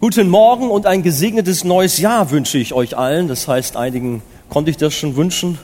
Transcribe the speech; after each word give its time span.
Guten 0.00 0.28
Morgen 0.28 0.70
und 0.70 0.86
ein 0.86 1.02
gesegnetes 1.02 1.64
neues 1.64 1.98
Jahr 1.98 2.30
wünsche 2.30 2.56
ich 2.56 2.72
euch 2.72 2.96
allen. 2.96 3.26
Das 3.26 3.48
heißt, 3.48 3.76
einigen 3.76 4.22
konnte 4.48 4.70
ich 4.70 4.76
das 4.76 4.94
schon 4.94 5.16
wünschen 5.16 5.58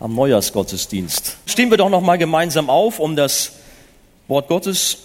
am 0.00 0.14
Neujahrsgottesdienst. 0.14 1.38
Stehen 1.46 1.70
wir 1.70 1.78
doch 1.78 1.88
noch 1.88 2.02
mal 2.02 2.18
gemeinsam 2.18 2.68
auf, 2.68 2.98
um 2.98 3.16
das 3.16 3.52
Wort 4.28 4.48
Gottes 4.48 4.98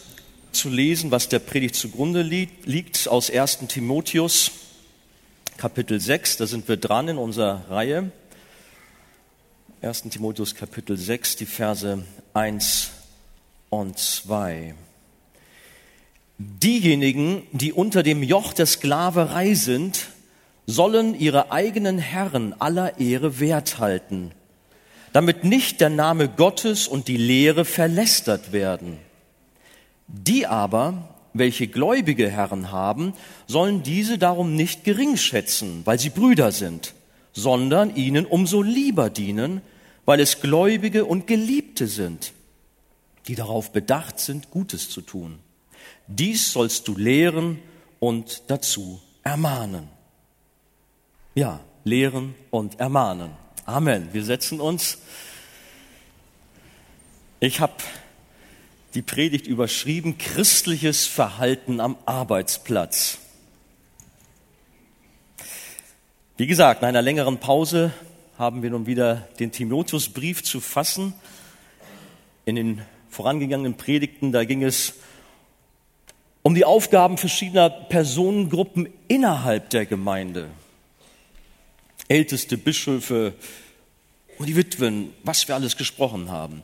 zu 0.51 0.67
lesen, 0.67 1.09
was 1.09 1.29
der 1.29 1.39
Predigt 1.39 1.75
zugrunde 1.75 2.21
liegt 2.21 3.07
aus 3.07 3.31
1. 3.31 3.59
Timotheus 3.69 4.51
Kapitel 5.55 6.01
6. 6.01 6.35
Da 6.35 6.45
sind 6.45 6.67
wir 6.67 6.75
dran 6.75 7.07
in 7.07 7.17
unserer 7.17 7.61
Reihe. 7.69 8.11
1. 9.81 10.01
Timotheus 10.09 10.53
Kapitel 10.53 10.97
6, 10.97 11.37
die 11.37 11.45
Verse 11.45 12.03
1 12.33 12.89
und 13.69 13.97
2. 13.97 14.75
Diejenigen, 16.37 17.43
die 17.53 17.71
unter 17.71 18.03
dem 18.03 18.21
Joch 18.21 18.51
der 18.51 18.65
Sklaverei 18.65 19.53
sind, 19.53 20.07
sollen 20.67 21.17
ihre 21.17 21.51
eigenen 21.51 21.97
Herren 21.97 22.53
aller 22.59 22.99
Ehre 22.99 23.39
wert 23.39 23.79
halten, 23.79 24.31
damit 25.13 25.45
nicht 25.45 25.79
der 25.79 25.89
Name 25.89 26.27
Gottes 26.27 26.87
und 26.87 27.07
die 27.07 27.17
Lehre 27.17 27.63
verlästert 27.63 28.51
werden. 28.51 28.97
Die 30.07 30.45
aber, 30.45 31.15
welche 31.33 31.67
gläubige 31.67 32.29
Herren 32.29 32.71
haben, 32.71 33.13
sollen 33.47 33.81
diese 33.83 34.17
darum 34.17 34.55
nicht 34.55 34.83
gering 34.83 35.15
schätzen, 35.15 35.81
weil 35.85 35.99
sie 35.99 36.09
Brüder 36.09 36.51
sind, 36.51 36.95
sondern 37.31 37.95
ihnen 37.95 38.25
umso 38.25 38.61
lieber 38.61 39.09
dienen, 39.09 39.61
weil 40.03 40.19
es 40.19 40.41
Gläubige 40.41 41.05
und 41.05 41.27
Geliebte 41.27 41.87
sind, 41.87 42.33
die 43.27 43.35
darauf 43.35 43.71
bedacht 43.71 44.19
sind, 44.19 44.51
Gutes 44.51 44.89
zu 44.89 45.01
tun. 45.01 45.39
Dies 46.07 46.51
sollst 46.51 46.87
du 46.87 46.95
lehren 46.95 47.59
und 47.99 48.43
dazu 48.47 49.01
ermahnen. 49.23 49.89
Ja, 51.33 51.59
lehren 51.83 52.35
und 52.51 52.79
ermahnen. 52.79 53.31
Amen. 53.65 54.09
Wir 54.13 54.23
setzen 54.23 54.59
uns. 54.59 54.99
Ich 57.39 57.59
habe 57.59 57.73
die 58.93 59.01
Predigt 59.01 59.47
überschrieben, 59.47 60.17
christliches 60.17 61.05
Verhalten 61.05 61.79
am 61.79 61.97
Arbeitsplatz. 62.05 63.17
Wie 66.37 66.47
gesagt, 66.47 66.81
nach 66.81 66.89
einer 66.89 67.01
längeren 67.01 67.39
Pause 67.39 67.91
haben 68.37 68.61
wir 68.61 68.69
nun 68.69 68.85
wieder 68.85 69.27
den 69.39 69.51
Timotheusbrief 69.51 70.43
zu 70.43 70.61
fassen. 70.61 71.13
In 72.45 72.55
den 72.55 72.81
vorangegangenen 73.09 73.75
Predigten, 73.75 74.31
da 74.31 74.43
ging 74.43 74.63
es 74.63 74.93
um 76.45 76.53
die 76.53 76.63
Aufgaben 76.63 77.17
verschiedener 77.17 77.71
Personengruppen 77.71 78.87
innerhalb 79.07 79.71
der 79.71 79.87
Gemeinde. 79.87 80.47
Älteste 82.07 82.55
Bischöfe 82.55 83.33
und 84.37 84.45
die 84.45 84.55
Witwen, 84.55 85.11
was 85.23 85.47
wir 85.47 85.55
alles 85.55 85.75
gesprochen 85.75 86.29
haben. 86.29 86.63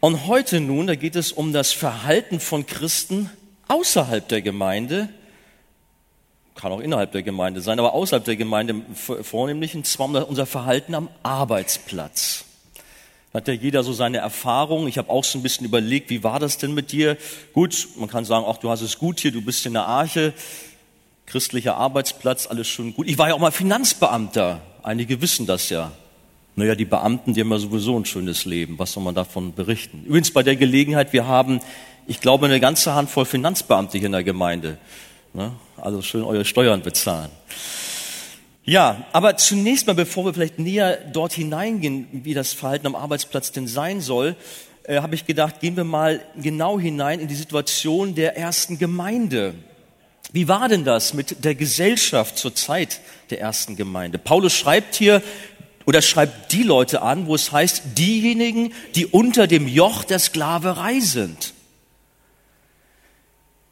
Und 0.00 0.26
heute 0.26 0.60
nun, 0.60 0.86
da 0.86 0.94
geht 0.94 1.14
es 1.14 1.30
um 1.30 1.52
das 1.52 1.74
Verhalten 1.74 2.40
von 2.40 2.64
Christen 2.64 3.28
außerhalb 3.68 4.26
der 4.28 4.40
Gemeinde, 4.40 5.10
kann 6.54 6.72
auch 6.72 6.80
innerhalb 6.80 7.12
der 7.12 7.22
Gemeinde 7.22 7.60
sein, 7.60 7.78
aber 7.78 7.92
außerhalb 7.92 8.24
der 8.24 8.36
Gemeinde 8.36 8.76
vornehmlich, 8.94 9.74
und 9.74 9.86
zwar 9.86 10.26
unser 10.26 10.46
Verhalten 10.46 10.94
am 10.94 11.10
Arbeitsplatz 11.22 12.46
hat 13.34 13.48
ja 13.48 13.54
jeder 13.54 13.82
so 13.82 13.92
seine 13.92 14.18
Erfahrungen. 14.18 14.86
Ich 14.86 14.96
habe 14.96 15.10
auch 15.10 15.24
so 15.24 15.38
ein 15.38 15.42
bisschen 15.42 15.66
überlegt, 15.66 16.08
wie 16.08 16.22
war 16.22 16.38
das 16.38 16.56
denn 16.56 16.72
mit 16.72 16.92
dir? 16.92 17.18
Gut, 17.52 17.88
man 17.98 18.08
kann 18.08 18.24
sagen, 18.24 18.46
ach, 18.48 18.58
du 18.58 18.70
hast 18.70 18.80
es 18.80 18.98
gut 18.98 19.18
hier, 19.18 19.32
du 19.32 19.42
bist 19.42 19.66
in 19.66 19.72
der 19.72 19.86
Arche, 19.86 20.32
christlicher 21.26 21.76
Arbeitsplatz, 21.76 22.46
alles 22.46 22.68
schon 22.68 22.94
gut. 22.94 23.08
Ich 23.08 23.18
war 23.18 23.28
ja 23.28 23.34
auch 23.34 23.40
mal 23.40 23.50
Finanzbeamter. 23.50 24.60
Einige 24.84 25.20
wissen 25.20 25.46
das 25.46 25.68
ja. 25.68 25.90
Naja, 26.56 26.76
die 26.76 26.84
Beamten, 26.84 27.34
die 27.34 27.40
haben 27.40 27.50
ja 27.50 27.58
sowieso 27.58 27.98
ein 27.98 28.04
schönes 28.04 28.44
Leben. 28.44 28.78
Was 28.78 28.92
soll 28.92 29.02
man 29.02 29.16
davon 29.16 29.52
berichten? 29.52 30.04
Übrigens 30.04 30.30
bei 30.30 30.44
der 30.44 30.54
Gelegenheit, 30.54 31.12
wir 31.12 31.26
haben, 31.26 31.60
ich 32.06 32.20
glaube, 32.20 32.46
eine 32.46 32.60
ganze 32.60 32.94
Handvoll 32.94 33.24
Finanzbeamte 33.24 33.98
hier 33.98 34.06
in 34.06 34.12
der 34.12 34.22
Gemeinde. 34.22 34.78
Ne? 35.32 35.50
Also 35.76 36.00
schön 36.02 36.22
eure 36.22 36.44
Steuern 36.44 36.82
bezahlen. 36.82 37.30
Ja, 38.66 39.04
aber 39.12 39.36
zunächst 39.36 39.86
mal, 39.86 39.92
bevor 39.92 40.24
wir 40.24 40.32
vielleicht 40.32 40.58
näher 40.58 40.96
dort 41.12 41.34
hineingehen, 41.34 42.08
wie 42.12 42.32
das 42.32 42.54
Verhalten 42.54 42.86
am 42.86 42.94
Arbeitsplatz 42.94 43.52
denn 43.52 43.66
sein 43.66 44.00
soll, 44.00 44.36
äh, 44.84 45.00
habe 45.00 45.14
ich 45.14 45.26
gedacht, 45.26 45.60
gehen 45.60 45.76
wir 45.76 45.84
mal 45.84 46.20
genau 46.36 46.78
hinein 46.78 47.20
in 47.20 47.28
die 47.28 47.34
Situation 47.34 48.14
der 48.14 48.38
ersten 48.38 48.78
Gemeinde. 48.78 49.54
Wie 50.32 50.48
war 50.48 50.68
denn 50.68 50.84
das 50.84 51.14
mit 51.14 51.44
der 51.44 51.54
Gesellschaft 51.54 52.38
zur 52.38 52.54
Zeit 52.54 53.00
der 53.30 53.40
ersten 53.40 53.76
Gemeinde? 53.76 54.18
Paulus 54.18 54.54
schreibt 54.54 54.94
hier 54.94 55.22
oder 55.84 56.02
schreibt 56.02 56.52
die 56.52 56.62
Leute 56.62 57.02
an, 57.02 57.26
wo 57.26 57.34
es 57.34 57.52
heißt, 57.52 57.82
diejenigen, 57.98 58.72
die 58.94 59.06
unter 59.06 59.46
dem 59.46 59.68
Joch 59.68 60.04
der 60.04 60.18
Sklaverei 60.18 61.00
sind. 61.00 61.53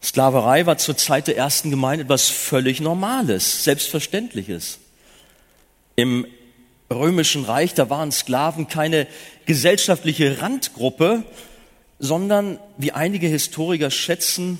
Sklaverei 0.02 0.66
war 0.66 0.78
zur 0.78 0.96
Zeit 0.96 1.28
der 1.28 1.36
ersten 1.36 1.70
Gemeinde 1.70 2.04
etwas 2.04 2.28
völlig 2.28 2.80
Normales, 2.80 3.62
Selbstverständliches. 3.64 4.80
Im 5.94 6.26
römischen 6.90 7.44
Reich, 7.44 7.74
da 7.74 7.88
waren 7.88 8.10
Sklaven 8.10 8.66
keine 8.66 9.06
gesellschaftliche 9.46 10.41
Randgruppe, 10.41 11.22
sondern, 11.98 12.58
wie 12.78 12.92
einige 12.92 13.28
Historiker 13.28 13.91
schätzen, 13.91 14.58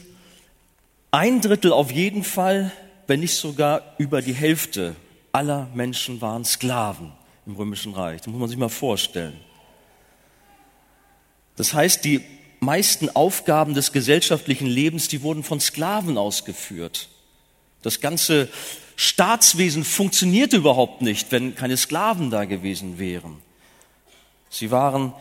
ein 1.11 1.41
Drittel 1.41 1.73
auf 1.73 1.91
jeden 1.91 2.23
Fall, 2.23 2.71
wenn 3.07 3.21
nicht 3.21 3.35
sogar 3.35 3.95
über 3.99 4.23
die 4.23 4.33
Hälfte 4.35 4.95
aller 5.33 5.69
Menschen 5.75 6.21
waren 6.21 6.45
Sklaven 6.45 7.13
im 7.47 7.57
römischen 7.57 7.95
Reich. 7.95 8.21
Das 8.21 8.29
muss 8.29 8.39
man 8.39 8.49
sich 8.49 8.59
mal 8.59 8.69
vorstellen. 8.69 9.39
Das 11.57 11.75
heißt, 11.75 12.05
die 12.05 12.23
meisten 12.63 13.09
Aufgaben 13.11 13.75
des 13.75 13.93
gesellschaftlichen 13.93 14.67
Lebens, 14.67 15.09
die 15.09 15.23
wurden 15.23 15.43
von 15.43 15.59
Sklaven 15.59 16.17
ausgeführt. 16.17 17.09
Das 17.83 18.01
ganze 18.01 18.49
Staatswesen 18.95 19.83
funktionierte 19.83 20.59
überhaupt 20.59 21.03
nicht, 21.03 21.33
wenn 21.33 21.57
keine 21.57 21.77
Sklaven 21.77 22.31
da 22.31 22.45
gewesen 22.45 23.01
wären. 23.01 23.39
Sie 24.49 24.71
waren 24.71 25.13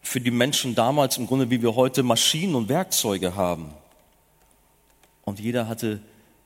für 0.00 0.20
die 0.20 0.30
Menschen 0.30 0.74
damals 0.74 1.18
im 1.18 1.26
Grunde, 1.26 1.50
wie 1.50 1.60
wir 1.60 1.74
heute 1.74 2.02
Maschinen 2.02 2.54
und 2.54 2.70
Werkzeuge 2.70 3.36
haben. 3.36 3.74
Und 5.24 5.40
jeder 5.40 5.68
hatte 5.68 6.00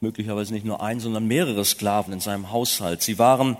möglicherweise 0.06 0.54
nicht 0.54 0.64
nur 0.64 0.80
einen, 0.80 1.00
sondern 1.00 1.26
mehrere 1.26 1.64
Sklaven 1.64 2.12
in 2.12 2.20
seinem 2.20 2.52
Haushalt. 2.52 3.02
Sie 3.02 3.18
waren 3.18 3.56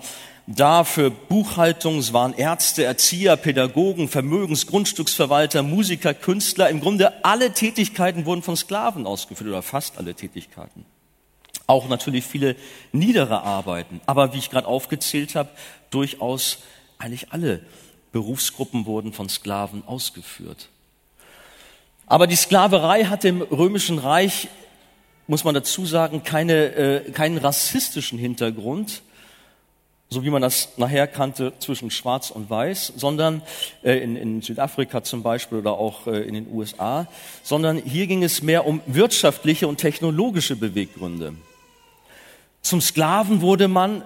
da 0.47 0.85
für 0.85 1.11
Buchhaltung, 1.11 1.99
es 1.99 2.13
waren 2.13 2.33
Ärzte, 2.35 2.85
Erzieher, 2.85 3.37
Pädagogen, 3.37 4.09
Vermögens-, 4.09 4.69
Grundstücksverwalter, 4.69 5.65
Musiker, 5.65 6.15
Künstler. 6.15 6.71
Im 6.71 6.81
Grunde 6.81 7.25
alle 7.25 7.53
Tätigkeiten 7.53 8.27
wurden 8.27 8.43
von 8.43 8.57
Sklaven 8.57 9.07
ausgeführt 9.07 9.51
oder 9.51 9.63
fast 9.63 9.99
alle 9.99 10.15
Tätigkeiten. 10.15 10.87
Auch 11.67 11.89
natürlich 11.89 12.25
viele 12.25 12.55
niedere 12.93 13.43
Arbeiten. 13.43 14.01
Aber 14.07 14.33
wie 14.33 14.39
ich 14.39 14.51
gerade 14.51 14.69
aufgezählt 14.69 15.35
habe, 15.35 15.49
durchaus 15.91 16.59
eigentlich 16.99 17.33
alle 17.33 17.61
Berufsgruppen 18.13 18.87
wurden 18.87 19.13
von 19.13 19.29
Sklaven 19.29 19.83
ausgeführt. 19.85 20.69
Aber 22.07 22.29
die 22.29 22.37
Sklaverei 22.37 23.07
hatte 23.07 23.27
im 23.27 23.43
Römischen 23.43 23.99
Reich, 23.99 24.47
muss 25.27 25.45
man 25.45 25.55
dazu 25.55 25.87
sagen, 25.87 26.23
keine, 26.23 26.75
äh, 26.75 27.11
keinen 27.11 27.39
rassistischen 27.39 28.19
Hintergrund, 28.19 29.03
so 30.09 30.23
wie 30.23 30.31
man 30.31 30.41
das 30.41 30.69
nachher 30.77 31.09
kannte 31.09 31.53
zwischen 31.59 31.91
Schwarz 31.91 32.31
und 32.31 32.49
Weiß, 32.49 32.93
sondern 32.97 33.43
äh, 33.83 33.99
in, 33.99 34.17
in 34.17 34.43
Südafrika 34.43 35.03
zum 35.03 35.23
Beispiel 35.23 35.59
oder 35.59 35.73
auch 35.73 36.07
äh, 36.07 36.23
in 36.23 36.35
den 36.35 36.47
USA, 36.53 37.09
sondern 37.43 37.79
hier 37.79 38.07
ging 38.07 38.23
es 38.23 38.43
mehr 38.43 38.67
um 38.67 38.81
wirtschaftliche 38.87 39.67
und 39.67 39.79
technologische 39.79 40.55
Beweggründe. 40.55 41.35
Zum 42.63 42.81
Sklaven 42.81 43.41
wurde 43.41 43.69
man 43.69 44.05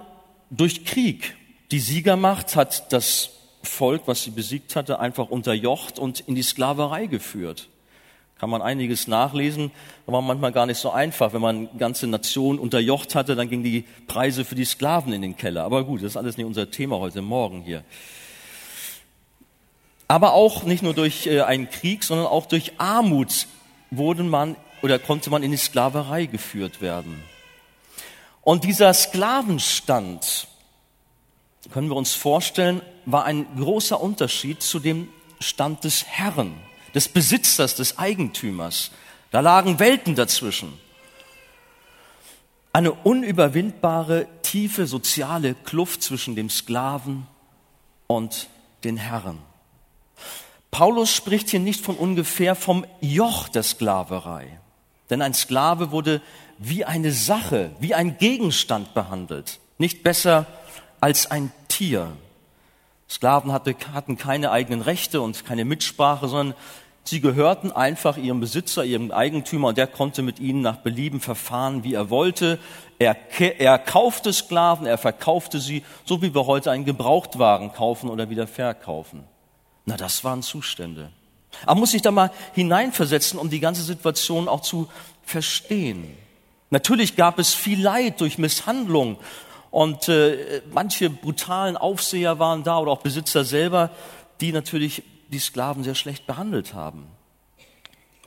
durch 0.49 0.85
Krieg. 0.85 1.35
Die 1.71 1.79
Siegermacht 1.79 2.55
hat 2.55 2.91
das 2.91 3.31
Volk, 3.63 4.03
was 4.05 4.23
sie 4.23 4.31
besiegt 4.31 4.75
hatte, 4.75 4.99
einfach 4.99 5.29
unterjocht 5.29 5.99
und 5.99 6.19
in 6.21 6.35
die 6.35 6.43
Sklaverei 6.43 7.05
geführt. 7.05 7.69
Kann 8.41 8.49
man 8.49 8.63
einiges 8.63 9.07
nachlesen, 9.07 9.69
aber 10.07 10.13
war 10.13 10.21
manchmal 10.23 10.51
gar 10.51 10.65
nicht 10.65 10.79
so 10.79 10.89
einfach. 10.89 11.31
Wenn 11.31 11.41
man 11.41 11.77
ganze 11.77 12.07
Nationen 12.07 12.57
unterjocht 12.57 13.13
hatte, 13.13 13.35
dann 13.35 13.51
gingen 13.51 13.63
die 13.63 13.85
Preise 14.07 14.45
für 14.45 14.55
die 14.55 14.65
Sklaven 14.65 15.13
in 15.13 15.21
den 15.21 15.37
Keller. 15.37 15.63
Aber 15.63 15.83
gut, 15.83 16.01
das 16.01 16.13
ist 16.13 16.17
alles 16.17 16.37
nicht 16.37 16.47
unser 16.47 16.71
Thema 16.71 16.97
heute 16.97 17.21
Morgen 17.21 17.61
hier. 17.61 17.83
Aber 20.07 20.33
auch 20.33 20.63
nicht 20.63 20.81
nur 20.81 20.95
durch 20.95 21.27
äh, 21.27 21.41
einen 21.41 21.69
Krieg, 21.69 22.03
sondern 22.03 22.25
auch 22.25 22.47
durch 22.47 22.79
Armut 22.79 23.45
wurde 23.91 24.23
man 24.23 24.55
oder 24.81 24.97
konnte 24.97 25.29
man 25.29 25.43
in 25.43 25.51
die 25.51 25.57
Sklaverei 25.57 26.25
geführt 26.25 26.81
werden. 26.81 27.23
Und 28.41 28.63
dieser 28.63 28.91
Sklavenstand, 28.95 30.47
können 31.71 31.89
wir 31.89 31.95
uns 31.95 32.15
vorstellen, 32.15 32.81
war 33.05 33.23
ein 33.25 33.45
großer 33.55 34.01
Unterschied 34.01 34.63
zu 34.63 34.79
dem 34.79 35.09
Stand 35.39 35.83
des 35.83 36.05
Herrn, 36.07 36.55
des 36.93 37.07
Besitzers, 37.09 37.75
des 37.75 37.97
Eigentümers. 37.97 38.91
Da 39.31 39.39
lagen 39.39 39.79
Welten 39.79 40.15
dazwischen. 40.15 40.79
eine 42.73 42.93
unüberwindbare, 42.93 44.27
tiefe 44.43 44.87
soziale 44.87 45.55
Kluft 45.55 46.03
zwischen 46.03 46.35
dem 46.35 46.49
Sklaven 46.49 47.27
und 48.07 48.47
den 48.83 48.97
Herren. 48.97 49.39
Paulus 50.71 51.13
spricht 51.13 51.49
hier 51.49 51.59
nicht 51.59 51.83
von 51.83 51.97
ungefähr 51.97 52.55
vom 52.55 52.85
Joch 53.01 53.49
der 53.49 53.63
Sklaverei. 53.63 54.59
Denn 55.09 55.21
ein 55.21 55.33
Sklave 55.33 55.91
wurde 55.91 56.21
wie 56.57 56.85
eine 56.85 57.11
Sache, 57.11 57.71
wie 57.79 57.93
ein 57.93 58.17
Gegenstand 58.17 58.93
behandelt, 58.93 59.59
nicht 59.77 60.03
besser 60.03 60.45
als 61.01 61.29
ein 61.29 61.51
Tier. 61.67 62.11
Sklaven 63.09 63.51
hatte, 63.51 63.75
hatten 63.93 64.17
keine 64.17 64.51
eigenen 64.51 64.81
Rechte 64.81 65.19
und 65.19 65.45
keine 65.45 65.65
Mitsprache, 65.65 66.29
sondern 66.29 66.57
sie 67.03 67.21
gehörten 67.21 67.71
einfach 67.71 68.17
ihrem 68.17 68.39
Besitzer, 68.39 68.83
ihrem 68.83 69.11
Eigentümer 69.11 69.69
und 69.69 69.77
der 69.77 69.87
konnte 69.87 70.21
mit 70.21 70.39
ihnen 70.39 70.61
nach 70.61 70.77
Belieben 70.77 71.19
verfahren, 71.19 71.83
wie 71.83 71.93
er 71.93 72.09
wollte. 72.09 72.59
Er, 72.99 73.15
er 73.39 73.79
kaufte 73.79 74.31
Sklaven, 74.31 74.85
er 74.85 74.97
verkaufte 74.97 75.59
sie, 75.59 75.83
so 76.05 76.21
wie 76.21 76.33
wir 76.33 76.45
heute 76.45 76.71
einen 76.71 76.85
Gebrauchtwagen 76.85 77.73
kaufen 77.73 78.09
oder 78.09 78.29
wieder 78.29 78.47
verkaufen. 78.47 79.23
Na, 79.85 79.97
das 79.97 80.23
waren 80.23 80.41
Zustände. 80.43 81.09
Aber 81.65 81.79
muss 81.79 81.91
sich 81.91 82.01
da 82.01 82.11
mal 82.11 82.31
hineinversetzen, 82.53 83.39
um 83.39 83.49
die 83.49 83.59
ganze 83.59 83.83
Situation 83.83 84.47
auch 84.47 84.61
zu 84.61 84.87
verstehen. 85.23 86.15
Natürlich 86.69 87.15
gab 87.15 87.39
es 87.39 87.53
viel 87.53 87.81
Leid 87.81 88.21
durch 88.21 88.37
Misshandlung 88.37 89.17
und 89.71 90.07
äh, 90.07 90.61
manche 90.71 91.09
brutalen 91.09 91.77
Aufseher 91.77 92.39
waren 92.39 92.63
da 92.63 92.77
oder 92.79 92.91
auch 92.91 93.01
Besitzer 93.01 93.43
selber, 93.43 93.89
die 94.39 94.51
natürlich 94.51 95.03
die 95.31 95.39
Sklaven 95.39 95.83
sehr 95.83 95.95
schlecht 95.95 96.27
behandelt 96.27 96.73
haben. 96.73 97.07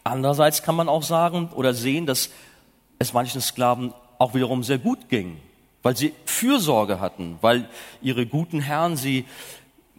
Andererseits 0.03 0.63
kann 0.63 0.75
man 0.75 0.89
auch 0.89 1.03
sagen 1.03 1.51
oder 1.55 1.73
sehen, 1.73 2.07
dass 2.07 2.31
es 2.99 3.13
manchen 3.13 3.41
Sklaven 3.41 3.95
auch 4.19 4.35
wiederum 4.35 4.63
sehr 4.63 4.79
gut 4.79 5.09
ging, 5.09 5.39
weil 5.83 5.97
sie 5.97 6.13
Fürsorge 6.25 7.01
hatten, 7.01 7.39
weil 7.41 7.69
ihre 8.03 8.27
guten 8.27 8.61
Herren 8.61 8.97
sie 8.97 9.25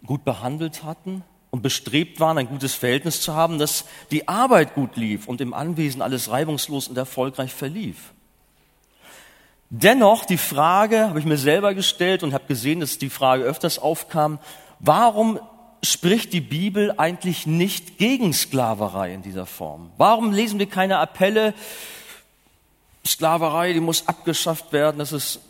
gut 0.04 0.24
behandelt 0.24 0.84
hatten 0.84 1.22
und 1.50 1.62
bestrebt 1.62 2.20
waren, 2.20 2.38
ein 2.38 2.48
gutes 2.48 2.74
Verhältnis 2.74 3.20
zu 3.20 3.34
haben, 3.34 3.58
dass 3.58 3.84
die 4.10 4.28
Arbeit 4.28 4.74
gut 4.74 4.96
lief 4.96 5.26
und 5.26 5.40
im 5.40 5.54
Anwesen 5.54 6.02
alles 6.02 6.30
reibungslos 6.30 6.88
und 6.88 6.96
erfolgreich 6.96 7.52
verlief. 7.52 8.12
Dennoch 9.70 10.24
die 10.24 10.38
Frage 10.38 11.08
habe 11.08 11.18
ich 11.18 11.24
mir 11.24 11.38
selber 11.38 11.74
gestellt 11.74 12.22
und 12.22 12.32
habe 12.32 12.46
gesehen, 12.46 12.80
dass 12.80 12.98
die 12.98 13.10
Frage 13.10 13.42
öfters 13.42 13.80
aufkam, 13.80 14.38
warum 14.78 15.40
spricht 15.90 16.32
die 16.32 16.40
Bibel 16.40 16.94
eigentlich 16.96 17.46
nicht 17.46 17.98
gegen 17.98 18.32
Sklaverei 18.32 19.14
in 19.14 19.22
dieser 19.22 19.46
Form? 19.46 19.90
Warum 19.96 20.32
lesen 20.32 20.58
wir 20.58 20.66
keine 20.66 20.98
Appelle, 20.98 21.54
Sklaverei, 23.04 23.72
die 23.72 23.80
muss 23.80 24.08
abgeschafft 24.08 24.72
werden, 24.72 24.98
das 24.98 25.12
ist 25.12 25.40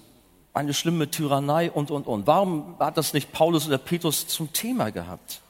eine 0.53 0.73
schlimme 0.73 1.11
Tyrannei 1.11 1.71
und, 1.71 1.91
und, 1.91 2.07
und. 2.07 2.27
Warum 2.27 2.77
hat 2.79 2.97
das 2.97 3.13
nicht 3.13 3.33
Paulus 3.33 3.67
oder 3.67 3.79
Petrus 3.79 4.27
zum 4.27 4.53
Thema 4.53 4.91
gehabt? 4.91 5.41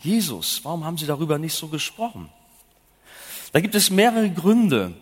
Jesus, 0.00 0.64
warum 0.64 0.84
haben 0.84 0.98
sie 0.98 1.06
darüber 1.06 1.38
nicht 1.38 1.54
so 1.54 1.68
gesprochen? 1.68 2.28
Da 3.52 3.60
gibt 3.60 3.74
es 3.74 3.90
mehrere 3.90 4.30
Gründe. 4.30 4.94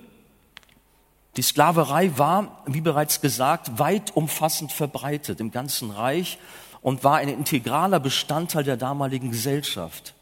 Die 1.37 1.43
Sklaverei 1.43 2.19
war, 2.19 2.63
wie 2.67 2.81
bereits 2.81 3.21
gesagt, 3.21 3.79
weit 3.79 4.17
umfassend 4.17 4.73
verbreitet 4.73 5.41
im 5.41 5.53
ganzen 5.53 5.91
Reich 5.91 6.39
und 6.81 7.05
war 7.05 7.17
ein 7.17 7.29
integraler 7.29 8.01
Bestandteil 8.01 8.65
der 8.65 8.77
damaligen 8.77 9.31
Gesellschaft. 9.31 10.15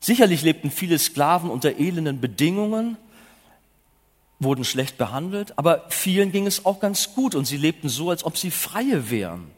Sicherlich 0.00 0.42
lebten 0.42 0.70
viele 0.70 0.98
Sklaven 0.98 1.50
unter 1.50 1.78
elenden 1.78 2.20
Bedingungen, 2.20 2.96
wurden 4.40 4.64
schlecht 4.64 4.98
behandelt, 4.98 5.58
aber 5.58 5.84
vielen 5.88 6.30
ging 6.30 6.46
es 6.46 6.64
auch 6.64 6.78
ganz 6.78 7.14
gut 7.14 7.34
und 7.34 7.44
sie 7.44 7.56
lebten 7.56 7.88
so, 7.88 8.10
als 8.10 8.24
ob 8.24 8.36
sie 8.36 8.52
freie 8.52 9.10
wären. 9.10 9.50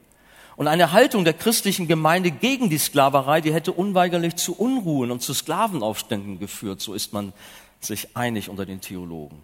Und 0.56 0.68
eine 0.68 0.92
Haltung 0.92 1.24
der 1.24 1.34
christlichen 1.34 1.86
Gemeinde 1.86 2.30
gegen 2.30 2.70
die 2.70 2.78
Sklaverei, 2.78 3.40
die 3.40 3.52
hätte 3.52 3.72
unweigerlich 3.72 4.36
zu 4.36 4.54
Unruhen 4.54 5.10
und 5.10 5.22
zu 5.22 5.34
Sklavenaufständen 5.34 6.38
geführt, 6.38 6.80
so 6.80 6.94
ist 6.94 7.12
man 7.12 7.32
sich 7.80 8.16
einig 8.16 8.48
unter 8.48 8.66
den 8.66 8.80
Theologen. 8.80 9.38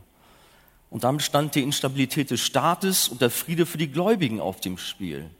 Und 0.90 1.04
damit 1.04 1.22
stand 1.22 1.54
die 1.54 1.62
Instabilität 1.62 2.30
des 2.30 2.40
Staates 2.40 3.08
und 3.08 3.20
der 3.20 3.30
Friede 3.30 3.66
für 3.66 3.78
die 3.78 3.90
Gläubigen 3.90 4.40
auf 4.40 4.60
dem 4.60 4.78
Spiel. 4.78 5.30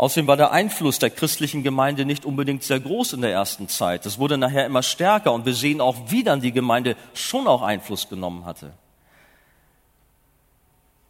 Außerdem 0.00 0.28
war 0.28 0.38
der 0.38 0.50
Einfluss 0.50 0.98
der 0.98 1.10
christlichen 1.10 1.62
Gemeinde 1.62 2.06
nicht 2.06 2.24
unbedingt 2.24 2.62
sehr 2.62 2.80
groß 2.80 3.12
in 3.12 3.20
der 3.20 3.32
ersten 3.32 3.68
Zeit. 3.68 4.06
Es 4.06 4.18
wurde 4.18 4.38
nachher 4.38 4.64
immer 4.64 4.82
stärker 4.82 5.30
und 5.30 5.44
wir 5.44 5.52
sehen 5.52 5.82
auch, 5.82 5.94
wie 6.06 6.24
dann 6.24 6.40
die 6.40 6.52
Gemeinde 6.52 6.96
schon 7.12 7.46
auch 7.46 7.60
Einfluss 7.60 8.08
genommen 8.08 8.46
hatte. 8.46 8.72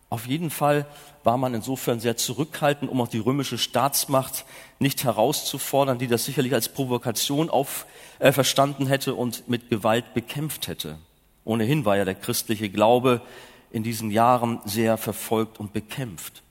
Auf 0.08 0.26
jeden 0.26 0.50
Fall 0.50 0.86
war 1.22 1.36
man 1.36 1.54
insofern 1.54 2.00
sehr 2.00 2.16
zurückhaltend, 2.16 2.90
um 2.90 3.00
auch 3.00 3.06
die 3.06 3.20
römische 3.20 3.58
Staatsmacht 3.58 4.44
nicht 4.80 5.04
herauszufordern, 5.04 6.00
die 6.00 6.08
das 6.08 6.24
sicherlich 6.24 6.52
als 6.52 6.68
Provokation 6.68 7.48
auf, 7.48 7.86
äh, 8.18 8.32
verstanden 8.32 8.88
hätte 8.88 9.14
und 9.14 9.48
mit 9.48 9.70
Gewalt 9.70 10.14
bekämpft 10.14 10.66
hätte. 10.66 10.98
Ohnehin 11.44 11.84
war 11.84 11.96
ja 11.96 12.04
der 12.04 12.16
christliche 12.16 12.68
Glaube 12.68 13.22
in 13.70 13.84
diesen 13.84 14.10
Jahren 14.10 14.58
sehr 14.64 14.96
verfolgt 14.96 15.60
und 15.60 15.72
bekämpft. 15.72 16.42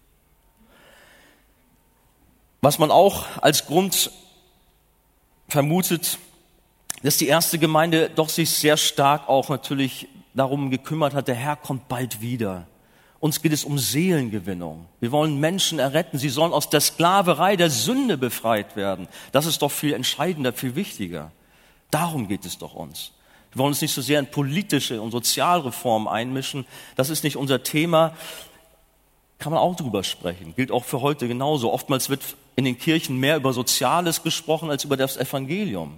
Was 2.61 2.79
man 2.79 2.91
auch 2.91 3.25
als 3.41 3.65
Grund 3.65 4.11
vermutet, 5.47 6.17
dass 7.03 7.17
die 7.17 7.27
erste 7.27 7.57
Gemeinde 7.59 8.09
doch 8.09 8.29
sich 8.29 8.49
sehr 8.49 8.77
stark 8.77 9.29
auch 9.29 9.49
natürlich 9.49 10.07
darum 10.33 10.69
gekümmert 10.69 11.13
hat, 11.13 11.27
der 11.27 11.35
Herr 11.35 11.55
kommt 11.55 11.87
bald 11.87 12.21
wieder. 12.21 12.67
Uns 13.19 13.41
geht 13.41 13.51
es 13.51 13.65
um 13.65 13.77
Seelengewinnung. 13.77 14.85
Wir 14.99 15.11
wollen 15.11 15.39
Menschen 15.39 15.79
erretten. 15.79 16.17
Sie 16.17 16.29
sollen 16.29 16.53
aus 16.53 16.69
der 16.69 16.79
Sklaverei 16.79 17.57
der 17.57 17.69
Sünde 17.69 18.17
befreit 18.17 18.75
werden. 18.75 19.07
Das 19.31 19.45
ist 19.45 19.61
doch 19.61 19.71
viel 19.71 19.93
entscheidender, 19.93 20.53
viel 20.53 20.75
wichtiger. 20.75 21.31
Darum 21.91 22.27
geht 22.27 22.45
es 22.45 22.57
doch 22.57 22.75
uns. 22.75 23.11
Wir 23.51 23.59
wollen 23.59 23.69
uns 23.69 23.81
nicht 23.81 23.93
so 23.93 24.01
sehr 24.01 24.19
in 24.19 24.31
politische 24.31 25.01
und 25.01 25.11
Sozialreformen 25.11 26.07
einmischen. 26.07 26.65
Das 26.95 27.09
ist 27.09 27.23
nicht 27.23 27.35
unser 27.35 27.63
Thema. 27.63 28.13
Kann 29.37 29.51
man 29.51 29.61
auch 29.61 29.75
drüber 29.75 30.03
sprechen. 30.03 30.53
Gilt 30.55 30.71
auch 30.71 30.85
für 30.85 31.01
heute 31.01 31.27
genauso. 31.27 31.73
Oftmals 31.73 32.09
wird 32.09 32.21
in 32.59 32.65
den 32.65 32.77
Kirchen 32.77 33.17
mehr 33.17 33.37
über 33.37 33.53
Soziales 33.53 34.21
gesprochen 34.21 34.69
als 34.69 34.83
über 34.83 34.97
das 34.97 35.17
Evangelium. 35.17 35.97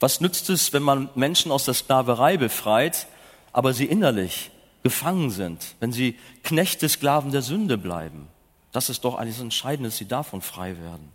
Was 0.00 0.20
nützt 0.20 0.50
es, 0.50 0.72
wenn 0.72 0.82
man 0.82 1.08
Menschen 1.14 1.52
aus 1.52 1.64
der 1.64 1.74
Sklaverei 1.74 2.36
befreit, 2.36 3.06
aber 3.52 3.72
sie 3.72 3.86
innerlich 3.86 4.50
gefangen 4.82 5.30
sind, 5.30 5.76
wenn 5.78 5.92
sie 5.92 6.18
Knechte, 6.42 6.88
Sklaven 6.88 7.30
der 7.30 7.42
Sünde 7.42 7.78
bleiben. 7.78 8.26
Das 8.72 8.90
ist 8.90 9.04
doch 9.04 9.22
das 9.24 9.40
Entscheidende, 9.40 9.90
dass 9.90 9.98
sie 9.98 10.08
davon 10.08 10.40
frei 10.40 10.76
werden. 10.80 11.12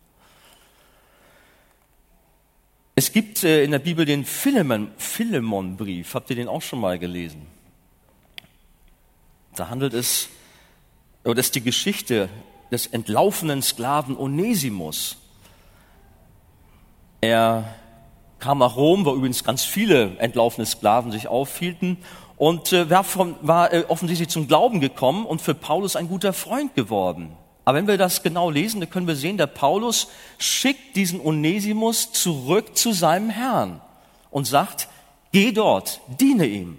Es 2.96 3.12
gibt 3.12 3.44
äh, 3.44 3.64
in 3.64 3.72
der 3.72 3.80
Bibel 3.80 4.06
den 4.06 4.26
Philemon-Brief. 4.26 6.14
Habt 6.14 6.30
ihr 6.30 6.38
den 6.38 6.48
auch 6.48 6.62
schon 6.62 6.80
mal 6.80 6.98
gelesen? 6.98 7.46
Da 9.56 9.70
handelt 9.70 9.94
es, 9.94 10.30
oder 11.26 11.40
ist 11.40 11.56
die 11.56 11.62
Geschichte 11.62 12.30
des 12.72 12.88
entlaufenen 12.88 13.62
Sklaven 13.62 14.18
Onesimus. 14.18 15.18
Er 17.22 17.76
kam 18.40 18.60
nach 18.60 18.76
Rom, 18.76 19.06
wo 19.06 19.14
übrigens 19.14 19.44
ganz 19.44 19.64
viele 19.64 20.18
entlaufene 20.20 20.66
Sklaven 20.66 21.12
sich 21.12 21.28
aufhielten 21.28 21.98
und 22.38 22.72
äh, 22.72 22.90
war, 22.90 23.74
äh, 23.74 23.86
offensichtlich 23.88 24.30
zum 24.30 24.48
Glauben 24.48 24.80
gekommen 24.80 25.26
und 25.26 25.42
für 25.42 25.56
Paulus 25.56 25.96
ein 25.96 26.08
guter 26.08 26.34
Freund 26.34 26.76
geworden. 26.76 27.36
Aber 27.66 27.78
wenn 27.78 27.88
wir 27.88 27.98
das 27.98 28.24
genau 28.24 28.50
lesen, 28.50 28.80
dann 28.80 28.90
können 28.90 29.08
wir 29.08 29.16
sehen, 29.16 29.38
der 29.38 29.48
Paulus 29.48 30.08
schickt 30.38 30.96
diesen 30.96 31.20
Onesimus 31.20 32.14
zurück 32.14 32.78
zu 32.78 32.94
seinem 32.94 33.30
Herrn 33.30 33.82
und 34.32 34.46
sagt, 34.46 34.88
geh 35.32 35.52
dort, 35.52 36.00
diene 36.20 36.46
ihm. 36.46 36.78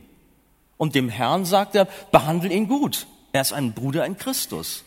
Und 0.79 0.95
dem 0.95 1.09
Herrn 1.09 1.45
sagt 1.45 1.75
er, 1.75 1.89
behandle 2.11 2.51
ihn 2.51 2.69
gut. 2.69 3.07
Er 3.33 3.43
ist 3.43 3.53
ein 3.53 3.73
Bruder 3.73 4.07
in 4.07 4.17
Christus. 4.17 4.85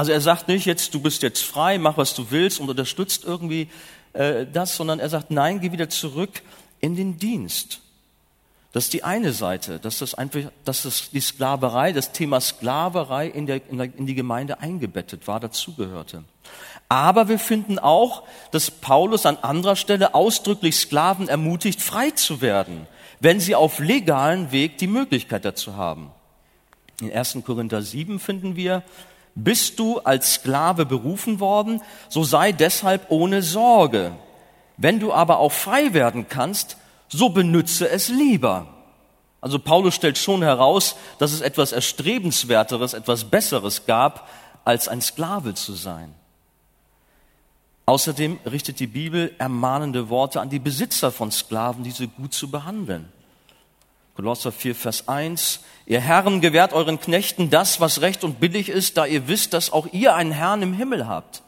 Also 0.00 0.12
er 0.12 0.22
sagt 0.22 0.48
nicht, 0.48 0.64
jetzt 0.64 0.94
du 0.94 1.00
bist 1.00 1.22
jetzt 1.22 1.42
frei, 1.42 1.76
mach 1.76 1.98
was 1.98 2.14
du 2.14 2.30
willst 2.30 2.58
und 2.58 2.70
unterstützt 2.70 3.22
irgendwie 3.22 3.68
äh, 4.14 4.46
das, 4.50 4.74
sondern 4.74 4.98
er 4.98 5.10
sagt, 5.10 5.30
nein, 5.30 5.60
geh 5.60 5.72
wieder 5.72 5.90
zurück 5.90 6.40
in 6.80 6.96
den 6.96 7.18
Dienst. 7.18 7.82
Das 8.72 8.84
ist 8.84 8.94
die 8.94 9.04
eine 9.04 9.34
Seite, 9.34 9.78
dass 9.78 9.98
das 9.98 10.14
einfach, 10.14 10.40
dass 10.64 10.84
das 10.84 11.10
die 11.10 11.20
Sklaverei, 11.20 11.92
das 11.92 12.12
Thema 12.12 12.40
Sklaverei 12.40 13.26
in, 13.26 13.44
der, 13.44 13.60
in, 13.68 13.76
der, 13.76 13.94
in 13.94 14.06
die 14.06 14.14
Gemeinde 14.14 14.60
eingebettet 14.60 15.28
war, 15.28 15.38
dazugehörte. 15.38 16.24
Aber 16.88 17.28
wir 17.28 17.38
finden 17.38 17.78
auch, 17.78 18.22
dass 18.52 18.70
Paulus 18.70 19.26
an 19.26 19.36
anderer 19.36 19.76
Stelle 19.76 20.14
ausdrücklich 20.14 20.76
Sklaven 20.76 21.28
ermutigt, 21.28 21.82
frei 21.82 22.10
zu 22.12 22.40
werden, 22.40 22.86
wenn 23.20 23.38
sie 23.38 23.54
auf 23.54 23.80
legalen 23.80 24.50
Weg 24.50 24.78
die 24.78 24.86
Möglichkeit 24.86 25.44
dazu 25.44 25.76
haben. 25.76 26.10
In 27.02 27.12
1. 27.12 27.36
Korinther 27.44 27.82
7 27.82 28.18
finden 28.18 28.56
wir, 28.56 28.82
bist 29.34 29.78
du 29.78 29.98
als 30.00 30.34
Sklave 30.34 30.86
berufen 30.86 31.40
worden, 31.40 31.80
so 32.08 32.24
sei 32.24 32.52
deshalb 32.52 33.10
ohne 33.10 33.42
Sorge. 33.42 34.12
Wenn 34.76 35.00
du 35.00 35.12
aber 35.12 35.38
auch 35.38 35.52
frei 35.52 35.92
werden 35.92 36.28
kannst, 36.28 36.76
so 37.08 37.30
benütze 37.30 37.88
es 37.88 38.08
lieber. 38.08 38.66
Also 39.40 39.58
Paulus 39.58 39.94
stellt 39.94 40.18
schon 40.18 40.42
heraus, 40.42 40.96
dass 41.18 41.32
es 41.32 41.40
etwas 41.40 41.72
Erstrebenswerteres, 41.72 42.94
etwas 42.94 43.24
Besseres 43.24 43.86
gab, 43.86 44.28
als 44.64 44.88
ein 44.88 45.00
Sklave 45.00 45.54
zu 45.54 45.72
sein. 45.72 46.14
Außerdem 47.86 48.38
richtet 48.46 48.78
die 48.78 48.86
Bibel 48.86 49.34
ermahnende 49.38 50.10
Worte 50.10 50.40
an 50.40 50.50
die 50.50 50.58
Besitzer 50.58 51.10
von 51.10 51.32
Sklaven, 51.32 51.82
diese 51.82 52.06
gut 52.06 52.34
zu 52.34 52.50
behandeln. 52.50 53.08
Kolosser 54.20 54.52
4, 54.52 54.74
Vers 54.74 55.08
1. 55.08 55.60
Ihr 55.86 56.02
Herren 56.02 56.42
gewährt 56.42 56.74
euren 56.74 57.00
Knechten 57.00 57.48
das, 57.48 57.80
was 57.80 58.02
recht 58.02 58.22
und 58.22 58.38
billig 58.38 58.68
ist, 58.68 58.98
da 58.98 59.06
ihr 59.06 59.28
wisst, 59.28 59.54
dass 59.54 59.72
auch 59.72 59.86
ihr 59.94 60.14
einen 60.14 60.32
Herrn 60.32 60.60
im 60.60 60.74
Himmel 60.74 61.08
habt. 61.08 61.42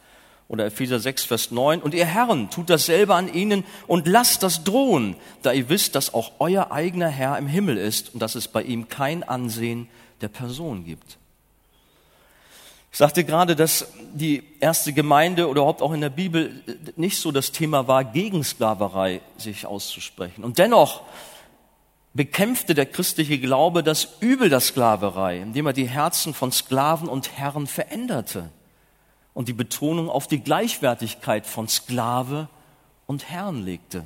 Oder 0.47 0.65
Epheser 0.65 0.99
6, 0.99 1.23
Vers 1.25 1.51
9. 1.51 1.83
Und 1.83 1.93
ihr 1.93 2.07
Herren, 2.07 2.49
tut 2.49 2.71
dasselbe 2.71 3.13
an 3.13 3.31
ihnen 3.31 3.63
und 3.85 4.07
lasst 4.07 4.41
das 4.41 4.63
drohen, 4.63 5.15
da 5.43 5.51
ihr 5.51 5.69
wisst, 5.69 5.93
dass 5.93 6.15
auch 6.15 6.31
euer 6.39 6.71
eigener 6.71 7.09
Herr 7.09 7.37
im 7.37 7.45
Himmel 7.45 7.77
ist 7.77 8.15
und 8.15 8.21
dass 8.21 8.33
es 8.33 8.47
bei 8.47 8.63
ihm 8.63 8.87
kein 8.89 9.21
Ansehen 9.21 9.87
der 10.21 10.29
Person 10.29 10.83
gibt. 10.83 11.19
Ich 12.91 12.97
sagte 12.97 13.23
gerade, 13.23 13.55
dass 13.55 13.85
die 14.15 14.41
erste 14.59 14.93
Gemeinde 14.93 15.47
oder 15.47 15.61
überhaupt 15.61 15.83
auch 15.83 15.93
in 15.93 16.01
der 16.01 16.09
Bibel 16.09 16.63
nicht 16.95 17.19
so 17.19 17.31
das 17.31 17.51
Thema 17.51 17.87
war, 17.87 18.03
gegen 18.03 18.43
Sklaverei 18.43 19.21
sich 19.37 19.67
auszusprechen. 19.67 20.43
Und 20.43 20.57
dennoch 20.57 21.03
bekämpfte 22.13 22.73
der 22.73 22.85
christliche 22.85 23.39
Glaube 23.39 23.83
das 23.83 24.07
Übel 24.19 24.49
der 24.49 24.59
Sklaverei, 24.59 25.39
indem 25.39 25.65
er 25.67 25.73
die 25.73 25.87
Herzen 25.87 26.33
von 26.33 26.51
Sklaven 26.51 27.09
und 27.09 27.37
Herren 27.37 27.67
veränderte 27.67 28.49
und 29.33 29.47
die 29.47 29.53
Betonung 29.53 30.09
auf 30.09 30.27
die 30.27 30.39
Gleichwertigkeit 30.39 31.47
von 31.47 31.67
Sklave 31.67 32.49
und 33.07 33.29
Herrn 33.29 33.63
legte. 33.63 34.05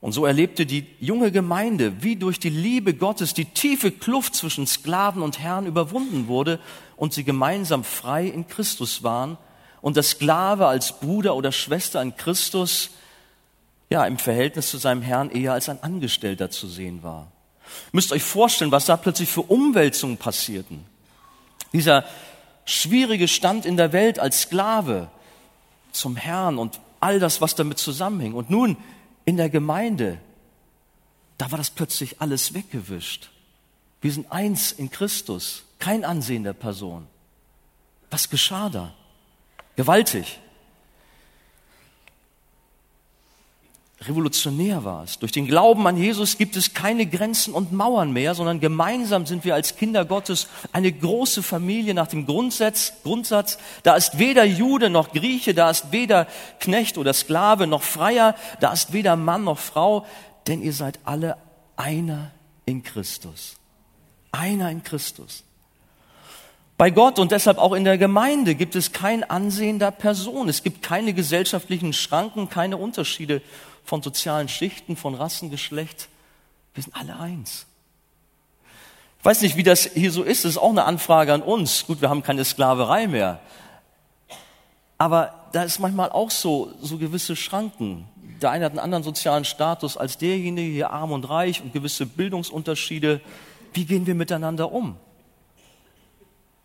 Und 0.00 0.12
so 0.12 0.26
erlebte 0.26 0.64
die 0.64 0.86
junge 1.00 1.32
Gemeinde, 1.32 2.02
wie 2.02 2.14
durch 2.14 2.38
die 2.38 2.50
Liebe 2.50 2.94
Gottes 2.94 3.34
die 3.34 3.46
tiefe 3.46 3.90
Kluft 3.90 4.34
zwischen 4.34 4.66
Sklaven 4.66 5.22
und 5.22 5.40
Herrn 5.40 5.66
überwunden 5.66 6.28
wurde 6.28 6.60
und 6.96 7.12
sie 7.12 7.24
gemeinsam 7.24 7.82
frei 7.82 8.26
in 8.26 8.46
Christus 8.46 9.02
waren 9.02 9.38
und 9.80 9.96
der 9.96 10.04
Sklave 10.04 10.66
als 10.66 11.00
Bruder 11.00 11.34
oder 11.34 11.50
Schwester 11.50 12.00
in 12.00 12.16
Christus 12.16 12.90
ja 13.90 14.04
im 14.06 14.18
Verhältnis 14.18 14.70
zu 14.70 14.78
seinem 14.78 15.02
Herrn 15.02 15.30
eher 15.30 15.52
als 15.52 15.68
ein 15.68 15.82
Angestellter 15.82 16.50
zu 16.50 16.68
sehen 16.68 17.02
war. 17.02 17.30
Müsst 17.92 18.12
euch 18.12 18.22
vorstellen, 18.22 18.72
was 18.72 18.86
da 18.86 18.96
plötzlich 18.96 19.28
für 19.28 19.42
Umwälzungen 19.42 20.16
passierten. 20.16 20.84
Dieser 21.72 22.04
schwierige 22.64 23.28
Stand 23.28 23.66
in 23.66 23.76
der 23.76 23.92
Welt 23.92 24.18
als 24.18 24.42
Sklave 24.42 25.08
zum 25.92 26.16
Herrn 26.16 26.58
und 26.58 26.80
all 27.00 27.18
das, 27.18 27.40
was 27.40 27.54
damit 27.54 27.78
zusammenhing. 27.78 28.34
Und 28.34 28.50
nun 28.50 28.76
in 29.24 29.36
der 29.36 29.50
Gemeinde, 29.50 30.18
da 31.36 31.50
war 31.50 31.58
das 31.58 31.70
plötzlich 31.70 32.20
alles 32.20 32.54
weggewischt. 32.54 33.30
Wir 34.00 34.12
sind 34.12 34.30
eins 34.30 34.72
in 34.72 34.90
Christus, 34.90 35.64
kein 35.78 36.04
Ansehen 36.04 36.44
der 36.44 36.52
Person. 36.52 37.06
Was 38.10 38.30
geschah 38.30 38.68
da? 38.68 38.94
Gewaltig. 39.76 40.40
Revolutionär 44.00 44.84
war 44.84 45.02
es. 45.02 45.18
Durch 45.18 45.32
den 45.32 45.46
Glauben 45.46 45.84
an 45.88 45.96
Jesus 45.96 46.38
gibt 46.38 46.54
es 46.54 46.72
keine 46.72 47.04
Grenzen 47.04 47.52
und 47.52 47.72
Mauern 47.72 48.12
mehr, 48.12 48.34
sondern 48.34 48.60
gemeinsam 48.60 49.26
sind 49.26 49.44
wir 49.44 49.54
als 49.54 49.76
Kinder 49.76 50.04
Gottes 50.04 50.46
eine 50.72 50.92
große 50.92 51.42
Familie 51.42 51.94
nach 51.94 52.06
dem 52.06 52.24
Grundsatz, 52.24 52.92
Grundsatz, 53.02 53.58
da 53.82 53.96
ist 53.96 54.18
weder 54.20 54.44
Jude 54.44 54.88
noch 54.88 55.12
Grieche, 55.12 55.52
da 55.52 55.68
ist 55.70 55.90
weder 55.90 56.28
Knecht 56.60 56.96
oder 56.96 57.12
Sklave 57.12 57.66
noch 57.66 57.82
Freier, 57.82 58.36
da 58.60 58.72
ist 58.72 58.92
weder 58.92 59.16
Mann 59.16 59.42
noch 59.42 59.58
Frau, 59.58 60.06
denn 60.46 60.62
ihr 60.62 60.72
seid 60.72 61.00
alle 61.04 61.36
einer 61.76 62.30
in 62.66 62.84
Christus. 62.84 63.56
Einer 64.30 64.70
in 64.70 64.84
Christus. 64.84 65.42
Bei 66.76 66.90
Gott 66.90 67.18
und 67.18 67.32
deshalb 67.32 67.58
auch 67.58 67.72
in 67.72 67.82
der 67.82 67.98
Gemeinde 67.98 68.54
gibt 68.54 68.76
es 68.76 68.92
kein 68.92 69.28
Ansehen 69.28 69.80
der 69.80 69.90
Person. 69.90 70.48
Es 70.48 70.62
gibt 70.62 70.80
keine 70.80 71.12
gesellschaftlichen 71.12 71.92
Schranken, 71.92 72.48
keine 72.48 72.76
Unterschiede 72.76 73.42
von 73.88 74.02
sozialen 74.02 74.48
Schichten, 74.48 74.96
von 74.96 75.14
Rassengeschlecht. 75.14 76.08
Wir 76.74 76.82
sind 76.82 76.94
alle 76.94 77.18
eins. 77.18 77.64
Ich 79.18 79.24
weiß 79.24 79.40
nicht, 79.40 79.56
wie 79.56 79.62
das 79.62 79.84
hier 79.84 80.12
so 80.12 80.24
ist. 80.24 80.44
Das 80.44 80.50
ist 80.52 80.58
auch 80.58 80.68
eine 80.68 80.84
Anfrage 80.84 81.32
an 81.32 81.40
uns. 81.40 81.86
Gut, 81.86 82.02
wir 82.02 82.10
haben 82.10 82.22
keine 82.22 82.44
Sklaverei 82.44 83.06
mehr. 83.06 83.40
Aber 84.98 85.32
da 85.52 85.62
ist 85.62 85.78
manchmal 85.78 86.10
auch 86.10 86.30
so, 86.30 86.70
so 86.82 86.98
gewisse 86.98 87.34
Schranken. 87.34 88.06
Der 88.42 88.50
eine 88.50 88.66
hat 88.66 88.72
einen 88.72 88.78
anderen 88.78 89.04
sozialen 89.04 89.46
Status 89.46 89.96
als 89.96 90.18
derjenige, 90.18 90.70
hier 90.70 90.90
arm 90.90 91.10
und 91.10 91.24
reich 91.24 91.62
und 91.62 91.72
gewisse 91.72 92.04
Bildungsunterschiede. 92.04 93.22
Wie 93.72 93.86
gehen 93.86 94.06
wir 94.06 94.14
miteinander 94.14 94.70
um? 94.70 94.96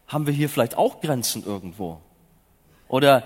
Haben 0.10 0.28
wir 0.28 0.34
hier 0.34 0.50
vielleicht 0.50 0.76
auch 0.76 1.00
Grenzen 1.00 1.46
irgendwo? 1.46 2.02
Oder 2.90 3.24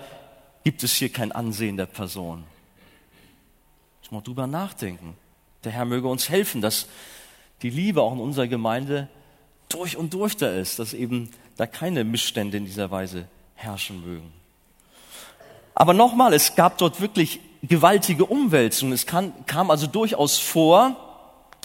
gibt 0.62 0.84
es 0.84 0.92
hier 0.92 1.08
kein 1.08 1.32
Ansehen 1.32 1.76
der 1.76 1.86
Person? 1.86 2.44
Mal 4.10 4.22
drüber 4.22 4.46
nachdenken. 4.46 5.16
Der 5.64 5.72
Herr 5.72 5.84
möge 5.84 6.08
uns 6.08 6.28
helfen, 6.28 6.60
dass 6.60 6.86
die 7.62 7.70
Liebe 7.70 8.02
auch 8.02 8.12
in 8.12 8.20
unserer 8.20 8.46
Gemeinde 8.46 9.08
durch 9.68 9.96
und 9.96 10.14
durch 10.14 10.36
da 10.36 10.50
ist, 10.50 10.78
dass 10.78 10.94
eben 10.94 11.30
da 11.56 11.66
keine 11.66 12.04
Missstände 12.04 12.56
in 12.56 12.64
dieser 12.64 12.90
Weise 12.90 13.26
herrschen 13.54 14.02
mögen. 14.04 14.32
Aber 15.74 15.94
nochmal, 15.94 16.32
es 16.32 16.54
gab 16.54 16.78
dort 16.78 17.00
wirklich 17.00 17.40
gewaltige 17.62 18.24
Umwälzungen. 18.24 18.94
Es 18.94 19.06
kam, 19.06 19.32
kam 19.46 19.70
also 19.70 19.86
durchaus 19.86 20.38
vor, 20.38 20.96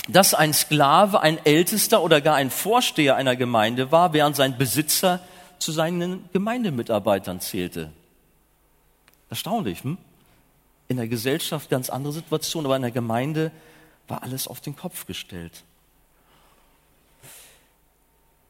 dass 0.07 0.33
ein 0.33 0.53
Sklave 0.53 1.21
ein 1.21 1.43
Ältester 1.45 2.03
oder 2.03 2.19
gar 2.19 2.35
ein 2.35 2.49
Vorsteher 2.49 3.15
einer 3.15 3.35
Gemeinde 3.35 3.91
war, 3.91 4.13
während 4.13 4.35
sein 4.35 4.57
Besitzer 4.57 5.19
zu 5.59 5.71
seinen 5.71 6.27
Gemeindemitarbeitern 6.33 7.39
zählte. 7.39 7.91
Erstaunlich, 9.29 9.83
hm? 9.83 9.97
In 10.93 10.97
der 10.97 11.07
Gesellschaft 11.07 11.71
ganz 11.71 11.89
andere 11.89 12.13
Situation, 12.13 12.65
aber 12.65 12.75
in 12.75 12.83
der 12.83 12.91
Gemeinde 12.91 13.51
war 14.07 14.21
alles 14.21 14.47
auf 14.47 14.61
den 14.61 14.75
Kopf 14.75 15.07
gestellt. 15.07 15.63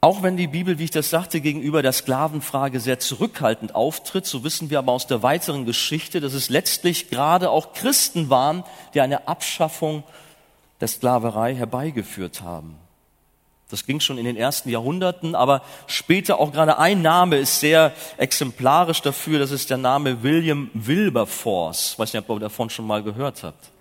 Auch 0.01 0.21
wenn 0.21 0.35
die 0.35 0.47
Bibel, 0.47 0.77
wie 0.79 0.83
ich 0.83 0.91
das 0.91 1.09
sagte, 1.09 1.39
gegenüber 1.39 1.81
der 1.81 1.93
Sklavenfrage 1.93 2.81
sehr 2.81 3.00
zurückhaltend 3.00 3.73
auftritt, 3.73 4.25
so 4.25 4.43
wissen 4.43 4.69
wir 4.69 4.79
aber 4.79 4.91
aus 4.91 5.07
der 5.07 5.23
weiteren 5.23 5.65
Geschichte, 5.65 6.19
dass 6.19 6.33
es 6.33 6.50
letztlich 6.50 7.09
gerade 7.09 7.50
auch 7.50 7.71
Christen 7.71 8.29
waren, 8.29 8.65
die 8.93 9.00
eine 9.00 9.29
Abschaffung 9.29 10.03
der 10.81 10.89
Sklaverei 10.89 11.55
herbeigeführt 11.55 12.41
haben. 12.41 12.75
Das 13.74 13.88
ging 13.88 14.00
schon 14.00 14.20
in 14.20 14.25
den 14.25 14.38
ersten 14.38 14.70
Jahrhunderten, 14.70 15.34
aber 15.34 15.63
später 15.88 16.39
auch 16.39 16.51
gerade 16.51 16.77
ein 16.77 17.01
Name 17.01 17.38
ist 17.38 17.60
sehr 17.60 17.92
exemplarisch 18.18 19.01
dafür, 19.01 19.39
das 19.39 19.50
ist 19.50 19.72
der 19.72 19.77
Name 19.77 20.22
William 20.22 20.70
Wilberforce. 20.75 21.94
Ich 21.94 22.00
weiß 22.00 22.13
nicht, 22.13 22.30
ob 22.30 22.38
ihr 22.38 22.42
davon 22.42 22.70
schon 22.70 22.86
mal 22.86 23.01
gehört 23.01 23.42
habt. 23.42 23.72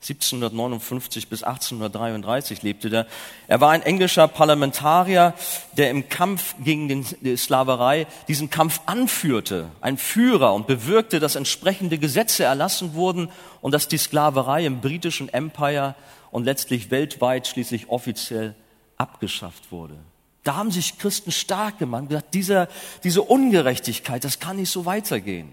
1759 0.00 1.28
bis 1.28 1.42
1833 1.42 2.62
lebte 2.62 2.88
er. 2.88 3.06
Er 3.46 3.60
war 3.60 3.72
ein 3.72 3.82
englischer 3.82 4.26
Parlamentarier, 4.26 5.34
der 5.76 5.90
im 5.90 6.08
Kampf 6.08 6.54
gegen 6.64 7.04
die 7.20 7.36
Sklaverei 7.36 8.06
diesen 8.28 8.48
Kampf 8.48 8.80
anführte, 8.86 9.68
ein 9.82 9.98
Führer 9.98 10.54
und 10.54 10.66
bewirkte, 10.66 11.20
dass 11.20 11.36
entsprechende 11.36 11.98
Gesetze 11.98 12.44
erlassen 12.44 12.94
wurden 12.94 13.28
und 13.60 13.72
dass 13.72 13.86
die 13.86 13.98
Sklaverei 13.98 14.64
im 14.64 14.80
britischen 14.80 15.28
Empire 15.28 15.94
und 16.30 16.44
letztlich 16.44 16.90
weltweit 16.90 17.46
schließlich 17.46 17.90
offiziell 17.90 18.54
abgeschafft 18.96 19.70
wurde. 19.70 19.96
Da 20.44 20.56
haben 20.56 20.70
sich 20.70 20.98
Christen 20.98 21.32
stark 21.32 21.78
gemacht 21.78 22.02
und 22.02 22.08
gesagt, 22.08 22.34
dieser, 22.34 22.68
diese 23.02 23.22
Ungerechtigkeit, 23.22 24.22
das 24.22 24.38
kann 24.38 24.56
nicht 24.56 24.70
so 24.70 24.86
weitergehen. 24.86 25.50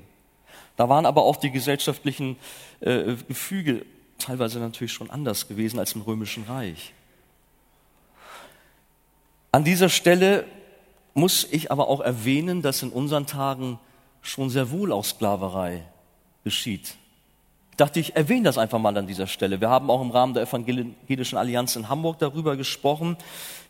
Da 0.75 0.89
waren 0.89 1.05
aber 1.05 1.23
auch 1.23 1.37
die 1.37 1.51
gesellschaftlichen 1.51 2.37
äh, 2.79 3.15
Gefüge 3.27 3.85
teilweise 4.17 4.59
natürlich 4.59 4.93
schon 4.93 5.09
anders 5.09 5.47
gewesen 5.47 5.79
als 5.79 5.93
im 5.93 6.01
Römischen 6.01 6.43
Reich. 6.43 6.93
An 9.51 9.63
dieser 9.63 9.89
Stelle 9.89 10.45
muss 11.13 11.47
ich 11.51 11.71
aber 11.71 11.87
auch 11.87 11.99
erwähnen, 11.99 12.61
dass 12.61 12.81
in 12.81 12.89
unseren 12.89 13.27
Tagen 13.27 13.79
schon 14.21 14.49
sehr 14.49 14.71
wohl 14.71 14.91
auch 14.91 15.05
Sklaverei 15.05 15.83
geschieht 16.43 16.95
dachte 17.77 17.99
ich, 17.99 18.15
erwähne 18.15 18.43
das 18.43 18.57
einfach 18.57 18.79
mal 18.79 18.95
an 18.97 19.07
dieser 19.07 19.27
Stelle. 19.27 19.59
Wir 19.59 19.69
haben 19.69 19.89
auch 19.89 20.01
im 20.01 20.11
Rahmen 20.11 20.33
der 20.33 20.43
Evangelischen 20.43 21.37
Allianz 21.37 21.75
in 21.75 21.89
Hamburg 21.89 22.19
darüber 22.19 22.55
gesprochen. 22.55 23.17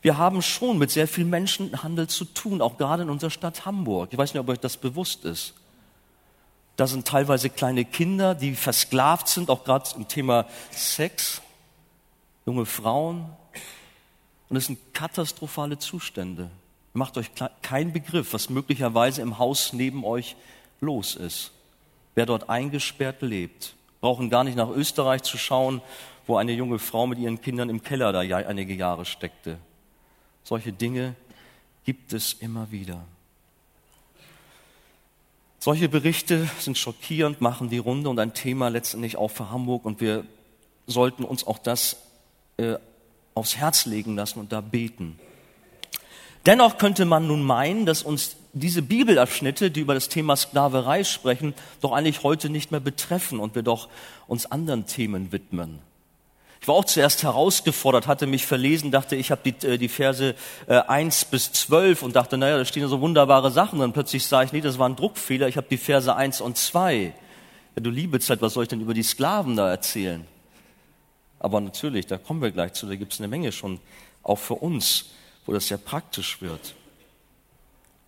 Wir 0.02 0.18
haben 0.18 0.42
schon 0.42 0.78
mit 0.78 0.92
sehr 0.92 1.08
viel 1.08 1.26
Menschenhandel 1.26 2.08
zu 2.08 2.26
tun, 2.26 2.62
auch 2.62 2.78
gerade 2.78 3.04
in 3.04 3.10
unserer 3.10 3.30
Stadt 3.30 3.66
Hamburg. 3.66 4.10
Ich 4.12 4.18
weiß 4.18 4.34
nicht, 4.34 4.42
ob 4.42 4.50
euch 4.50 4.60
das 4.60 4.78
bewusst 4.78 5.26
ist. 5.26 5.54
Da 6.76 6.88
sind 6.88 7.08
teilweise 7.08 7.50
kleine 7.50 7.86
Kinder, 7.86 8.36
die 8.36 8.56
versklavt 8.56 9.28
sind, 9.28 9.50
auch 9.50 9.64
gerade 9.64 9.90
im 9.96 10.08
Thema 10.08 10.48
Sex, 10.72 11.42
junge 12.46 12.66
Frauen. 12.66 13.30
Und 14.50 14.58
es 14.58 14.66
sind 14.66 14.80
katastrophale 14.94 15.78
Zustände. 15.78 16.50
Macht 16.94 17.18
euch 17.18 17.32
keinen 17.62 17.94
Begriff, 17.94 18.34
was 18.34 18.50
möglicherweise 18.50 19.22
im 19.22 19.38
Haus 19.38 19.72
neben 19.74 20.04
euch 20.04 20.36
los 20.82 21.16
ist. 21.16 21.52
Wer 22.16 22.26
dort 22.26 22.50
eingesperrt 22.50 23.22
lebt 23.22 23.76
brauchen 24.04 24.30
gar 24.30 24.44
nicht 24.44 24.58
nach 24.58 24.70
Österreich 24.70 25.24
zu 25.24 25.38
schauen, 25.38 25.82
wo 26.28 26.36
eine 26.36 26.52
junge 26.52 26.78
Frau 26.78 27.08
mit 27.08 27.20
ihren 27.20 27.40
Kindern 27.40 27.70
im 27.70 27.84
Keller 27.84 28.12
da 28.12 28.20
einige 28.20 28.74
Jahre 28.74 29.06
steckte. 29.06 29.58
Solche 30.44 30.74
Dinge 30.74 31.16
gibt 31.86 32.12
es 32.12 32.34
immer 32.34 32.70
wieder. 32.70 33.06
Solche 35.58 35.88
Berichte 35.88 36.50
sind 36.60 36.78
schockierend, 36.78 37.40
machen 37.40 37.70
die 37.70 37.78
Runde 37.78 38.10
und 38.10 38.20
ein 38.20 38.34
Thema 38.34 38.68
letztendlich 38.68 39.16
auch 39.16 39.32
für 39.32 39.50
Hamburg 39.52 39.86
und 39.86 40.02
wir 40.02 40.26
sollten 40.86 41.24
uns 41.24 41.48
auch 41.48 41.58
das 41.58 41.96
äh, 42.58 42.76
aufs 43.36 43.56
Herz 43.56 43.86
legen 43.86 44.18
lassen 44.18 44.40
und 44.40 44.52
da 44.52 44.60
beten. 44.60 45.18
Dennoch 46.46 46.78
könnte 46.78 47.06
man 47.06 47.28
nun 47.28 47.42
meinen, 47.42 47.86
dass 47.86 48.04
uns 48.04 48.36
diese 48.54 48.82
Bibelabschnitte, 48.82 49.72
die 49.72 49.80
über 49.80 49.94
das 49.94 50.10
Thema 50.10 50.36
Sklaverei 50.36 51.04
sprechen, 51.04 51.54
doch 51.82 51.92
eigentlich 51.92 52.24
heute 52.24 52.50
nicht 52.50 52.72
mehr 52.72 52.80
betreffen 52.80 53.40
und 53.40 53.56
wir 53.56 53.64
doch 53.64 53.88
uns 54.28 54.52
anderen 54.52 54.86
Themen 54.86 55.32
widmen. 55.32 55.80
Ich 56.62 56.68
war 56.70 56.76
auch 56.76 56.86
zuerst 56.86 57.24
herausgefordert, 57.24 58.08
hatte 58.08 58.26
mich 58.26 58.46
verlesen, 58.46 58.90
dachte, 58.90 59.18
ich 59.18 59.32
habe 59.32 59.42
die, 59.44 59.68
äh, 59.68 59.78
die 59.78 59.90
Verse 59.90 60.34
äh, 60.68 60.76
1 60.76 61.26
bis 61.26 61.52
12 61.52 62.04
und 62.04 62.16
dachte, 62.16 62.38
naja, 62.38 62.58
da 62.58 62.64
stehen 62.64 62.88
so 62.88 63.02
wunderbare 63.02 63.52
Sachen. 63.52 63.82
Und 63.82 63.92
plötzlich 63.92 64.26
sah 64.26 64.44
ich, 64.44 64.54
nee, 64.54 64.62
das 64.62 64.80
war 64.80 64.88
ein 64.88 64.96
Druckfehler, 64.96 65.50
ich 65.50 65.58
habe 65.58 65.68
die 65.70 65.78
Verse 65.78 66.16
1 66.16 66.40
und 66.40 66.56
2. 66.56 67.14
Ja, 67.76 67.82
du 67.82 67.90
liebe 67.90 68.18
Zeit, 68.22 68.42
was 68.42 68.54
soll 68.54 68.64
ich 68.64 68.70
denn 68.70 68.80
über 68.80 68.94
die 68.94 69.04
Sklaven 69.04 69.58
da 69.58 69.70
erzählen? 69.70 70.26
Aber 71.40 71.60
natürlich, 71.60 72.08
da 72.08 72.18
kommen 72.18 72.42
wir 72.42 72.52
gleich 72.52 72.72
zu, 72.72 72.86
da 72.86 72.96
gibt 72.96 73.12
es 73.12 73.20
eine 73.20 73.28
Menge 73.28 73.52
schon, 73.52 73.82
auch 74.24 74.40
für 74.40 74.56
uns, 74.56 75.10
wo 75.46 75.54
das 75.54 75.68
sehr 75.68 75.78
praktisch 75.78 76.42
wird. 76.42 76.76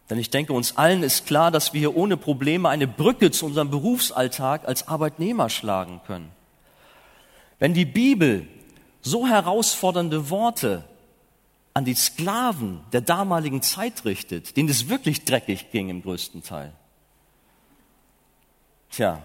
Denn 0.10 0.20
ich 0.20 0.30
denke, 0.30 0.54
uns 0.54 0.78
allen 0.78 1.04
ist 1.04 1.26
klar, 1.26 1.52
dass 1.52 1.74
wir 1.74 1.80
hier 1.80 1.96
ohne 1.96 2.16
Probleme 2.18 2.70
eine 2.70 2.88
Brücke 2.88 3.32
zu 3.32 3.46
unserem 3.46 3.72
Berufsalltag 3.72 4.68
als 4.68 4.88
Arbeitnehmer 4.88 5.50
schlagen 5.50 6.02
können. 6.06 6.32
Wenn 7.58 7.74
die 7.74 7.86
Bibel 7.86 8.48
so 9.02 9.28
herausfordernde 9.28 10.30
Worte 10.30 10.84
an 11.74 11.86
die 11.86 11.94
Sklaven 11.94 12.82
der 12.94 13.02
damaligen 13.02 13.62
Zeit 13.62 14.06
richtet, 14.06 14.56
denen 14.58 14.70
es 14.70 14.90
wirklich 14.90 15.26
dreckig 15.26 15.72
ging 15.72 15.90
im 15.90 16.02
größten 16.02 16.44
Teil. 16.44 16.72
Tja, 18.92 19.22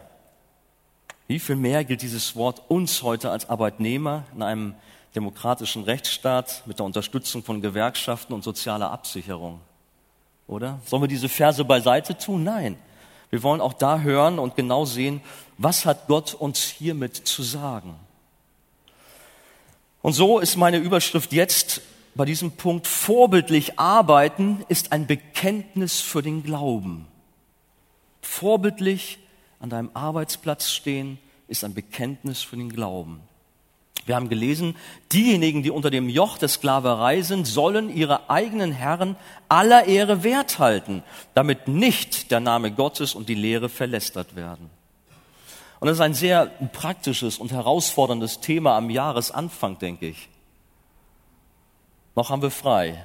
wie 1.29 1.39
viel 1.39 1.57
mehr 1.57 1.85
gilt 1.85 2.03
dieses 2.03 2.35
Wort 2.35 2.63
uns 2.69 3.03
heute 3.03 3.31
als 3.31 3.49
Arbeitnehmer 3.49 4.25
in 4.35 4.43
einem 4.43 4.75
demokratischen 5.15 5.85
Rechtsstaat 5.85 6.63
mit 6.67 6.79
der 6.79 6.87
Unterstützung 6.87 7.43
von 7.43 7.61
Gewerkschaften 7.61 8.33
und 8.33 8.45
sozialer 8.45 8.91
Absicherung? 8.91 9.61
Oder? 10.47 10.81
Sollen 10.85 11.03
wir 11.03 11.09
diese 11.09 11.29
Verse 11.29 11.65
beiseite 11.65 12.17
tun? 12.17 12.45
Nein. 12.45 12.77
Wir 13.31 13.43
wollen 13.43 13.61
auch 13.61 13.73
da 13.73 14.01
hören 14.01 14.39
und 14.39 14.57
genau 14.57 14.85
sehen, 14.85 15.21
was 15.59 15.87
hat 15.87 16.09
Gott 16.09 16.35
uns 16.35 16.63
hiermit 16.63 17.17
zu 17.17 17.43
sagen. 17.43 17.95
Und 20.03 20.15
so 20.15 20.39
ist 20.39 20.57
meine 20.57 20.79
Überschrift 20.79 21.33
jetzt 21.33 21.83
bei 22.15 22.25
diesem 22.25 22.53
Punkt, 22.53 22.87
vorbildlich 22.87 23.79
arbeiten 23.79 24.65
ist 24.69 24.93
ein 24.93 25.07
Bekenntnis 25.07 26.01
für 26.01 26.23
den 26.23 26.43
Glauben. 26.43 27.07
Vorbildlich 28.21 29.19
an 29.61 29.71
deinem 29.71 29.91
Arbeitsplatz 29.95 30.71
stehen 30.71 31.19
ist 31.47 31.65
ein 31.65 31.75
Bekenntnis 31.75 32.43
für 32.43 32.57
den 32.57 32.71
Glauben. 32.71 33.21
Wir 34.07 34.17
haben 34.17 34.29
gelesen, 34.29 34.77
diejenigen, 35.13 35.63
die 35.63 35.71
unter 35.71 35.91
dem 35.91 36.09
Joch 36.09 36.39
der 36.39 36.49
Sklaverei 36.49 37.23
sind, 37.23 37.47
sollen 37.47 37.95
ihre 37.95 38.31
eigenen 38.31 38.73
Herren 38.73 39.17
aller 39.49 39.85
Ehre 39.85 40.23
wert 40.23 40.59
halten, 40.59 41.03
damit 41.35 41.69
nicht 41.69 42.31
der 42.31 42.41
Name 42.41 42.73
Gottes 42.73 43.15
und 43.15 43.29
die 43.29 43.35
Lehre 43.35 43.69
verlästert 43.69 44.37
werden. 44.37 44.71
Und 45.81 45.87
das 45.87 45.97
ist 45.97 46.03
ein 46.03 46.15
sehr 46.15 46.47
praktisches 46.73 47.39
und 47.39 47.53
herausforderndes 47.53 48.41
Thema 48.41 48.77
am 48.77 48.91
Jahresanfang, 48.91 49.79
denke 49.79 50.09
ich. 50.09 50.29
Noch 52.15 52.31
haben 52.31 52.43
wir 52.43 52.51
frei. 52.51 53.03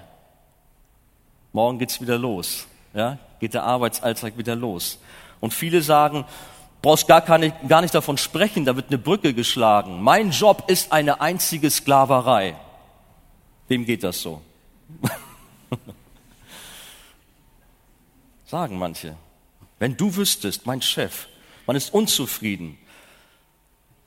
Morgen 1.53 1.79
geht's 1.79 2.01
wieder 2.01 2.17
los. 2.17 2.67
Ja, 2.93 3.17
geht 3.39 3.53
der 3.53 3.63
Arbeitsalltag 3.63 4.38
wieder 4.38 4.55
los. 4.55 4.99
Und 5.39 5.53
viele 5.53 5.81
sagen, 5.81 6.25
brauchst 6.86 7.08
gar, 7.08 7.21
keine, 7.21 7.52
gar 7.67 7.82
nicht 7.82 7.95
davon 7.95 8.15
sprechen, 8.15 8.63
da 8.63 8.76
wird 8.76 8.89
eine 8.89 9.00
Brücke 9.00 9.34
geschlagen. 9.34 10.04
Mein 10.04 10.30
Job 10.30 10.65
ist 10.67 10.91
eine 10.91 11.19
einzige 11.19 11.71
Sklaverei. 11.71 12.56
Wem 13.67 13.86
geht 13.86 14.04
das 14.04 14.21
so? 14.21 14.43
sagen 18.45 18.78
manche. 18.78 19.17
Wenn 19.80 19.98
du 19.98 20.15
wüsstest, 20.15 20.67
mein 20.67 20.80
Chef, 20.84 21.26
man 21.65 21.76
ist 21.76 21.91
unzufrieden. 21.91 22.78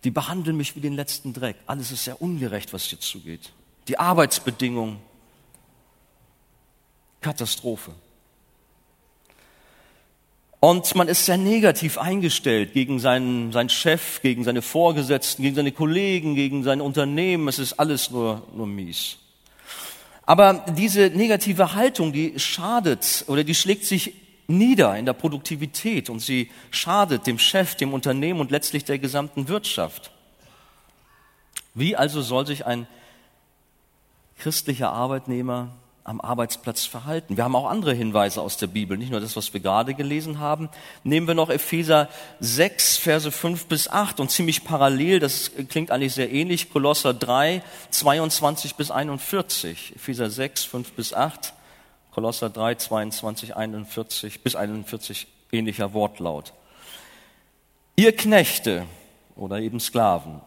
Die 0.05 0.13
behandeln 0.13 0.57
mich 0.57 0.77
wie 0.77 0.81
den 0.81 0.95
letzten 0.95 1.33
Dreck. 1.33 1.57
Alles 1.67 1.91
ist 1.91 2.05
sehr 2.05 2.23
ungerecht, 2.23 2.73
was 2.73 2.85
hier 2.85 3.01
zugeht. 3.01 3.53
Die 3.89 3.99
Arbeitsbedingungen. 3.99 5.01
Katastrophe. 7.21 7.93
Und 10.61 10.93
man 10.97 11.07
ist 11.07 11.25
sehr 11.25 11.37
negativ 11.37 11.99
eingestellt 11.99 12.73
gegen 12.73 12.99
seinen, 12.99 13.53
seinen 13.53 13.69
Chef, 13.69 14.21
gegen 14.23 14.43
seine 14.43 14.61
Vorgesetzten, 14.61 15.43
gegen 15.43 15.55
seine 15.55 15.71
Kollegen, 15.71 16.35
gegen 16.35 16.65
sein 16.65 16.81
Unternehmen. 16.81 17.47
Es 17.47 17.61
ist 17.61 17.75
alles 17.75 18.11
nur, 18.11 18.43
nur 18.53 18.67
mies. 18.67 19.19
Aber 20.27 20.65
diese 20.77 21.11
negative 21.11 21.75
Haltung, 21.75 22.13
die 22.13 22.39
schadet 22.39 23.25
oder 23.29 23.45
die 23.45 23.55
schlägt 23.55 23.85
sich 23.85 24.15
nieder 24.49 24.97
in 24.97 25.07
der 25.07 25.13
Produktivität 25.13 26.11
und 26.11 26.21
sie 26.21 26.51
schadet 26.71 27.27
dem 27.27 27.39
Chef, 27.39 27.77
dem 27.77 27.95
Unternehmen 27.95 28.41
und 28.41 28.51
letztlich 28.51 28.85
der 28.85 28.99
gesamten 28.99 29.49
Wirtschaft. 29.49 30.11
Wie 31.75 31.95
also 31.95 32.21
soll 32.21 32.47
sich 32.47 32.67
ein 32.67 32.89
christlicher 34.39 34.91
Arbeitnehmer 34.91 35.71
am 36.09 36.23
Arbeitsplatz 36.23 36.87
verhalten? 36.87 37.37
Wir 37.37 37.45
haben 37.45 37.55
auch 37.55 37.69
andere 37.69 37.93
Hinweise 37.93 38.41
aus 38.41 38.57
der 38.57 38.67
Bibel, 38.67 38.97
nicht 38.97 39.11
nur 39.11 39.21
das, 39.21 39.37
was 39.37 39.53
wir 39.53 39.61
gerade 39.61 39.93
gelesen 39.93 40.39
haben. 40.41 40.71
Nehmen 41.05 41.27
wir 41.27 41.35
noch 41.35 41.51
Epheser 41.51 42.09
6, 42.41 42.97
Verse 42.97 43.31
5 43.31 43.67
bis 43.67 43.89
8 43.89 44.19
und 44.19 44.31
ziemlich 44.31 44.65
parallel, 44.65 45.21
das 45.21 45.53
klingt 45.69 45.91
eigentlich 45.91 46.15
sehr 46.15 46.33
ähnlich, 46.33 46.71
Kolosser 46.71 47.13
3, 47.13 47.63
22 47.91 48.77
bis 48.77 48.91
41. 48.91 49.97
Epheser 49.97 50.31
6, 50.31 50.65
5 50.65 50.93
bis 50.93 51.13
8. 51.13 51.53
Kolosser 52.11 52.49
3, 52.49 52.77
22, 52.77 53.55
41 53.55 54.43
bis 54.43 54.57
41 54.57 55.27
ähnlicher 55.53 55.93
Wortlaut. 55.93 56.55
Ihr 57.97 58.17
Knechte 58.17 58.87
oder 59.37 59.61
eben 59.61 59.79
Sklaven, 59.79 60.41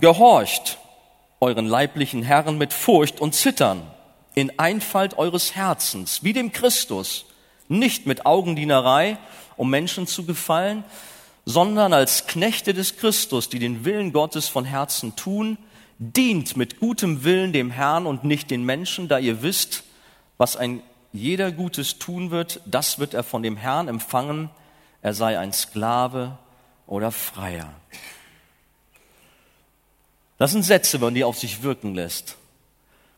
gehorcht 0.00 0.78
euren 1.40 1.66
leiblichen 1.66 2.22
Herren 2.22 2.58
mit 2.58 2.72
Furcht 2.72 3.20
und 3.20 3.34
Zittern 3.34 3.93
in 4.34 4.58
Einfalt 4.58 5.16
eures 5.18 5.54
Herzens, 5.54 6.22
wie 6.22 6.32
dem 6.32 6.52
Christus, 6.52 7.26
nicht 7.68 8.06
mit 8.06 8.26
Augendienerei, 8.26 9.18
um 9.56 9.70
Menschen 9.70 10.06
zu 10.06 10.24
gefallen, 10.24 10.84
sondern 11.44 11.92
als 11.92 12.26
Knechte 12.26 12.74
des 12.74 12.96
Christus, 12.96 13.48
die 13.48 13.58
den 13.58 13.84
Willen 13.84 14.12
Gottes 14.12 14.48
von 14.48 14.64
Herzen 14.64 15.14
tun, 15.16 15.58
dient 15.98 16.56
mit 16.56 16.80
gutem 16.80 17.24
Willen 17.24 17.52
dem 17.52 17.70
Herrn 17.70 18.06
und 18.06 18.24
nicht 18.24 18.50
den 18.50 18.64
Menschen, 18.64 19.08
da 19.08 19.18
ihr 19.18 19.42
wisst, 19.42 19.84
was 20.38 20.56
ein 20.56 20.82
jeder 21.12 21.52
Gutes 21.52 21.98
tun 21.98 22.30
wird, 22.30 22.60
das 22.66 22.98
wird 22.98 23.14
er 23.14 23.22
von 23.22 23.42
dem 23.42 23.56
Herrn 23.56 23.88
empfangen, 23.88 24.50
er 25.00 25.14
sei 25.14 25.38
ein 25.38 25.52
Sklave 25.52 26.38
oder 26.86 27.12
Freier. 27.12 27.72
Das 30.38 30.50
sind 30.50 30.64
Sätze, 30.64 31.00
wenn 31.00 31.08
man 31.08 31.14
die 31.14 31.24
auf 31.24 31.38
sich 31.38 31.62
wirken 31.62 31.94
lässt. 31.94 32.36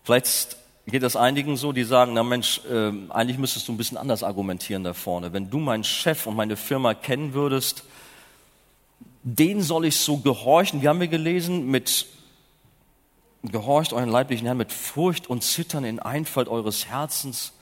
Vielleicht 0.04 0.56
geht 0.86 1.02
das 1.02 1.16
einigen 1.16 1.56
so, 1.56 1.72
die 1.72 1.84
sagen, 1.84 2.14
na 2.14 2.22
Mensch, 2.22 2.60
äh, 2.70 2.92
eigentlich 3.10 3.38
müsstest 3.38 3.66
du 3.68 3.72
ein 3.72 3.76
bisschen 3.76 3.98
anders 3.98 4.22
argumentieren 4.22 4.84
da 4.84 4.94
vorne. 4.94 5.32
Wenn 5.32 5.50
du 5.50 5.58
meinen 5.58 5.84
Chef 5.84 6.26
und 6.26 6.36
meine 6.36 6.56
Firma 6.56 6.94
kennen 6.94 7.34
würdest, 7.34 7.84
den 9.22 9.62
soll 9.62 9.86
ich 9.86 9.98
so 9.98 10.18
gehorchen. 10.18 10.82
Wie 10.82 10.88
haben 10.88 11.00
wir 11.00 11.08
gelesen? 11.08 11.66
Mit 11.66 12.06
gehorcht 13.42 13.92
euren 13.92 14.08
leiblichen 14.08 14.46
Herrn 14.46 14.58
mit 14.58 14.72
Furcht 14.72 15.28
und 15.28 15.42
Zittern 15.42 15.84
in 15.84 15.98
Einfalt 15.98 16.48
eures 16.48 16.86
Herzens. 16.86 17.52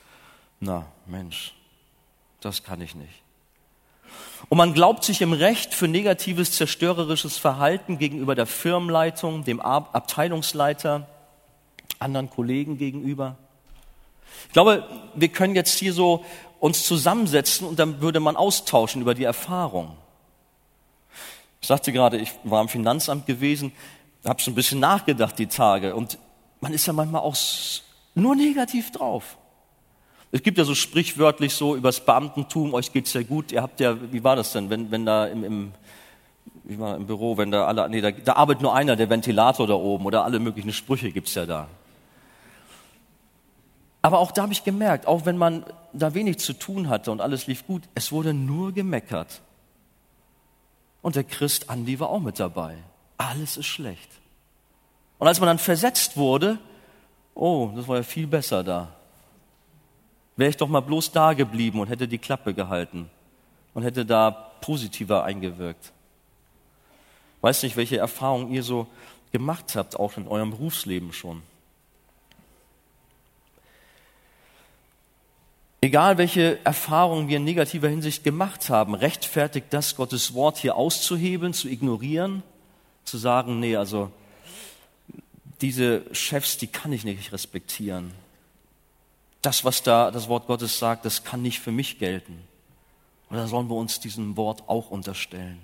Na, 0.59 0.85
Mensch, 1.07 1.53
das 2.41 2.63
kann 2.63 2.81
ich 2.81 2.93
nicht. 2.93 3.21
Und 4.49 4.59
man 4.59 4.73
glaubt 4.73 5.03
sich 5.03 5.21
im 5.21 5.33
Recht 5.33 5.73
für 5.73 5.87
negatives, 5.87 6.51
zerstörerisches 6.51 7.37
Verhalten 7.37 7.97
gegenüber 7.97 8.35
der 8.35 8.45
Firmenleitung, 8.45 9.43
dem 9.43 9.59
Abteilungsleiter, 9.59 11.07
anderen 11.99 12.29
Kollegen 12.29 12.77
gegenüber. 12.77 13.35
Ich 14.47 14.53
glaube, 14.53 14.83
wir 15.15 15.29
können 15.29 15.55
jetzt 15.55 15.77
hier 15.77 15.93
so 15.93 16.25
uns 16.59 16.85
zusammensetzen 16.85 17.67
und 17.67 17.79
dann 17.79 18.01
würde 18.01 18.19
man 18.19 18.35
austauschen 18.35 19.01
über 19.01 19.13
die 19.13 19.23
Erfahrung. 19.23 19.95
Ich 21.61 21.67
sagte 21.67 21.91
gerade, 21.91 22.17
ich 22.17 22.31
war 22.43 22.61
im 22.61 22.69
Finanzamt 22.69 23.25
gewesen 23.25 23.71
habe 24.27 24.41
so 24.41 24.51
ein 24.51 24.55
bisschen 24.55 24.79
nachgedacht 24.79 25.37
die 25.37 25.47
Tage 25.47 25.95
und 25.95 26.17
man 26.59 26.73
ist 26.73 26.85
ja 26.85 26.93
manchmal 26.93 27.21
auch 27.21 27.35
nur 28.15 28.35
negativ 28.35 28.91
drauf. 28.91 29.37
Es 30.31 30.41
gibt 30.41 30.57
ja 30.57 30.63
so 30.63 30.75
sprichwörtlich 30.75 31.53
so 31.53 31.75
übers 31.75 32.03
Beamtentum, 32.03 32.73
euch 32.73 32.91
geht's 32.91 33.13
ja 33.13 33.21
gut, 33.21 33.51
ihr 33.51 33.61
habt 33.61 33.79
ja, 33.79 33.95
wie 34.11 34.23
war 34.23 34.35
das 34.35 34.51
denn, 34.51 34.69
wenn, 34.69 34.91
wenn 34.91 35.05
da 35.05 35.27
im, 35.27 35.43
im 35.43 35.71
ich 36.67 36.79
war 36.79 36.95
im 36.95 37.05
Büro, 37.05 37.37
wenn 37.37 37.51
da 37.51 37.65
alle, 37.67 37.87
nee, 37.89 38.01
da, 38.01 38.09
da 38.09 38.33
arbeitet 38.33 38.63
nur 38.63 38.73
einer, 38.73 38.95
der 38.95 39.09
Ventilator 39.09 39.67
da 39.67 39.75
oben 39.75 40.05
oder 40.05 40.25
alle 40.25 40.39
möglichen 40.39 40.73
Sprüche 40.73 41.11
gibt's 41.11 41.35
ja 41.35 41.45
da. 41.45 41.67
Aber 44.05 44.19
auch 44.19 44.31
da 44.31 44.43
habe 44.43 44.53
ich 44.53 44.63
gemerkt, 44.63 45.07
auch 45.07 45.25
wenn 45.25 45.35
man 45.35 45.65
da 45.91 46.13
wenig 46.13 46.37
zu 46.37 46.53
tun 46.53 46.89
hatte 46.89 47.11
und 47.11 47.21
alles 47.21 47.47
lief 47.47 47.65
gut, 47.65 47.81
es 47.95 48.11
wurde 48.11 48.35
nur 48.35 48.71
gemeckert. 48.71 49.41
Und 51.01 51.15
der 51.15 51.23
Christ 51.23 51.71
Andi 51.71 51.99
war 51.99 52.09
auch 52.09 52.19
mit 52.19 52.39
dabei. 52.39 52.77
Alles 53.17 53.57
ist 53.57 53.65
schlecht. 53.65 54.11
Und 55.17 55.27
als 55.27 55.39
man 55.39 55.47
dann 55.47 55.57
versetzt 55.57 56.17
wurde, 56.17 56.59
oh, 57.33 57.71
das 57.75 57.87
war 57.87 57.97
ja 57.97 58.03
viel 58.03 58.27
besser 58.27 58.63
da. 58.63 58.93
Wäre 60.35 60.51
ich 60.51 60.57
doch 60.57 60.69
mal 60.69 60.81
bloß 60.81 61.11
da 61.11 61.33
geblieben 61.33 61.79
und 61.79 61.87
hätte 61.87 62.07
die 62.07 62.19
Klappe 62.19 62.53
gehalten 62.53 63.09
und 63.73 63.81
hätte 63.81 64.05
da 64.05 64.29
positiver 64.61 65.23
eingewirkt. 65.23 65.93
Weiß 67.41 67.63
nicht, 67.63 67.75
welche 67.75 67.97
Erfahrungen 67.97 68.51
ihr 68.51 68.61
so 68.61 68.85
gemacht 69.31 69.75
habt, 69.75 69.99
auch 69.99 70.15
in 70.15 70.27
eurem 70.27 70.51
Berufsleben 70.51 71.11
schon. 71.11 71.41
Egal 75.85 76.17
welche 76.17 76.57
Erfahrungen 76.65 77.27
wir 77.27 77.37
in 77.37 77.43
negativer 77.43 77.87
Hinsicht 77.87 78.23
gemacht 78.23 78.71
haben, 78.71 78.95
rechtfertigt 78.95 79.67
das 79.69 79.95
Gottes 79.95 80.33
Wort 80.33 80.57
hier 80.57 80.77
auszuhebeln, 80.77 81.53
zu 81.53 81.67
ignorieren, 81.67 82.41
zu 83.03 83.19
sagen, 83.19 83.59
nee, 83.59 83.75
also 83.75 84.09
diese 85.61 86.01
Chefs, 86.11 86.57
die 86.57 86.65
kann 86.65 86.91
ich 86.91 87.03
nicht 87.03 87.31
respektieren. 87.31 88.13
Das, 89.43 89.63
was 89.63 89.83
da 89.83 90.09
das 90.09 90.27
Wort 90.27 90.47
Gottes 90.47 90.79
sagt, 90.79 91.05
das 91.05 91.23
kann 91.23 91.43
nicht 91.43 91.59
für 91.59 91.71
mich 91.71 91.99
gelten. 91.99 92.39
Oder 93.29 93.45
sollen 93.45 93.69
wir 93.69 93.75
uns 93.75 93.99
diesem 93.99 94.35
Wort 94.37 94.63
auch 94.65 94.89
unterstellen? 94.89 95.59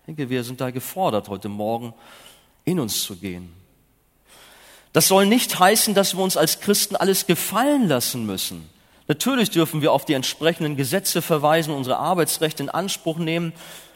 Ich 0.00 0.06
denke, 0.06 0.28
wir 0.28 0.42
sind 0.42 0.60
da 0.60 0.72
gefordert, 0.72 1.28
heute 1.28 1.48
Morgen 1.48 1.94
in 2.64 2.80
uns 2.80 3.04
zu 3.04 3.14
gehen. 3.14 3.52
Das 4.92 5.06
soll 5.06 5.24
nicht 5.24 5.56
heißen, 5.56 5.94
dass 5.94 6.16
wir 6.16 6.24
uns 6.24 6.36
als 6.36 6.58
Christen 6.58 6.96
alles 6.96 7.28
gefallen 7.28 7.86
lassen 7.86 8.26
müssen. 8.26 8.74
Natürlich 9.08 9.50
dürfen 9.50 9.82
wir 9.82 9.92
auf 9.92 10.04
die 10.04 10.14
entsprechenden 10.14 10.76
Gesetze 10.76 11.22
verweisen, 11.22 11.72
unsere 11.72 11.98
Arbeitsrechte 11.98 12.62
in 12.62 12.68
Anspruch 12.68 13.18
nehmen, 13.18 13.52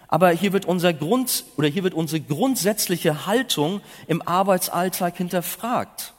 aber 0.07 0.31
hier 0.31 0.53
wird 0.53 0.64
unser 0.64 0.92
Grund 0.92 1.44
oder 1.57 1.68
hier 1.68 1.85
wird 1.85 1.94
unsere 1.94 2.20
grundsätzliche 2.20 3.27
Haltung 3.27 3.81
im 4.09 4.23
Arbeitsalltag 4.27 5.16
hinterfragt. 5.16 6.14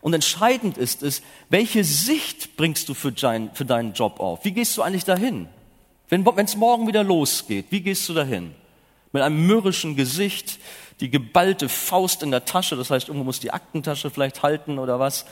Und 0.00 0.14
entscheidend 0.14 0.78
ist 0.78 1.02
es, 1.02 1.22
welche 1.48 1.82
Sicht 1.82 2.56
bringst 2.56 2.88
du 2.88 2.94
für, 2.94 3.12
dein, 3.12 3.52
für 3.54 3.64
deinen 3.64 3.92
Job 3.92 4.20
auf? 4.20 4.44
Wie 4.44 4.52
gehst 4.52 4.76
du 4.76 4.82
eigentlich 4.82 5.04
dahin? 5.04 5.48
Wenn 6.08 6.24
es 6.24 6.56
morgen 6.56 6.86
wieder 6.86 7.02
losgeht, 7.02 7.66
wie 7.70 7.80
gehst 7.80 8.08
du 8.08 8.14
dahin? 8.14 8.54
Mit 9.12 9.22
einem 9.22 9.46
mürrischen 9.46 9.96
Gesicht, 9.96 10.58
die 11.00 11.10
geballte 11.10 11.68
Faust 11.68 12.22
in 12.22 12.30
der 12.30 12.44
Tasche, 12.44 12.76
das 12.76 12.90
heißt, 12.90 13.08
irgendwo 13.08 13.24
muss 13.24 13.40
die 13.40 13.50
Aktentasche 13.50 14.10
vielleicht 14.10 14.42
halten 14.42 14.78
oder 14.78 15.00
was. 15.00 15.26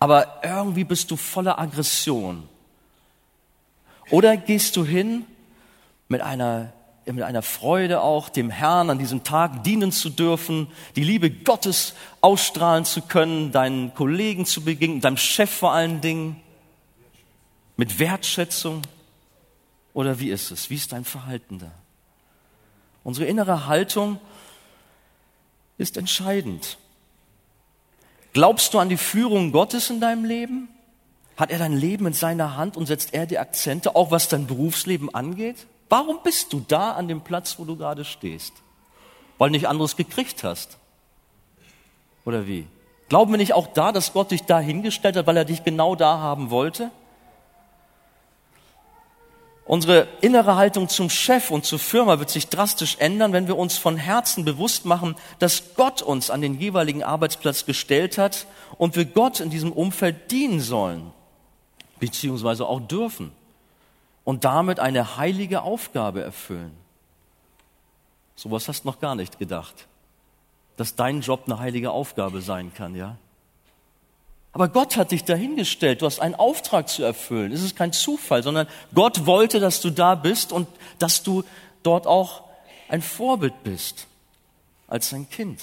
Aber 0.00 0.40
irgendwie 0.42 0.84
bist 0.84 1.10
du 1.10 1.16
voller 1.16 1.58
Aggression. 1.58 2.48
Oder 4.10 4.36
gehst 4.36 4.76
du 4.76 4.84
hin 4.84 5.26
mit 6.08 6.22
einer, 6.22 6.72
mit 7.04 7.22
einer 7.22 7.42
Freude 7.42 8.00
auch, 8.00 8.30
dem 8.30 8.50
Herrn 8.50 8.90
an 8.90 8.98
diesem 8.98 9.22
Tag 9.24 9.62
dienen 9.62 9.92
zu 9.92 10.08
dürfen, 10.08 10.68
die 10.96 11.04
Liebe 11.04 11.30
Gottes 11.30 11.94
ausstrahlen 12.22 12.86
zu 12.86 13.02
können, 13.02 13.52
deinen 13.52 13.94
Kollegen 13.94 14.46
zu 14.46 14.62
begegnen, 14.62 15.00
deinem 15.00 15.18
Chef 15.18 15.50
vor 15.50 15.72
allen 15.72 16.00
Dingen, 16.00 16.40
mit 17.76 17.98
Wertschätzung. 17.98 18.82
Oder 19.92 20.18
wie 20.18 20.30
ist 20.30 20.50
es? 20.50 20.70
Wie 20.70 20.76
ist 20.76 20.92
dein 20.92 21.04
Verhalten 21.04 21.58
da? 21.58 21.70
Unsere 23.04 23.26
innere 23.26 23.66
Haltung 23.66 24.18
ist 25.78 25.96
entscheidend. 25.96 26.78
Glaubst 28.32 28.74
du 28.74 28.78
an 28.78 28.88
die 28.88 28.96
Führung 28.96 29.52
Gottes 29.52 29.90
in 29.90 30.00
deinem 30.00 30.24
Leben? 30.24 30.68
Hat 31.36 31.50
er 31.50 31.58
dein 31.58 31.76
Leben 31.76 32.06
in 32.06 32.12
seiner 32.12 32.56
Hand 32.56 32.76
und 32.76 32.86
setzt 32.86 33.14
er 33.14 33.26
die 33.26 33.38
Akzente, 33.38 33.96
auch 33.96 34.10
was 34.10 34.28
dein 34.28 34.46
Berufsleben 34.46 35.12
angeht? 35.14 35.66
Warum 35.88 36.18
bist 36.22 36.52
du 36.52 36.62
da 36.66 36.92
an 36.92 37.08
dem 37.08 37.22
Platz, 37.22 37.58
wo 37.58 37.64
du 37.64 37.76
gerade 37.76 38.04
stehst? 38.04 38.52
Weil 39.38 39.48
du 39.48 39.52
nicht 39.52 39.66
anderes 39.66 39.96
gekriegt 39.96 40.44
hast? 40.44 40.78
Oder 42.24 42.46
wie? 42.46 42.66
Glauben 43.08 43.32
wir 43.32 43.38
nicht 43.38 43.54
auch 43.54 43.66
da, 43.66 43.90
dass 43.90 44.12
Gott 44.12 44.30
dich 44.30 44.44
da 44.44 44.60
hingestellt 44.60 45.16
hat, 45.16 45.26
weil 45.26 45.36
er 45.36 45.44
dich 45.44 45.64
genau 45.64 45.96
da 45.96 46.18
haben 46.18 46.50
wollte? 46.50 46.90
Unsere 49.64 50.08
innere 50.20 50.56
Haltung 50.56 50.88
zum 50.88 51.10
Chef 51.10 51.50
und 51.50 51.64
zur 51.64 51.78
Firma 51.78 52.18
wird 52.18 52.30
sich 52.30 52.48
drastisch 52.48 52.96
ändern, 52.98 53.32
wenn 53.32 53.46
wir 53.46 53.56
uns 53.56 53.78
von 53.78 53.96
Herzen 53.96 54.44
bewusst 54.44 54.84
machen, 54.84 55.14
dass 55.38 55.74
Gott 55.76 56.02
uns 56.02 56.30
an 56.30 56.40
den 56.40 56.58
jeweiligen 56.58 57.04
Arbeitsplatz 57.04 57.66
gestellt 57.66 58.18
hat 58.18 58.46
und 58.78 58.96
wir 58.96 59.04
Gott 59.04 59.38
in 59.38 59.50
diesem 59.50 59.72
Umfeld 59.72 60.30
dienen 60.30 60.60
sollen, 60.60 61.12
beziehungsweise 62.00 62.66
auch 62.66 62.80
dürfen 62.80 63.32
und 64.24 64.44
damit 64.44 64.80
eine 64.80 65.16
heilige 65.16 65.62
Aufgabe 65.62 66.22
erfüllen. 66.22 66.76
Sowas 68.34 68.66
hast 68.68 68.84
du 68.84 68.88
noch 68.88 69.00
gar 69.00 69.14
nicht 69.14 69.38
gedacht, 69.38 69.86
dass 70.76 70.96
dein 70.96 71.20
Job 71.20 71.42
eine 71.46 71.58
heilige 71.58 71.90
Aufgabe 71.90 72.40
sein 72.40 72.72
kann, 72.74 72.96
ja? 72.96 73.18
Aber 74.52 74.68
Gott 74.68 74.96
hat 74.96 75.12
dich 75.12 75.24
dahingestellt. 75.24 76.02
Du 76.02 76.06
hast 76.06 76.20
einen 76.20 76.34
Auftrag 76.34 76.88
zu 76.88 77.02
erfüllen. 77.02 77.52
Es 77.52 77.62
ist 77.62 77.76
kein 77.76 77.92
Zufall, 77.92 78.42
sondern 78.42 78.66
Gott 78.94 79.26
wollte, 79.26 79.60
dass 79.60 79.80
du 79.80 79.90
da 79.90 80.14
bist 80.14 80.52
und 80.52 80.66
dass 80.98 81.22
du 81.22 81.44
dort 81.82 82.06
auch 82.06 82.42
ein 82.88 83.02
Vorbild 83.02 83.62
bist 83.62 84.06
als 84.88 85.10
sein 85.10 85.30
Kind. 85.30 85.60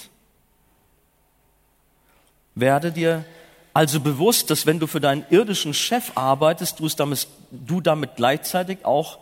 Werde 2.56 2.92
dir 2.92 3.26
also 3.74 4.00
bewusst, 4.00 4.50
dass 4.50 4.66
wenn 4.66 4.80
du 4.80 4.88
für 4.88 5.02
deinen 5.02 5.26
irdischen 5.30 5.74
Chef 5.74 6.14
arbeitest, 6.16 6.80
du, 6.80 6.88
damit, 6.88 7.28
du 7.52 7.82
damit 7.82 8.16
gleichzeitig 8.16 8.86
auch 8.86 9.20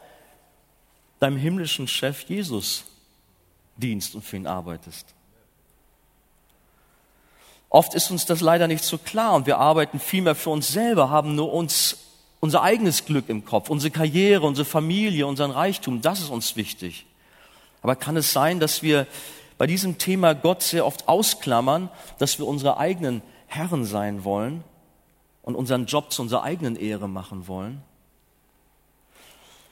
deinem 1.19 1.37
himmlischen 1.37 1.87
Chef 1.87 2.21
Jesus 2.21 2.85
dienst 3.75 4.15
und 4.15 4.23
für 4.23 4.37
ihn 4.37 4.47
arbeitest. 4.47 5.14
Oft 7.69 7.93
ist 7.93 8.11
uns 8.11 8.25
das 8.25 8.41
leider 8.41 8.67
nicht 8.67 8.83
so 8.83 8.97
klar 8.97 9.33
und 9.35 9.47
wir 9.47 9.57
arbeiten 9.57 9.99
vielmehr 9.99 10.35
für 10.35 10.49
uns 10.49 10.67
selber, 10.69 11.09
haben 11.09 11.35
nur 11.35 11.51
uns 11.51 11.97
unser 12.39 12.61
eigenes 12.61 13.05
Glück 13.05 13.27
im 13.27 13.43
Kopf, 13.43 13.69
unsere 13.69 13.91
Karriere, 13.91 14.45
unsere 14.45 14.65
Familie, 14.65 15.25
unseren 15.25 15.51
Reichtum, 15.51 16.01
das 16.01 16.19
ist 16.19 16.29
uns 16.29 16.55
wichtig. 16.55 17.05
Aber 17.81 17.95
kann 17.95 18.17
es 18.17 18.33
sein, 18.33 18.59
dass 18.59 18.83
wir 18.83 19.07
bei 19.57 19.67
diesem 19.67 19.97
Thema 19.97 20.33
Gott 20.33 20.61
sehr 20.61 20.85
oft 20.85 21.07
ausklammern, 21.07 21.89
dass 22.19 22.39
wir 22.39 22.47
unsere 22.47 22.77
eigenen 22.77 23.21
Herren 23.47 23.85
sein 23.85 24.23
wollen 24.23 24.63
und 25.43 25.55
unseren 25.55 25.85
Job 25.85 26.11
zu 26.11 26.21
unserer 26.21 26.43
eigenen 26.43 26.75
Ehre 26.75 27.07
machen 27.07 27.47
wollen? 27.47 27.81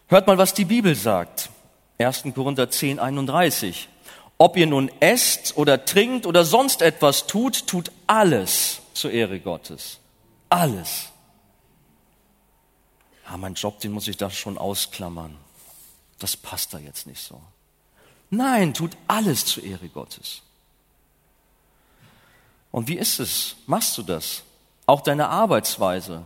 Hört 0.07 0.27
mal, 0.27 0.37
was 0.37 0.53
die 0.53 0.65
Bibel 0.65 0.95
sagt. 0.95 1.49
1. 1.97 2.23
Korinther 2.33 2.69
10, 2.69 2.99
31. 2.99 3.89
Ob 4.37 4.57
ihr 4.57 4.67
nun 4.67 4.91
esst 4.99 5.57
oder 5.57 5.85
trinkt 5.85 6.25
oder 6.25 6.43
sonst 6.43 6.81
etwas 6.81 7.27
tut, 7.27 7.67
tut 7.67 7.91
alles 8.07 8.81
zur 8.93 9.11
Ehre 9.11 9.39
Gottes. 9.39 9.99
Alles. 10.49 11.09
Ja, 13.29 13.37
mein 13.37 13.53
Job, 13.53 13.79
den 13.79 13.91
muss 13.91 14.07
ich 14.07 14.17
da 14.17 14.29
schon 14.29 14.57
ausklammern. 14.57 15.37
Das 16.19 16.35
passt 16.35 16.73
da 16.73 16.77
jetzt 16.77 17.07
nicht 17.07 17.21
so. 17.21 17.41
Nein, 18.29 18.73
tut 18.73 18.97
alles 19.07 19.45
zur 19.45 19.63
Ehre 19.63 19.87
Gottes. 19.87 20.41
Und 22.71 22.87
wie 22.87 22.97
ist 22.97 23.19
es? 23.19 23.55
Machst 23.67 23.97
du 23.97 24.03
das? 24.03 24.41
Auch 24.87 25.01
deine 25.01 25.29
Arbeitsweise. 25.29 26.23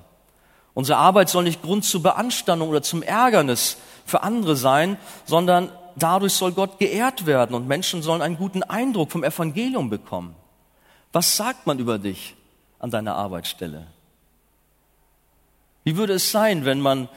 Unsere 0.73 0.97
Arbeit 0.97 1.29
soll 1.29 1.43
nicht 1.43 1.61
Grund 1.61 1.83
zur 1.83 2.03
Beanstandung 2.03 2.69
oder 2.69 2.81
zum 2.81 3.03
Ärgernis 3.03 3.77
für 4.05 4.23
andere 4.23 4.55
sein, 4.55 4.97
sondern 5.25 5.71
dadurch 5.97 6.33
soll 6.33 6.51
Gott 6.51 6.79
geehrt 6.79 7.25
werden 7.25 7.55
und 7.55 7.67
Menschen 7.67 8.01
sollen 8.01 8.21
einen 8.21 8.37
guten 8.37 8.63
Eindruck 8.63 9.11
vom 9.11 9.23
Evangelium 9.23 9.89
bekommen. 9.89 10.35
Was 11.11 11.37
sagt 11.37 11.65
man 11.65 11.79
über 11.79 11.97
dich 11.97 12.35
an 12.79 12.91
deiner 12.91 13.15
Arbeitsstelle? 13.15 13.87
Wie 15.83 15.97
würde 15.97 16.13
es 16.13 16.31
sein, 16.31 16.65
wenn 16.65 16.79
man 16.79 17.09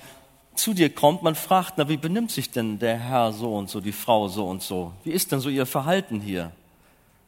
zu 0.54 0.74
dir 0.74 0.94
kommt, 0.94 1.22
man 1.22 1.34
fragt, 1.34 1.74
na, 1.76 1.88
wie 1.88 1.96
benimmt 1.96 2.30
sich 2.30 2.50
denn 2.50 2.78
der 2.78 2.98
Herr 2.98 3.32
so 3.32 3.56
und 3.56 3.68
so, 3.68 3.80
die 3.80 3.92
Frau 3.92 4.28
so 4.28 4.46
und 4.46 4.62
so? 4.62 4.92
Wie 5.04 5.10
ist 5.10 5.32
denn 5.32 5.40
so 5.40 5.48
ihr 5.48 5.66
Verhalten 5.66 6.20
hier? 6.20 6.52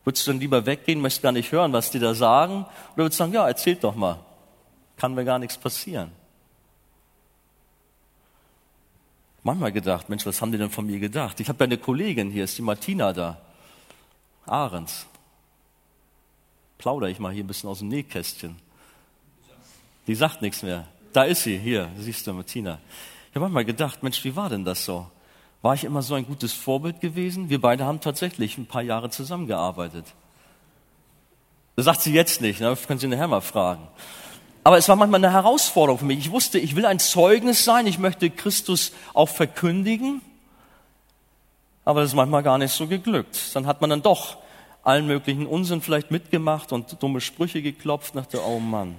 Würdest 0.05 0.27
du 0.27 0.33
dann 0.33 0.41
lieber 0.41 0.67
weggehen, 0.67 1.01
möchtest 1.01 1.23
gar 1.23 1.33
nicht 1.33 1.53
hören, 1.53 1.73
was 1.73 1.91
die 1.91 1.99
da 1.99 2.15
sagen? 2.15 2.67
Oder 2.95 3.05
würdest 3.05 3.21
du 3.21 3.25
sagen, 3.25 3.33
ja, 3.33 3.47
erzählt 3.47 3.83
doch 3.85 3.95
mal. 3.95 4.19
Kann 4.97 5.15
mir 5.15 5.25
gar 5.25 5.38
nichts 5.38 5.57
passieren. 5.57 6.11
Manchmal 9.43 9.73
gedacht, 9.73 10.09
Mensch, 10.09 10.27
was 10.27 10.41
haben 10.41 10.53
die 10.53 10.59
denn 10.59 10.71
von 10.71 10.87
mir 10.87 10.99
gedacht? 10.99 11.41
Ich 11.41 11.49
habe 11.49 11.65
ja 11.65 11.67
eine 11.67 11.79
Kollegin 11.79 12.31
hier, 12.31 12.45
ist 12.45 12.59
die 12.59 12.63
Martina 12.63 13.13
da. 13.13 13.41
Ahrens. 14.47 15.07
Plauder 16.79 17.09
ich 17.09 17.19
mal 17.19 17.33
hier 17.33 17.45
ein 17.45 17.47
bisschen 17.47 17.71
aus 17.71 17.79
dem 17.79 17.89
Nähkästchen. 17.89 18.57
Die 20.07 20.15
sagt 20.15 20.43
nichts 20.43 20.63
mehr. 20.63 20.87
Da 21.13 21.25
ist 21.25 21.45
sie, 21.45 21.59
hier, 21.59 21.91
siehst 21.99 22.27
du, 22.27 22.33
Martina. 22.33 22.79
Ich 23.31 23.37
habe 23.37 23.45
manchmal 23.45 23.65
gedacht, 23.65 24.03
Mensch, 24.03 24.25
wie 24.25 24.35
war 24.35 24.49
denn 24.49 24.65
das 24.65 24.85
so? 24.85 25.07
War 25.63 25.75
ich 25.75 25.85
immer 25.85 26.03
so 26.03 26.15
ein 26.15 26.27
gutes 26.27 26.53
Vorbild 26.53 27.01
gewesen? 27.01 27.49
Wir 27.49 27.61
beide 27.61 27.85
haben 27.85 28.01
tatsächlich 28.01 28.59
ein 28.59 28.67
paar 28.67 28.83
Jahre 28.83 29.11
zusammengearbeitet. 29.11 30.07
Das 31.77 31.85
sagt 31.85 32.03
sie 32.03 32.13
jetzt 32.13 32.41
nicht, 32.41 32.61
ne? 32.61 32.77
können 32.87 32.99
Sie 32.99 33.07
nachher 33.07 33.29
mal 33.29 33.41
fragen. 33.41 33.87
Aber 34.64 34.79
es 34.79 34.88
war 34.88 34.96
manchmal 34.96 35.25
eine 35.25 35.33
Herausforderung 35.33 35.98
für 35.98 36.05
mich. 36.05 36.18
Ich 36.18 36.31
wusste, 36.31 36.59
ich 36.59 36.77
will 36.77 36.87
ein 36.87 36.98
Zeugnis 36.98 37.64
sein, 37.64 37.87
ich 37.87 37.98
möchte 37.98 38.31
Christus 38.31 38.92
auch 39.12 39.29
verkündigen. 39.29 40.20
Aber 41.85 42.01
das 42.01 42.11
ist 42.11 42.16
manchmal 42.16 42.42
gar 42.42 42.59
nicht 42.59 42.72
so 42.72 42.87
geglückt. 42.87 43.55
Dann 43.55 43.66
hat 43.66 43.81
man 43.81 43.90
dann 43.90 44.03
doch 44.03 44.37
allen 44.85 45.07
möglichen 45.07 45.46
Unsinn 45.46 45.81
vielleicht 45.81 46.11
mitgemacht 46.11 46.72
und 46.72 47.03
dumme 47.03 47.20
Sprüche 47.20 47.62
geklopft 47.62 48.14
nach 48.14 48.27
der, 48.27 48.46
oh 48.46 48.61
Mann. 48.61 48.94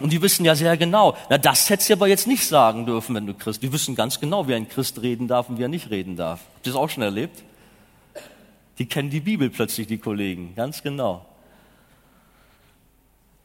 Und 0.00 0.12
die 0.12 0.22
wissen 0.22 0.46
ja 0.46 0.54
sehr 0.54 0.78
genau, 0.78 1.14
na 1.28 1.36
das 1.36 1.68
hättest 1.68 1.90
du 1.90 1.94
aber 1.94 2.08
jetzt 2.08 2.26
nicht 2.26 2.46
sagen 2.46 2.86
dürfen, 2.86 3.14
wenn 3.14 3.26
du 3.26 3.34
Christ. 3.34 3.62
Die 3.62 3.70
wissen 3.70 3.94
ganz 3.94 4.18
genau, 4.18 4.48
wie 4.48 4.54
ein 4.54 4.66
Christ 4.66 5.02
reden 5.02 5.28
darf 5.28 5.50
und 5.50 5.58
wie 5.58 5.62
er 5.62 5.68
nicht 5.68 5.90
reden 5.90 6.16
darf. 6.16 6.40
Habt 6.54 6.66
ihr 6.66 6.72
das 6.72 6.80
auch 6.80 6.88
schon 6.88 7.02
erlebt? 7.02 7.42
Die 8.78 8.86
kennen 8.86 9.10
die 9.10 9.20
Bibel 9.20 9.50
plötzlich, 9.50 9.86
die 9.86 9.98
Kollegen, 9.98 10.54
ganz 10.56 10.82
genau. 10.82 11.26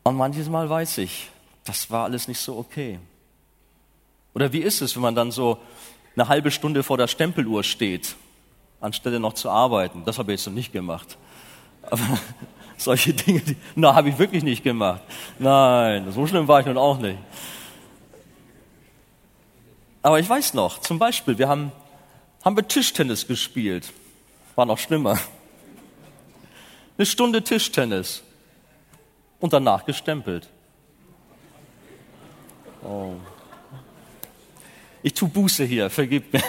Und 0.07 0.17
manches 0.17 0.47
Mal 0.49 0.69
weiß 0.69 0.99
ich, 0.99 1.31
das 1.63 1.89
war 1.89 2.03
alles 2.03 2.27
nicht 2.27 2.39
so 2.39 2.57
okay. 2.57 2.99
Oder 4.35 4.53
wie 4.53 4.59
ist 4.59 4.81
es, 4.81 4.95
wenn 4.95 5.01
man 5.01 5.15
dann 5.15 5.31
so 5.31 5.57
eine 6.15 6.27
halbe 6.27 6.51
Stunde 6.51 6.83
vor 6.83 6.97
der 6.97 7.07
Stempeluhr 7.07 7.63
steht, 7.63 8.15
anstelle 8.79 9.19
noch 9.19 9.33
zu 9.33 9.49
arbeiten? 9.49 10.03
Das 10.05 10.19
habe 10.19 10.31
ich 10.31 10.39
jetzt 10.39 10.45
noch 10.45 10.53
nicht 10.53 10.71
gemacht. 10.71 11.17
Aber 11.81 12.03
solche 12.77 13.13
Dinge, 13.13 13.39
die, 13.39 13.57
na, 13.73 13.95
habe 13.95 14.09
ich 14.09 14.19
wirklich 14.19 14.43
nicht 14.43 14.63
gemacht. 14.63 15.01
Nein, 15.39 16.11
so 16.11 16.27
schlimm 16.27 16.47
war 16.47 16.59
ich 16.59 16.67
nun 16.67 16.77
auch 16.77 16.99
nicht. 16.99 17.17
Aber 20.03 20.19
ich 20.19 20.29
weiß 20.29 20.53
noch, 20.53 20.81
zum 20.81 20.99
Beispiel, 20.99 21.39
wir 21.39 21.47
haben, 21.47 21.71
haben 22.43 22.55
wir 22.55 22.67
Tischtennis 22.67 23.25
gespielt. 23.25 23.91
War 24.53 24.67
noch 24.67 24.77
schlimmer. 24.77 25.17
Eine 26.95 27.07
Stunde 27.07 27.43
Tischtennis. 27.43 28.21
Und 29.45 29.53
danach 29.53 29.85
gestempelt. 29.85 30.49
Oh. 32.83 33.13
Ich 35.03 35.13
tu 35.13 35.27
Buße 35.27 35.65
hier, 35.65 35.91
vergib 35.91 36.33
mir. 36.33 36.41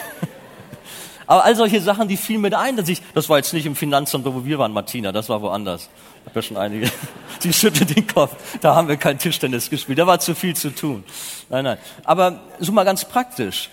Aber 1.27 1.45
all 1.45 1.55
solche 1.55 1.79
Sachen, 1.79 2.07
die 2.07 2.17
fielen 2.17 2.41
mit 2.41 2.55
ein, 2.55 2.75
dass 2.75 2.89
ich, 2.89 3.03
das 3.13 3.29
war 3.29 3.37
jetzt 3.37 3.53
nicht 3.53 3.67
im 3.67 3.75
Finanzamt, 3.75 4.25
wo 4.25 4.43
wir 4.43 4.57
waren, 4.57 4.71
Martina, 4.71 5.11
das 5.11 5.29
war 5.29 5.43
woanders. 5.43 5.91
Ich 6.21 6.29
habe 6.29 6.39
ja 6.39 6.41
schon 6.41 6.57
einige, 6.57 6.91
die 7.43 7.53
schüttelt 7.53 7.95
den 7.95 8.07
Kopf. 8.07 8.35
Da 8.61 8.73
haben 8.73 8.87
wir 8.87 8.97
kein 8.97 9.19
Tischtennis 9.19 9.69
gespielt, 9.69 9.99
da 9.99 10.07
war 10.07 10.19
zu 10.19 10.33
viel 10.33 10.55
zu 10.55 10.73
tun. 10.73 11.03
Nein, 11.49 11.65
nein. 11.65 11.77
Aber 12.03 12.41
so 12.57 12.71
mal 12.71 12.83
ganz 12.83 13.05
praktisch. 13.05 13.69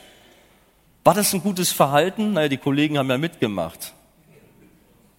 War 1.02 1.14
das 1.14 1.32
ein 1.32 1.40
gutes 1.40 1.72
Verhalten? 1.72 2.34
Naja, 2.34 2.48
die 2.48 2.58
Kollegen 2.58 2.98
haben 2.98 3.08
ja 3.08 3.16
mitgemacht. 3.16 3.94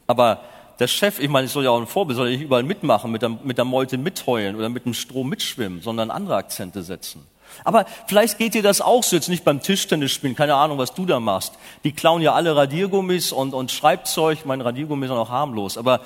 Aber 0.06 0.44
der 0.80 0.88
Chef, 0.88 1.20
ich 1.20 1.30
meine, 1.30 1.46
ich 1.46 1.52
soll 1.52 1.64
ja 1.64 1.70
auch 1.72 1.80
ein 1.80 1.88
Vorbild, 1.88 2.18
soll 2.18 2.28
ja 2.28 2.34
nicht 2.34 2.46
überall 2.46 2.64
mitmachen, 2.64 3.12
mit 3.12 3.22
der, 3.22 3.30
mit 3.30 3.58
der 3.58 3.66
Meute 3.66 3.98
mitheulen 3.98 4.56
oder 4.56 4.70
mit 4.70 4.86
dem 4.86 4.94
Strom 4.94 5.30
mitschwimmen, 5.30 5.82
sondern 5.82 6.12
andere 6.12 6.36
Akzente 6.36 6.84
setzen. 6.84 7.26
Aber 7.64 7.86
vielleicht 8.08 8.38
geht 8.38 8.54
dir 8.54 8.64
das 8.64 8.82
auch 8.82 9.04
so, 9.04 9.16
jetzt 9.16 9.30
nicht 9.30 9.46
beim 9.46 9.62
Tischtennis 9.62 10.12
spielen, 10.12 10.36
keine 10.36 10.56
Ahnung, 10.56 10.78
was 10.78 10.94
du 10.94 11.06
da 11.06 11.20
machst. 11.20 11.54
Die 11.84 11.94
klauen 11.94 12.22
ja 12.22 12.34
alle 12.34 12.56
Radiergummis 12.56 13.32
und, 13.32 13.54
und 13.54 13.72
Schreibzeug. 13.72 14.46
Mein 14.46 14.62
Radiergummis 14.62 15.10
sind 15.10 15.18
auch 15.18 15.30
harmlos. 15.30 15.78
Aber 15.78 16.02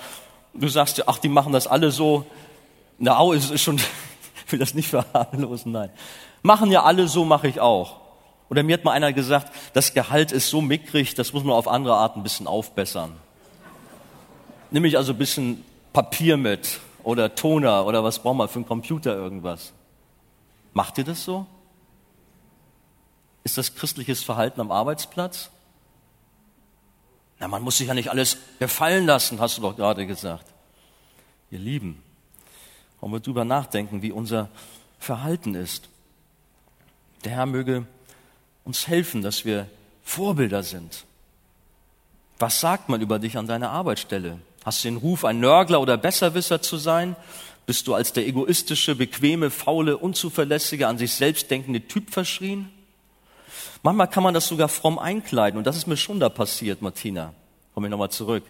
du 0.54 0.68
sagst 0.68 0.98
ja, 0.98 1.06
ach, 1.08 1.18
die 1.18 1.30
machen 1.30 1.54
das 1.54 1.66
alle 1.66 1.92
so. 1.92 2.26
Na, 3.00 3.18
au, 3.18 3.34
ist, 3.34 3.52
ist 3.52 3.64
schon, 3.64 3.78
ich 4.46 4.52
will 4.52 4.60
das 4.60 4.74
nicht 4.74 4.90
verharmlosen, 4.90 5.72
nein. 5.72 5.90
Machen 6.42 6.72
ja 6.72 6.84
alle 6.84 7.08
so, 7.08 7.26
mache 7.26 7.48
ich 7.48 7.60
auch. 7.60 7.98
Oder 8.50 8.64
mir 8.64 8.74
hat 8.74 8.84
mal 8.84 8.92
einer 8.92 9.14
gesagt, 9.14 9.52
das 9.74 9.94
Gehalt 9.94 10.32
ist 10.32 10.50
so 10.50 10.62
mickrig, 10.62 11.14
das 11.16 11.34
muss 11.34 11.44
man 11.44 11.54
auf 11.54 11.68
andere 11.68 11.96
Art 11.96 12.16
ein 12.16 12.24
bisschen 12.24 12.48
aufbessern. 12.48 13.12
Nimm 14.72 14.86
ich 14.86 14.98
also 14.98 15.14
ein 15.14 15.18
bisschen 15.18 15.64
Papier 15.94 16.38
mit 16.38 16.80
oder 17.04 17.34
Toner 17.34 17.86
oder 17.86 18.04
was 18.04 18.20
braucht 18.20 18.38
man 18.38 18.50
für 18.50 18.56
einen 18.56 18.68
Computer 18.68 19.16
irgendwas. 19.16 19.74
Macht 20.74 20.98
ihr 20.98 21.04
das 21.04 21.24
so? 21.24 21.48
Ist 23.44 23.58
das 23.58 23.74
christliches 23.74 24.22
Verhalten 24.24 24.62
am 24.62 24.72
Arbeitsplatz? 24.72 25.50
Na, 27.40 27.48
man 27.48 27.64
muss 27.64 27.78
sich 27.78 27.88
ja 27.88 27.94
nicht 27.94 28.12
alles 28.12 28.38
gefallen 28.60 29.06
lassen, 29.06 29.40
hast 29.40 29.58
du 29.58 29.62
doch 29.62 29.76
gerade 29.76 30.06
gesagt. 30.06 30.46
Ihr 31.50 31.60
Lieben, 31.60 32.04
wollen 33.00 33.14
wir 33.14 33.20
drüber 33.22 33.46
nachdenken, 33.46 34.02
wie 34.02 34.12
unser 34.12 34.50
Verhalten 35.00 35.56
ist. 35.56 35.90
Der 37.24 37.32
Herr 37.32 37.46
möge 37.46 37.88
uns 38.66 38.88
helfen, 38.88 39.22
dass 39.22 39.46
wir 39.46 39.68
Vorbilder 40.04 40.64
sind. 40.64 41.06
Was 42.38 42.60
sagt 42.60 42.90
man 42.90 43.02
über 43.02 43.20
dich 43.20 43.38
an 43.38 43.48
deiner 43.48 43.72
Arbeitsstelle? 43.72 44.40
Hast 44.66 44.84
du 44.84 44.90
den 44.90 44.98
Ruf, 44.98 45.26
ein 45.26 45.40
Nörgler 45.40 45.82
oder 45.82 45.98
Besserwisser 45.98 46.62
zu 46.62 46.78
sein? 46.78 47.16
Bist 47.66 47.88
du 47.88 47.94
als 47.94 48.14
der 48.14 48.28
egoistische, 48.28 48.96
bequeme, 48.96 49.52
faule, 49.52 49.98
unzuverlässige, 49.98 50.88
an 50.88 50.98
sich 50.98 51.14
selbst 51.14 51.50
denkende 51.52 51.82
Typ 51.82 52.12
verschrien? 52.12 52.70
Manchmal 53.84 54.10
kann 54.10 54.24
man 54.24 54.34
das 54.34 54.48
sogar 54.48 54.68
fromm 54.68 55.00
einkleiden 55.00 55.58
und 55.58 55.66
das 55.66 55.78
ist 55.78 55.88
mir 55.88 55.96
schon 55.96 56.20
da 56.20 56.30
passiert, 56.30 56.82
Martina. 56.82 57.34
Komme 57.74 57.88
ich 57.88 57.92
nochmal 57.92 58.10
zurück. 58.10 58.44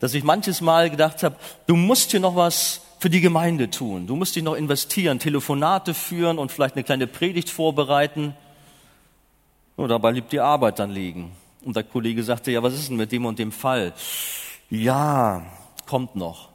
Dass 0.00 0.14
ich 0.14 0.24
manches 0.24 0.60
Mal 0.60 0.90
gedacht 0.90 1.22
habe, 1.22 1.36
du 1.66 1.76
musst 1.76 2.10
hier 2.10 2.20
noch 2.20 2.34
was 2.34 2.80
für 2.98 3.10
die 3.10 3.20
Gemeinde 3.20 3.70
tun. 3.70 4.06
Du 4.06 4.16
musst 4.16 4.34
dich 4.34 4.42
noch 4.42 4.54
investieren, 4.54 5.18
Telefonate 5.18 5.94
führen 5.94 6.38
und 6.38 6.50
vielleicht 6.50 6.74
eine 6.74 6.84
kleine 6.84 7.06
Predigt 7.06 7.50
vorbereiten. 7.50 8.34
Nur 9.76 9.88
dabei 9.88 10.12
blieb 10.12 10.30
die 10.30 10.40
Arbeit 10.40 10.78
dann 10.78 10.90
liegen. 10.90 11.32
Und 11.64 11.76
der 11.76 11.84
Kollege 11.84 12.22
sagte, 12.22 12.50
ja, 12.50 12.62
was 12.62 12.74
ist 12.74 12.88
denn 12.88 12.96
mit 12.96 13.12
dem 13.12 13.24
und 13.24 13.38
dem 13.38 13.52
Fall? 13.52 13.92
Ja, 14.72 15.44
kommt 15.84 16.16
noch. 16.16 16.48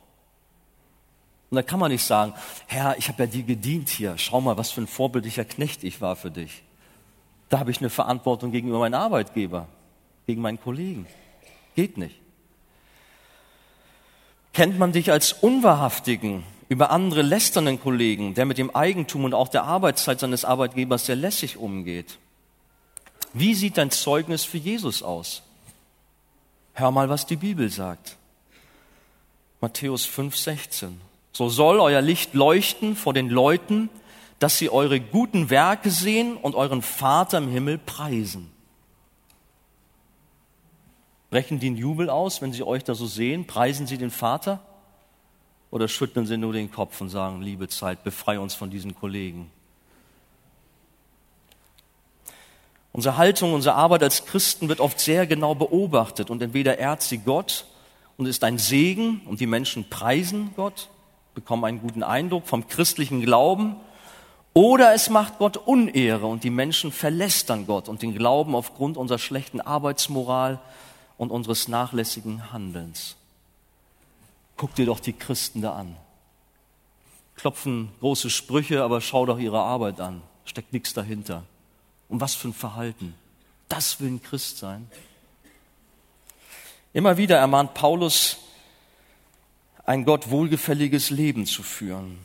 Und 1.52 1.56
da 1.56 1.62
kann 1.62 1.80
man 1.80 1.92
nicht 1.92 2.04
sagen, 2.04 2.34
Herr, 2.66 2.98
ich 2.98 3.10
habe 3.10 3.24
ja 3.24 3.28
dir 3.30 3.44
gedient 3.44 3.90
hier. 3.90 4.18
Schau 4.18 4.42
mal, 4.42 4.58
was 4.58 4.72
für 4.72 4.82
ein 4.82 4.88
vorbildlicher 4.88 5.46
Knecht 5.46 5.84
ich 5.84 6.02
war 6.02 6.16
für 6.16 6.32
dich. 6.32 6.64
Da 7.50 7.60
habe 7.60 7.70
ich 7.70 7.78
eine 7.78 7.92
Verantwortung 7.92 8.52
gegenüber 8.52 8.80
meinem 8.80 8.96
Arbeitgeber, 8.96 9.68
gegen 10.26 10.42
meinen 10.42 10.60
Kollegen. 10.60 11.06
Geht 11.76 11.98
nicht. 11.98 12.16
Kennt 14.52 14.80
man 14.80 14.94
dich 14.94 15.12
als 15.12 15.34
unwahrhaftigen, 15.34 16.44
über 16.70 16.90
andere 16.90 17.22
lästernden 17.22 17.80
Kollegen, 17.80 18.34
der 18.34 18.48
mit 18.48 18.58
dem 18.58 18.76
Eigentum 18.76 19.26
und 19.26 19.36
auch 19.36 19.48
der 19.48 19.66
Arbeitszeit 19.66 20.20
seines 20.20 20.44
Arbeitgebers 20.44 21.06
sehr 21.06 21.16
lässig 21.16 21.58
umgeht? 21.58 22.18
Wie 23.34 23.54
sieht 23.54 23.78
dein 23.78 23.92
Zeugnis 23.92 24.44
für 24.44 24.58
Jesus 24.58 25.04
aus? 25.04 25.44
Hör 26.80 26.92
mal, 26.92 27.10
was 27.10 27.26
die 27.26 27.38
Bibel 27.38 27.72
sagt. 27.72 28.18
Matthäus 29.62 30.06
5, 30.06 30.38
16. 30.38 31.02
So 31.32 31.50
soll 31.50 31.80
euer 31.80 32.02
Licht 32.02 32.36
leuchten 32.36 32.96
vor 32.96 33.16
den 33.16 33.30
Leuten, 33.30 33.90
dass 34.38 34.60
sie 34.60 34.70
eure 34.70 35.00
guten 35.00 35.50
Werke 35.50 35.90
sehen 35.90 36.38
und 36.38 36.54
euren 36.54 36.84
Vater 36.84 37.40
im 37.40 37.50
Himmel 37.50 37.80
preisen. 37.80 38.52
Brechen 41.32 41.60
die 41.60 41.66
einen 41.66 41.78
Jubel 41.78 42.12
aus, 42.12 42.44
wenn 42.44 42.54
sie 42.54 42.62
euch 42.62 42.84
da 42.84 42.94
so 42.94 43.08
sehen? 43.08 43.48
Preisen 43.48 43.88
sie 43.88 43.98
den 43.98 44.12
Vater? 44.12 44.60
Oder 45.72 45.88
schütteln 45.88 46.28
sie 46.28 46.38
nur 46.38 46.54
den 46.54 46.70
Kopf 46.72 47.02
und 47.02 47.10
sagen, 47.10 47.42
liebe 47.42 47.68
Zeit, 47.70 48.04
befreie 48.04 48.40
uns 48.40 48.54
von 48.54 48.70
diesen 48.70 48.94
Kollegen? 48.94 49.50
Unsere 52.98 53.16
Haltung, 53.16 53.54
unsere 53.54 53.76
Arbeit 53.76 54.04
als 54.04 54.26
Christen 54.26 54.68
wird 54.68 54.82
oft 54.82 55.00
sehr 55.00 55.26
genau 55.28 55.56
beobachtet 55.56 56.30
und 56.30 56.42
entweder 56.42 56.80
ehrt 56.80 57.04
sie 57.04 57.20
Gott 57.20 57.66
und 58.18 58.26
ist 58.26 58.44
ein 58.44 58.58
Segen 58.58 59.22
und 59.26 59.40
die 59.40 59.46
Menschen 59.46 59.88
preisen 59.88 60.50
Gott 60.58 60.90
bekommen 61.38 61.66
einen 61.66 61.80
guten 61.80 62.02
Eindruck 62.02 62.48
vom 62.48 62.68
christlichen 62.68 63.22
Glauben, 63.22 63.76
oder 64.56 64.96
es 64.96 65.12
macht 65.12 65.38
Gott 65.38 65.56
Unehre 65.56 66.26
und 66.26 66.44
die 66.44 66.50
Menschen 66.50 66.92
verlästern 66.92 67.68
Gott 67.68 67.88
und 67.88 68.02
den 68.02 68.16
Glauben 68.16 68.56
aufgrund 68.56 68.98
unserer 68.98 69.20
schlechten 69.20 69.62
Arbeitsmoral 69.62 70.60
und 71.20 71.30
unseres 71.30 71.68
nachlässigen 71.68 72.52
Handelns. 72.52 73.18
Guck 74.56 74.74
dir 74.74 74.88
doch 74.88 75.00
die 75.00 75.14
Christen 75.14 75.62
da 75.62 75.74
an. 75.74 75.96
Klopfen 77.36 77.90
große 78.00 78.32
Sprüche, 78.32 78.82
aber 78.82 79.00
schau 79.00 79.28
doch 79.28 79.38
ihre 79.38 79.60
Arbeit 79.60 80.02
an. 80.02 80.24
Steckt 80.44 80.74
nichts 80.74 80.96
dahinter. 80.96 81.44
Und 82.10 82.22
was 82.22 82.36
für 82.36 82.50
ein 82.50 82.54
Verhalten. 82.54 83.13
Das 83.70 84.00
will 84.00 84.10
ein 84.10 84.22
Christ 84.22 84.58
sein. 84.58 84.89
Immer 86.93 87.17
wieder 87.17 87.38
ermahnt 87.38 87.74
Paulus 87.74 88.38
ein 89.86 90.04
Gott 90.04 90.30
wohlgefälliges 90.30 91.10
Leben 91.10 91.46
zu 91.46 91.63
führen. 91.63 92.17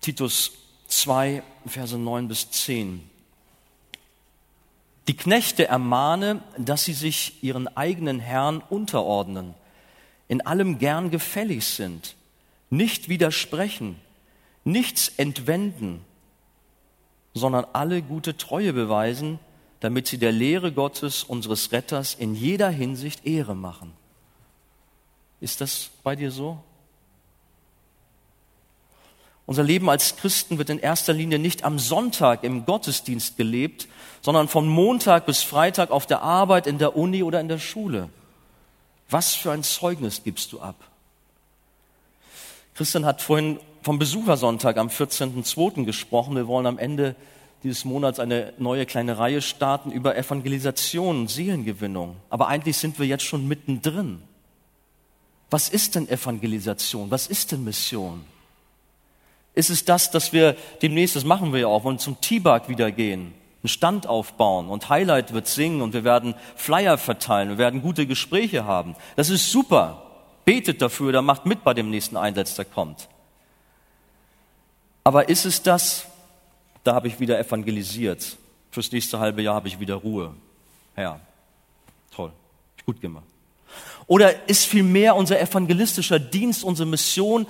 Titus 0.00 0.52
2, 0.88 1.42
Verse 1.66 1.96
9 1.96 2.28
bis 2.28 2.50
10. 2.50 3.08
Die 5.06 5.16
Knechte 5.16 5.68
ermahne, 5.68 6.42
dass 6.58 6.84
sie 6.84 6.92
sich 6.92 7.42
ihren 7.42 7.68
eigenen 7.76 8.20
Herrn 8.20 8.62
unterordnen, 8.68 9.54
in 10.28 10.40
allem 10.42 10.78
gern 10.78 11.10
gefällig 11.10 11.64
sind, 11.64 12.16
nicht 12.68 13.08
widersprechen, 13.08 13.96
nichts 14.64 15.08
entwenden, 15.16 16.04
sondern 17.38 17.66
alle 17.72 18.02
gute 18.02 18.36
Treue 18.36 18.72
beweisen, 18.72 19.38
damit 19.80 20.06
sie 20.06 20.18
der 20.18 20.32
Lehre 20.32 20.72
Gottes, 20.72 21.24
unseres 21.24 21.72
Retters, 21.72 22.14
in 22.14 22.34
jeder 22.34 22.68
Hinsicht 22.68 23.24
Ehre 23.24 23.54
machen. 23.54 23.92
Ist 25.40 25.60
das 25.60 25.90
bei 26.02 26.16
dir 26.16 26.30
so? 26.30 26.58
Unser 29.46 29.62
Leben 29.62 29.88
als 29.88 30.16
Christen 30.16 30.58
wird 30.58 30.68
in 30.68 30.78
erster 30.78 31.14
Linie 31.14 31.38
nicht 31.38 31.64
am 31.64 31.78
Sonntag 31.78 32.44
im 32.44 32.66
Gottesdienst 32.66 33.38
gelebt, 33.38 33.88
sondern 34.20 34.46
von 34.46 34.68
Montag 34.68 35.24
bis 35.24 35.42
Freitag 35.42 35.90
auf 35.90 36.04
der 36.04 36.20
Arbeit, 36.20 36.66
in 36.66 36.76
der 36.76 36.96
Uni 36.96 37.22
oder 37.22 37.40
in 37.40 37.48
der 37.48 37.58
Schule. 37.58 38.10
Was 39.08 39.34
für 39.34 39.50
ein 39.52 39.62
Zeugnis 39.62 40.22
gibst 40.22 40.52
du 40.52 40.60
ab? 40.60 40.76
Christian 42.74 43.06
hat 43.06 43.22
vorhin 43.22 43.58
vom 43.88 43.98
Besuchersonntag 43.98 44.76
am 44.76 44.88
14.02. 44.88 45.86
gesprochen. 45.86 46.36
Wir 46.36 46.46
wollen 46.46 46.66
am 46.66 46.76
Ende 46.76 47.16
dieses 47.62 47.86
Monats 47.86 48.20
eine 48.20 48.52
neue 48.58 48.84
kleine 48.84 49.16
Reihe 49.16 49.40
starten 49.40 49.90
über 49.90 50.14
Evangelisation 50.14 51.20
und 51.20 51.30
Seelengewinnung. 51.30 52.16
Aber 52.28 52.48
eigentlich 52.48 52.76
sind 52.76 52.98
wir 52.98 53.06
jetzt 53.06 53.24
schon 53.24 53.48
mittendrin. 53.48 54.20
Was 55.48 55.70
ist 55.70 55.94
denn 55.94 56.06
Evangelisation? 56.06 57.10
Was 57.10 57.28
ist 57.28 57.50
denn 57.50 57.64
Mission? 57.64 58.26
Ist 59.54 59.70
es 59.70 59.86
das, 59.86 60.10
dass 60.10 60.34
wir 60.34 60.54
demnächst, 60.82 61.16
das 61.16 61.24
machen 61.24 61.54
wir 61.54 61.60
ja 61.60 61.68
auch, 61.68 61.84
wollen 61.84 61.98
zum 61.98 62.20
T-Bag 62.20 62.68
wieder 62.68 62.92
gehen, 62.92 63.32
einen 63.62 63.70
Stand 63.70 64.06
aufbauen 64.06 64.68
und 64.68 64.90
Highlight 64.90 65.32
wird 65.32 65.46
singen 65.46 65.80
und 65.80 65.94
wir 65.94 66.04
werden 66.04 66.34
Flyer 66.56 66.98
verteilen, 66.98 67.48
wir 67.48 67.56
werden 67.56 67.80
gute 67.80 68.06
Gespräche 68.06 68.66
haben. 68.66 68.96
Das 69.16 69.30
ist 69.30 69.50
super. 69.50 70.02
Betet 70.44 70.82
dafür 70.82 71.08
oder 71.08 71.22
macht 71.22 71.46
mit 71.46 71.64
bei 71.64 71.72
dem 71.72 71.88
nächsten 71.88 72.18
Einsatz, 72.18 72.54
der 72.54 72.66
kommt. 72.66 73.08
Aber 75.08 75.30
ist 75.30 75.46
es 75.46 75.62
das, 75.62 76.04
da 76.84 76.94
habe 76.94 77.08
ich 77.08 77.18
wieder 77.18 77.38
evangelisiert. 77.38 78.36
Fürs 78.70 78.92
nächste 78.92 79.18
halbe 79.18 79.40
Jahr 79.40 79.54
habe 79.54 79.66
ich 79.66 79.80
wieder 79.80 79.94
Ruhe. 79.94 80.34
Ja, 80.98 81.18
toll, 82.14 82.30
gut 82.84 83.00
gemacht. 83.00 83.24
Oder 84.06 84.46
ist 84.50 84.66
vielmehr 84.66 85.16
unser 85.16 85.40
evangelistischer 85.40 86.18
Dienst, 86.18 86.62
unsere 86.62 86.86
Mission, 86.86 87.46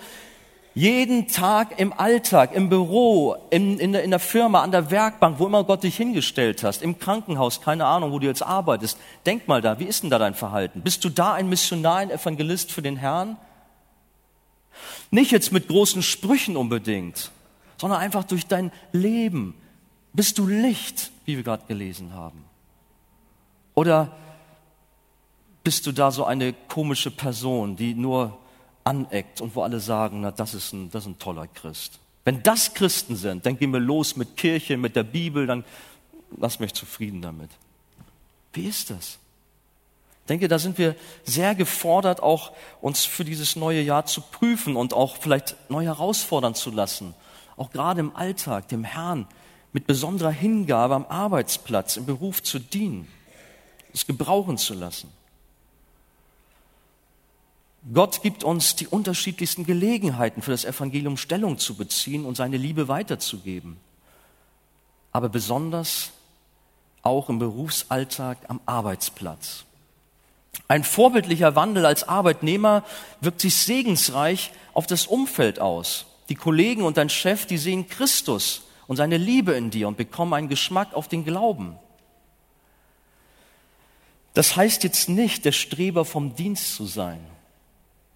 jeden 0.73 1.27
Tag 1.27 1.81
im 1.81 1.93
Alltag, 1.93 2.55
im 2.55 2.69
Büro, 2.69 3.35
in, 3.51 3.81
in, 3.81 3.93
der, 3.93 4.05
in 4.05 4.11
der 4.11 4.21
Firma, 4.21 4.63
an 4.63 4.71
der 4.71 4.93
Werkbank, 4.93 5.41
wo 5.41 5.47
immer 5.47 5.65
Gott 5.65 5.83
dich 5.83 5.97
hingestellt 5.97 6.63
hast, 6.63 6.81
im 6.81 7.01
Krankenhaus, 7.01 7.61
keine 7.61 7.87
Ahnung, 7.87 8.13
wo 8.13 8.21
du 8.21 8.29
jetzt 8.29 8.45
arbeitest. 8.45 8.97
Denk 9.27 9.49
mal 9.49 9.61
da, 9.61 9.81
wie 9.81 9.87
ist 9.87 10.05
denn 10.05 10.11
da 10.11 10.21
dein 10.21 10.35
Verhalten? 10.35 10.83
Bist 10.83 11.03
du 11.03 11.09
da 11.09 11.33
ein 11.33 11.49
Missionar, 11.49 11.97
ein 11.97 12.13
Evangelist 12.13 12.71
für 12.71 12.83
den 12.83 12.99
Herrn? 12.99 13.37
Nicht 15.11 15.33
jetzt 15.33 15.51
mit 15.51 15.67
großen 15.67 16.05
Sprüchen 16.05 16.57
unbedingt, 16.57 17.33
sondern 17.79 18.01
einfach 18.01 18.25
durch 18.25 18.47
dein 18.47 18.73
Leben. 18.93 19.55
Bist 20.13 20.39
du 20.39 20.47
Licht, 20.47 21.11
wie 21.25 21.37
wir 21.37 21.45
gerade 21.45 21.65
gelesen 21.67 22.13
haben? 22.13 22.45
Oder 23.75 24.17
bist 25.63 25.87
du 25.87 25.93
da 25.93 26.11
so 26.11 26.25
eine 26.25 26.53
komische 26.53 27.11
Person, 27.11 27.77
die 27.77 27.95
nur 27.95 28.39
aneckt 28.85 29.41
und 29.41 29.55
wo 29.55 29.63
alle 29.63 29.81
sagen, 29.81 30.23
na, 30.23 30.31
das 30.31 30.55
ist 30.55 30.73
ein, 30.73 30.91
das 30.91 31.05
ist 31.05 31.11
ein 31.11 31.19
toller 31.19 31.47
Christ. 31.47 31.99
Wenn 32.25 32.43
das 32.43 32.75
Christen 32.75 33.17
sind, 33.17 33.47
dann 33.47 33.59
gehen 33.59 33.73
wir 33.73 33.81
los 33.81 34.17
mit 34.17 34.37
Kirche, 34.37 34.77
mit 34.77 34.97
der 34.97 35.03
Bibel, 35.03 35.47
dann 35.47 35.65
lass 36.37 36.59
mich 36.59 36.75
zufrieden 36.75 37.23
damit. 37.23 37.51
Wie 38.53 38.67
ist 38.67 38.91
das? 38.91 39.19
Ich 40.23 40.29
denke, 40.29 40.49
da 40.49 40.59
sind 40.59 40.77
wir 40.77 40.95
sehr 41.25 41.55
gefordert, 41.55 42.23
auch 42.23 42.53
uns 42.81 43.05
für 43.05 43.25
dieses 43.25 43.57
neue 43.57 43.81
Jahr 43.81 44.05
zu 44.05 44.21
prüfen 44.21 44.77
und 44.77 44.93
auch 44.93 45.17
vielleicht 45.17 45.57
neu 45.71 45.85
herausfordern 45.85 46.55
zu 46.55 46.71
lassen. 46.71 47.15
Auch 47.59 47.71
gerade 47.71 48.01
im 48.01 48.15
Alltag, 48.17 48.69
dem 48.69 48.85
Herrn 48.85 49.27
mit 49.73 49.87
besonderer 49.87 50.31
Hingabe 50.31 50.95
am 50.95 51.07
Arbeitsplatz, 51.07 51.97
im 51.97 52.07
Beruf 52.07 52.43
zu 52.43 52.59
dienen, 52.59 53.09
es 53.93 54.07
gebrauchen 54.07 54.57
zu 54.57 54.75
lassen. 54.75 55.11
Gott 57.93 58.23
gibt 58.23 58.45
uns 58.45 58.77
die 58.77 58.87
unterschiedlichsten 58.87 59.65
Gelegenheiten 59.65 60.43
für 60.43 60.51
das 60.51 60.65
Evangelium 60.65 61.17
Stellung 61.17 61.59
zu 61.59 61.75
beziehen 61.75 62.25
und 62.25 62.37
seine 62.37 62.57
Liebe 62.57 62.89
weiterzugeben. 62.89 63.77
Aber 65.13 65.29
besonders 65.29 66.11
auch 67.03 67.29
im 67.29 67.39
Berufsalltag 67.39 68.39
am 68.49 68.61
Arbeitsplatz. 68.67 69.65
Ein 70.67 70.85
vorbildlicher 70.85 71.57
Wandel 71.57 71.87
als 71.87 72.07
Arbeitnehmer 72.07 72.85
wirkt 73.21 73.41
sich 73.41 73.57
segensreich 73.57 74.53
auf 74.75 74.87
das 74.87 75.07
Umfeld 75.07 75.61
aus. 75.61 76.07
Die 76.29 76.35
Kollegen 76.35 76.83
und 76.83 76.97
dein 76.97 77.09
Chef, 77.09 77.47
die 77.47 77.59
sehen 77.59 77.89
Christus 77.89 78.63
und 78.87 78.97
seine 78.97 79.17
Liebe 79.17 79.53
in 79.53 79.71
dir 79.71 79.89
und 79.89 79.97
bekommen 79.97 80.35
einen 80.35 80.49
Geschmack 80.49 80.95
auf 80.95 81.09
den 81.09 81.25
Glauben. 81.25 81.79
Das 84.35 84.57
heißt 84.57 84.85
jetzt 84.85 85.09
nicht, 85.09 85.45
der 85.45 85.53
Streber 85.53 86.05
vom 86.05 86.35
Dienst 86.35 86.77
zu 86.77 86.85
sein. 86.85 87.19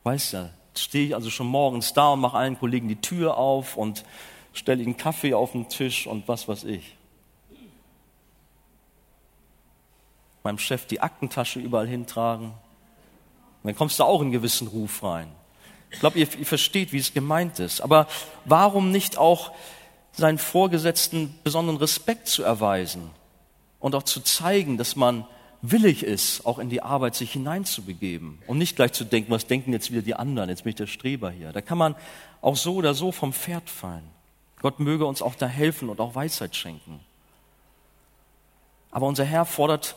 Weißt 0.05 0.35
du, 0.35 0.53
stehe 0.77 1.07
ich 1.07 1.15
also 1.15 1.31
schon 1.31 1.47
morgens 1.47 1.95
da 1.95 2.13
und 2.13 2.21
mache 2.21 2.37
allen 2.37 2.59
Kollegen 2.59 2.89
die 2.89 3.01
Tür 3.01 3.37
auf 3.37 3.77
und 3.77 4.05
stelle 4.53 4.83
ihnen 4.83 4.97
Kaffee 4.97 5.35
auf 5.35 5.53
den 5.53 5.69
Tisch 5.69 6.07
und 6.07 6.29
was 6.29 6.49
weiß 6.49 6.65
ich. 6.65 6.97
Meinem 10.45 10.59
Chef 10.59 10.87
die 10.87 11.01
Aktentasche 11.01 11.61
überall 11.61 11.87
hintragen. 11.87 12.47
Und 12.47 12.55
dann 13.65 13.77
kommst 13.77 13.99
du 13.99 14.05
auch 14.05 14.21
in 14.23 14.33
gewissen 14.33 14.67
Ruf 14.67 15.03
rein. 15.03 15.29
Ich 15.93 16.01
glaube, 16.01 16.19
ihr, 16.19 16.29
ihr 16.39 16.47
versteht, 16.47 16.93
wie 16.93 16.99
es 16.99 17.15
gemeint 17.15 17.59
ist. 17.59 17.81
Aber 17.81 18.07
warum 18.45 18.91
nicht 18.91 19.19
auch 19.19 19.53
seinen 20.13 20.39
Vorgesetzten 20.39 21.35
besonderen 21.45 21.79
Respekt 21.79 22.29
zu 22.29 22.43
erweisen 22.43 23.11
und 23.81 23.95
auch 23.95 24.03
zu 24.03 24.21
zeigen, 24.21 24.79
dass 24.79 24.97
man 24.97 25.27
willig 25.63 26.03
ist, 26.03 26.45
auch 26.45 26.59
in 26.59 26.69
die 26.69 26.83
Arbeit 26.83 27.15
sich 27.15 27.33
hineinzubegeben 27.33 28.39
und 28.47 28.59
nicht 28.59 28.77
gleich 28.77 28.93
zu 28.93 29.05
denken, 29.05 29.31
was 29.31 29.47
denken 29.47 29.73
jetzt 29.73 29.93
wieder 29.93 30.03
die 30.03 30.15
anderen, 30.15 30.49
jetzt 30.49 30.65
bin 30.65 30.71
ich 30.71 30.77
der 30.77 30.89
Streber 30.89 31.31
hier. 31.31 31.53
Da 31.53 31.61
kann 31.61 31.79
man 31.79 31.95
auch 32.41 32.57
so 32.57 32.75
oder 32.75 32.95
so 32.95 33.13
vom 33.13 33.33
Pferd 33.33 33.71
fallen. 33.71 34.09
Gott 34.61 34.81
möge 34.81 35.07
uns 35.07 35.23
auch 35.23 35.35
da 35.35 35.47
helfen 35.47 35.89
und 35.89 36.01
auch 36.01 36.15
Weisheit 36.15 36.55
schenken. 36.57 37.01
Aber 38.91 39.07
unser 39.07 39.25
Herr 39.25 39.45
fordert 39.45 39.97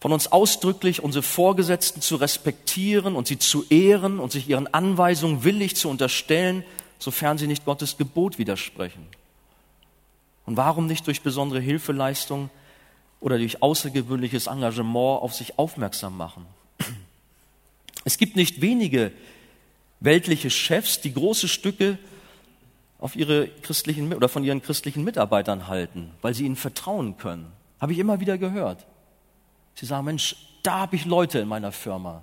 von 0.00 0.12
uns 0.12 0.32
ausdrücklich, 0.32 1.02
unsere 1.02 1.22
Vorgesetzten 1.22 2.00
zu 2.00 2.16
respektieren 2.16 3.14
und 3.14 3.26
sie 3.26 3.38
zu 3.38 3.64
ehren 3.68 4.18
und 4.18 4.32
sich 4.32 4.48
ihren 4.48 4.72
Anweisungen 4.72 5.44
willig 5.44 5.76
zu 5.76 5.90
unterstellen, 5.90 6.64
sofern 6.98 7.36
sie 7.36 7.46
nicht 7.46 7.66
Gottes 7.66 7.98
Gebot 7.98 8.38
widersprechen. 8.38 9.06
Und 10.46 10.56
warum 10.56 10.86
nicht 10.86 11.06
durch 11.06 11.20
besondere 11.20 11.60
Hilfeleistung 11.60 12.48
oder 13.20 13.36
durch 13.36 13.62
außergewöhnliches 13.62 14.46
Engagement 14.46 15.22
auf 15.22 15.34
sich 15.34 15.58
aufmerksam 15.58 16.16
machen. 16.16 16.46
Es 18.04 18.16
gibt 18.16 18.34
nicht 18.36 18.62
wenige 18.62 19.12
weltliche 20.00 20.48
Chefs, 20.48 21.02
die 21.02 21.12
große 21.12 21.48
Stücke 21.48 21.98
auf 22.98 23.16
ihre 23.16 23.48
christlichen 23.48 24.14
oder 24.14 24.30
von 24.30 24.44
ihren 24.44 24.62
christlichen 24.62 25.04
Mitarbeitern 25.04 25.68
halten, 25.68 26.10
weil 26.22 26.34
sie 26.34 26.46
ihnen 26.46 26.56
vertrauen 26.56 27.18
können. 27.18 27.52
Habe 27.78 27.92
ich 27.92 27.98
immer 27.98 28.20
wieder 28.20 28.38
gehört. 28.38 28.86
Sie 29.80 29.86
sagen, 29.86 30.04
Mensch, 30.04 30.36
da 30.62 30.80
habe 30.80 30.94
ich 30.94 31.06
Leute 31.06 31.38
in 31.38 31.48
meiner 31.48 31.72
Firma, 31.72 32.22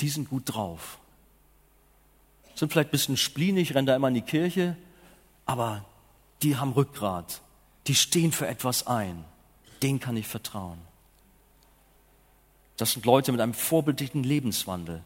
die 0.00 0.10
sind 0.10 0.28
gut 0.28 0.42
drauf. 0.46 0.98
Sind 2.54 2.70
vielleicht 2.70 2.90
ein 2.90 2.92
bisschen 2.92 3.16
splinig, 3.16 3.74
rennen 3.74 3.86
da 3.86 3.96
immer 3.96 4.08
in 4.08 4.14
die 4.14 4.22
Kirche, 4.22 4.76
aber 5.46 5.84
die 6.42 6.56
haben 6.56 6.72
Rückgrat, 6.72 7.40
die 7.86 7.94
stehen 7.94 8.32
für 8.32 8.46
etwas 8.46 8.86
ein 8.86 9.24
denen 9.82 10.00
kann 10.00 10.16
ich 10.16 10.26
vertrauen. 10.26 10.78
Das 12.76 12.92
sind 12.92 13.06
Leute 13.06 13.32
mit 13.32 13.40
einem 13.40 13.54
vorbildlichen 13.54 14.22
Lebenswandel. 14.22 15.02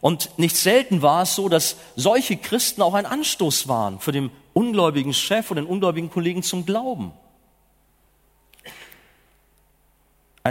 Und 0.00 0.36
nicht 0.38 0.56
selten 0.56 1.02
war 1.02 1.22
es 1.22 1.34
so, 1.34 1.48
dass 1.48 1.76
solche 1.94 2.36
Christen 2.36 2.82
auch 2.82 2.94
ein 2.94 3.06
Anstoß 3.06 3.68
waren 3.68 4.00
für 4.00 4.12
den 4.12 4.30
ungläubigen 4.52 5.14
Chef 5.14 5.50
und 5.50 5.56
den 5.56 5.66
ungläubigen 5.66 6.10
Kollegen 6.10 6.42
zum 6.42 6.66
Glauben. 6.66 7.12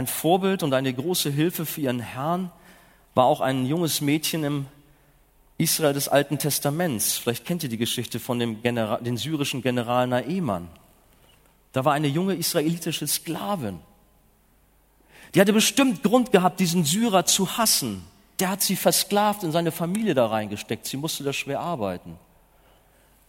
Ein 0.00 0.06
Vorbild 0.06 0.62
und 0.62 0.72
eine 0.72 0.94
große 0.94 1.28
Hilfe 1.28 1.66
für 1.66 1.82
ihren 1.82 2.00
Herrn 2.00 2.50
war 3.14 3.26
auch 3.26 3.42
ein 3.42 3.66
junges 3.66 4.00
Mädchen 4.00 4.44
im 4.44 4.66
Israel 5.58 5.92
des 5.92 6.08
Alten 6.08 6.38
Testaments. 6.38 7.18
Vielleicht 7.18 7.44
kennt 7.44 7.64
ihr 7.64 7.68
die 7.68 7.76
Geschichte 7.76 8.18
von 8.18 8.38
dem 8.38 8.62
General, 8.62 9.02
den 9.02 9.18
syrischen 9.18 9.60
General 9.60 10.06
Naeman. 10.06 10.68
Da 11.72 11.84
war 11.84 11.92
eine 11.92 12.06
junge 12.06 12.34
israelitische 12.34 13.06
Sklavin. 13.06 13.78
Die 15.34 15.40
hatte 15.42 15.52
bestimmt 15.52 16.02
Grund 16.02 16.32
gehabt, 16.32 16.60
diesen 16.60 16.84
Syrer 16.84 17.26
zu 17.26 17.58
hassen. 17.58 18.02
Der 18.38 18.48
hat 18.48 18.62
sie 18.62 18.76
versklavt 18.76 19.44
und 19.44 19.52
seine 19.52 19.70
Familie 19.70 20.14
da 20.14 20.28
reingesteckt. 20.28 20.86
Sie 20.86 20.96
musste 20.96 21.24
da 21.24 21.34
schwer 21.34 21.60
arbeiten. 21.60 22.16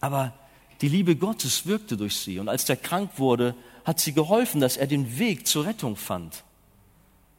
Aber 0.00 0.32
die 0.80 0.88
Liebe 0.88 1.16
Gottes 1.16 1.66
wirkte 1.66 1.98
durch 1.98 2.16
sie. 2.16 2.38
Und 2.38 2.48
als 2.48 2.64
der 2.64 2.76
krank 2.76 3.10
wurde, 3.18 3.54
hat 3.84 4.00
sie 4.00 4.14
geholfen, 4.14 4.62
dass 4.62 4.78
er 4.78 4.86
den 4.86 5.18
Weg 5.18 5.46
zur 5.46 5.66
Rettung 5.66 5.96
fand. 5.96 6.44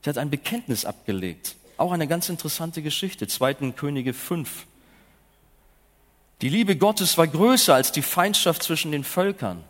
Sie 0.04 0.10
hat 0.10 0.18
ein 0.18 0.30
Bekenntnis 0.30 0.86
abgelegt. 0.86 1.56
Auch 1.78 1.92
eine 1.92 2.08
ganz 2.08 2.28
interessante 2.28 2.82
Geschichte. 2.82 3.28
Zweiten 3.28 3.76
Könige 3.76 4.14
5. 4.14 4.68
Die 6.42 6.50
Liebe 6.50 6.76
Gottes 6.76 7.18
war 7.18 7.26
größer 7.26 7.74
als 7.74 7.94
die 7.94 8.02
Feindschaft 8.02 8.64
zwischen 8.64 8.92
den 8.92 9.06
Völkern. 9.06 9.64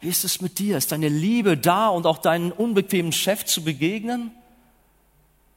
Wie 0.00 0.08
ist 0.08 0.24
es 0.24 0.40
mit 0.40 0.58
dir? 0.58 0.78
Ist 0.78 0.90
deine 0.90 1.08
Liebe 1.08 1.58
da 1.58 1.88
und 1.88 2.06
auch 2.06 2.18
deinen 2.18 2.50
unbequemen 2.50 3.12
Chef 3.12 3.44
zu 3.44 3.62
begegnen? 3.62 4.30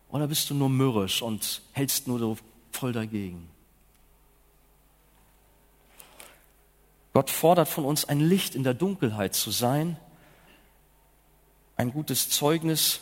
Oder 0.09 0.27
bist 0.27 0.49
du 0.49 0.53
nur 0.53 0.69
mürrisch 0.69 1.21
und 1.21 1.61
hältst 1.71 2.07
nur 2.07 2.19
so 2.19 2.37
voll 2.71 2.91
dagegen? 2.91 3.49
Gott 7.13 7.29
fordert 7.29 7.67
von 7.69 7.85
uns, 7.85 8.05
ein 8.05 8.19
Licht 8.19 8.55
in 8.55 8.63
der 8.63 8.73
Dunkelheit 8.73 9.35
zu 9.35 9.51
sein, 9.51 9.97
ein 11.77 11.91
gutes 11.91 12.29
Zeugnis 12.29 12.99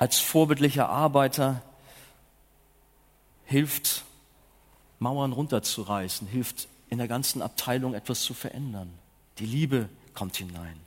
als 0.00 0.18
vorbildlicher 0.18 0.88
Arbeiter 0.88 1.62
hilft, 3.44 4.02
Mauern 4.98 5.32
runterzureißen, 5.32 6.26
hilft 6.26 6.68
in 6.88 6.96
der 6.96 7.06
ganzen 7.06 7.42
Abteilung 7.42 7.92
etwas 7.92 8.22
zu 8.22 8.32
verändern. 8.32 8.90
Die 9.38 9.44
Liebe 9.44 9.90
kommt 10.14 10.36
hinein. 10.36 10.80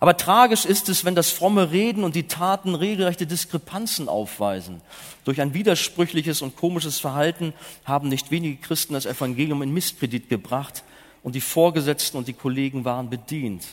Aber 0.00 0.16
tragisch 0.16 0.64
ist 0.64 0.88
es, 0.88 1.04
wenn 1.04 1.14
das 1.14 1.30
fromme 1.30 1.70
Reden 1.70 2.02
und 2.02 2.16
die 2.16 2.26
Taten 2.26 2.74
regelrechte 2.74 3.26
Diskrepanzen 3.26 4.08
aufweisen. 4.08 4.80
Durch 5.24 5.40
ein 5.40 5.54
widersprüchliches 5.54 6.42
und 6.42 6.56
komisches 6.56 6.98
Verhalten 6.98 7.54
haben 7.84 8.08
nicht 8.08 8.32
wenige 8.32 8.56
Christen 8.56 8.94
das 8.94 9.06
Evangelium 9.06 9.62
in 9.62 9.72
Misskredit 9.72 10.28
gebracht 10.28 10.82
und 11.22 11.36
die 11.36 11.40
Vorgesetzten 11.40 12.16
und 12.16 12.26
die 12.26 12.32
Kollegen 12.32 12.84
waren 12.84 13.10
bedient. 13.10 13.64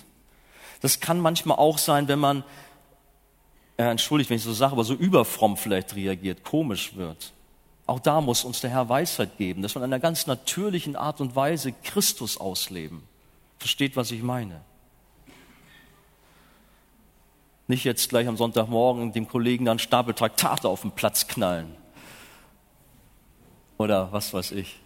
Das 0.81 0.99
kann 0.99 1.19
manchmal 1.19 1.57
auch 1.57 1.79
sein, 1.79 2.07
wenn 2.07 2.19
man, 2.19 2.43
äh, 3.77 3.83
entschuldigt, 3.83 4.29
wenn 4.29 4.37
ich 4.37 4.43
so 4.43 4.53
sage, 4.53 4.73
aber 4.73 4.83
so 4.83 4.93
überfromm 4.93 5.55
vielleicht 5.55 5.95
reagiert, 5.95 6.43
komisch 6.43 6.95
wird. 6.95 7.31
Auch 7.85 7.99
da 7.99 8.19
muss 8.19 8.43
uns 8.43 8.59
der 8.59 8.71
Herr 8.71 8.89
Weisheit 8.89 9.37
geben, 9.37 9.61
dass 9.61 9.75
wir 9.75 9.79
in 9.79 9.85
einer 9.85 9.99
ganz 9.99 10.27
natürlichen 10.27 10.95
Art 10.95 11.21
und 11.21 11.35
Weise 11.35 11.71
Christus 11.71 12.37
ausleben. 12.37 13.03
Versteht, 13.59 13.95
was 13.95 14.11
ich 14.11 14.21
meine? 14.21 14.61
Nicht 17.67 17.83
jetzt 17.83 18.09
gleich 18.09 18.27
am 18.27 18.37
Sonntagmorgen 18.37 19.13
dem 19.13 19.27
Kollegen 19.27 19.65
dann 19.65 19.79
Stapel 19.79 20.13
Traktate 20.13 20.67
auf 20.67 20.81
den 20.81 20.91
Platz 20.91 21.27
knallen. 21.27 21.75
Oder 23.77 24.11
was 24.11 24.33
weiß 24.33 24.51
ich. 24.51 24.79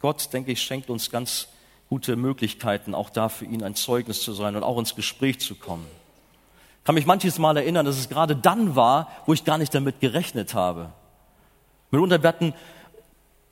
Gott, 0.00 0.32
denke 0.32 0.52
ich, 0.52 0.62
schenkt 0.62 0.90
uns 0.90 1.10
ganz 1.10 1.48
gute 1.88 2.16
Möglichkeiten, 2.16 2.94
auch 2.94 3.10
da 3.10 3.28
für 3.28 3.44
ihn 3.44 3.62
ein 3.62 3.74
Zeugnis 3.74 4.22
zu 4.22 4.32
sein 4.32 4.56
und 4.56 4.62
auch 4.62 4.78
ins 4.78 4.94
Gespräch 4.94 5.40
zu 5.40 5.54
kommen. 5.54 5.86
Kann 6.84 6.94
mich 6.94 7.06
manches 7.06 7.38
Mal 7.38 7.56
erinnern, 7.56 7.86
dass 7.86 7.98
es 7.98 8.08
gerade 8.08 8.34
dann 8.34 8.74
war, 8.74 9.08
wo 9.26 9.32
ich 9.32 9.44
gar 9.44 9.58
nicht 9.58 9.74
damit 9.74 10.00
gerechnet 10.00 10.54
habe. 10.54 10.90
Mitunter 11.90 12.22
werden, 12.22 12.54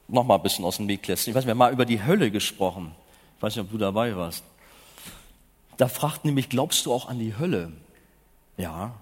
noch 0.08 0.24
mal 0.24 0.36
ein 0.36 0.42
bisschen 0.42 0.64
aus 0.64 0.78
dem 0.78 0.86
Nähkästchen, 0.86 1.30
ich 1.30 1.34
weiß 1.36 1.42
nicht, 1.42 1.46
wir 1.46 1.52
haben 1.52 1.58
mal 1.58 1.72
über 1.72 1.84
die 1.84 2.02
Hölle 2.02 2.30
gesprochen. 2.30 2.92
Ich 3.36 3.42
weiß 3.42 3.54
nicht, 3.54 3.64
ob 3.64 3.70
du 3.70 3.78
dabei 3.78 4.16
warst. 4.16 4.44
Da 5.76 5.88
fragt 5.88 6.24
nämlich, 6.24 6.48
glaubst 6.48 6.86
du 6.86 6.92
auch 6.92 7.08
an 7.08 7.18
die 7.18 7.38
Hölle? 7.38 7.72
Ja. 8.56 8.92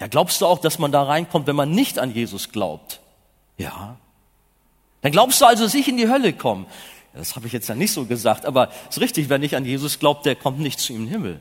Ja, 0.00 0.06
glaubst 0.06 0.40
du 0.40 0.46
auch, 0.46 0.58
dass 0.58 0.78
man 0.78 0.92
da 0.92 1.02
reinkommt, 1.02 1.46
wenn 1.46 1.56
man 1.56 1.70
nicht 1.70 1.98
an 1.98 2.12
Jesus 2.12 2.50
glaubt? 2.50 3.00
Ja. 3.58 3.96
Dann 5.02 5.12
glaubst 5.12 5.40
du 5.40 5.44
also, 5.44 5.64
dass 5.64 5.74
ich 5.74 5.86
in 5.86 5.98
die 5.98 6.08
Hölle 6.08 6.32
komme? 6.32 6.66
Das 7.12 7.36
habe 7.36 7.46
ich 7.46 7.52
jetzt 7.52 7.68
ja 7.68 7.74
nicht 7.74 7.92
so 7.92 8.06
gesagt, 8.06 8.46
aber 8.46 8.70
es 8.88 8.96
ist 8.96 9.02
richtig, 9.02 9.28
wer 9.28 9.38
nicht 9.38 9.56
an 9.56 9.64
Jesus 9.64 9.98
glaubt, 9.98 10.26
der 10.26 10.36
kommt 10.36 10.60
nicht 10.60 10.80
zu 10.80 10.92
ihm 10.92 11.04
im 11.04 11.08
Himmel. 11.08 11.40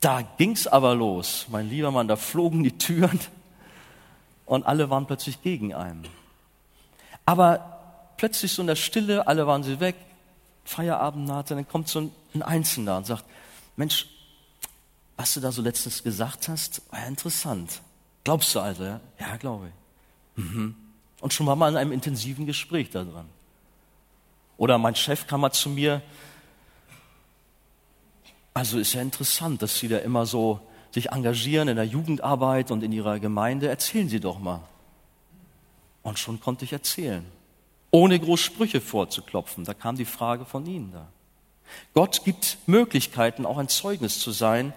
Da 0.00 0.22
ging's 0.22 0.66
aber 0.66 0.94
los, 0.94 1.46
mein 1.48 1.68
lieber 1.68 1.90
Mann, 1.90 2.08
da 2.08 2.16
flogen 2.16 2.64
die 2.64 2.76
Türen 2.78 3.20
und 4.46 4.66
alle 4.66 4.88
waren 4.90 5.06
plötzlich 5.06 5.42
gegen 5.42 5.74
einen. 5.74 6.08
Aber 7.26 8.12
plötzlich 8.16 8.52
so 8.52 8.62
in 8.62 8.68
der 8.68 8.76
Stille, 8.76 9.26
alle 9.26 9.46
waren 9.46 9.62
sie 9.62 9.78
weg, 9.78 9.96
Feierabend 10.64 11.26
nahte, 11.26 11.54
dann 11.54 11.68
kommt 11.68 11.88
so 11.88 12.10
ein 12.34 12.42
Einzelner 12.42 12.96
und 12.96 13.06
sagt, 13.06 13.24
Mensch, 13.76 14.06
was 15.16 15.34
du 15.34 15.40
da 15.40 15.52
so 15.52 15.60
letztens 15.60 16.02
gesagt 16.02 16.48
hast, 16.48 16.82
war 16.90 17.00
ja 17.00 17.06
interessant. 17.06 17.82
Glaubst 18.24 18.54
du 18.54 18.60
also, 18.60 18.84
ja? 18.84 19.00
Ja, 19.18 19.36
glaube 19.36 19.68
ich. 19.68 20.44
Mhm. 20.44 20.74
Und 21.20 21.32
schon 21.34 21.46
war 21.46 21.56
mal 21.56 21.70
in 21.70 21.76
einem 21.76 21.92
intensiven 21.92 22.46
Gespräch 22.46 22.90
da 22.90 23.04
dran. 23.04 23.26
Oder 24.56 24.78
mein 24.78 24.94
Chef 24.94 25.26
kam 25.26 25.42
mal 25.42 25.52
zu 25.52 25.68
mir, 25.68 26.02
also 28.60 28.78
ist 28.78 28.92
ja 28.92 29.00
interessant, 29.00 29.62
dass 29.62 29.78
Sie 29.78 29.88
da 29.88 29.98
immer 29.98 30.26
so 30.26 30.60
sich 30.92 31.10
engagieren 31.10 31.68
in 31.68 31.76
der 31.76 31.86
Jugendarbeit 31.86 32.70
und 32.70 32.82
in 32.82 32.92
Ihrer 32.92 33.18
Gemeinde. 33.18 33.68
Erzählen 33.68 34.08
Sie 34.08 34.20
doch 34.20 34.38
mal. 34.38 34.60
Und 36.02 36.18
schon 36.18 36.40
konnte 36.40 36.64
ich 36.64 36.72
erzählen 36.72 37.24
ohne 37.90 38.18
groß 38.18 38.40
Sprüche 38.40 38.80
vorzuklopfen. 38.80 39.64
Da 39.64 39.74
kam 39.74 39.96
die 39.96 40.04
Frage 40.04 40.44
von 40.44 40.64
Ihnen 40.66 40.92
da. 40.92 41.08
Gott 41.94 42.24
gibt 42.24 42.58
Möglichkeiten, 42.66 43.46
auch 43.46 43.58
ein 43.58 43.68
Zeugnis 43.68 44.20
zu 44.20 44.30
sein, 44.30 44.72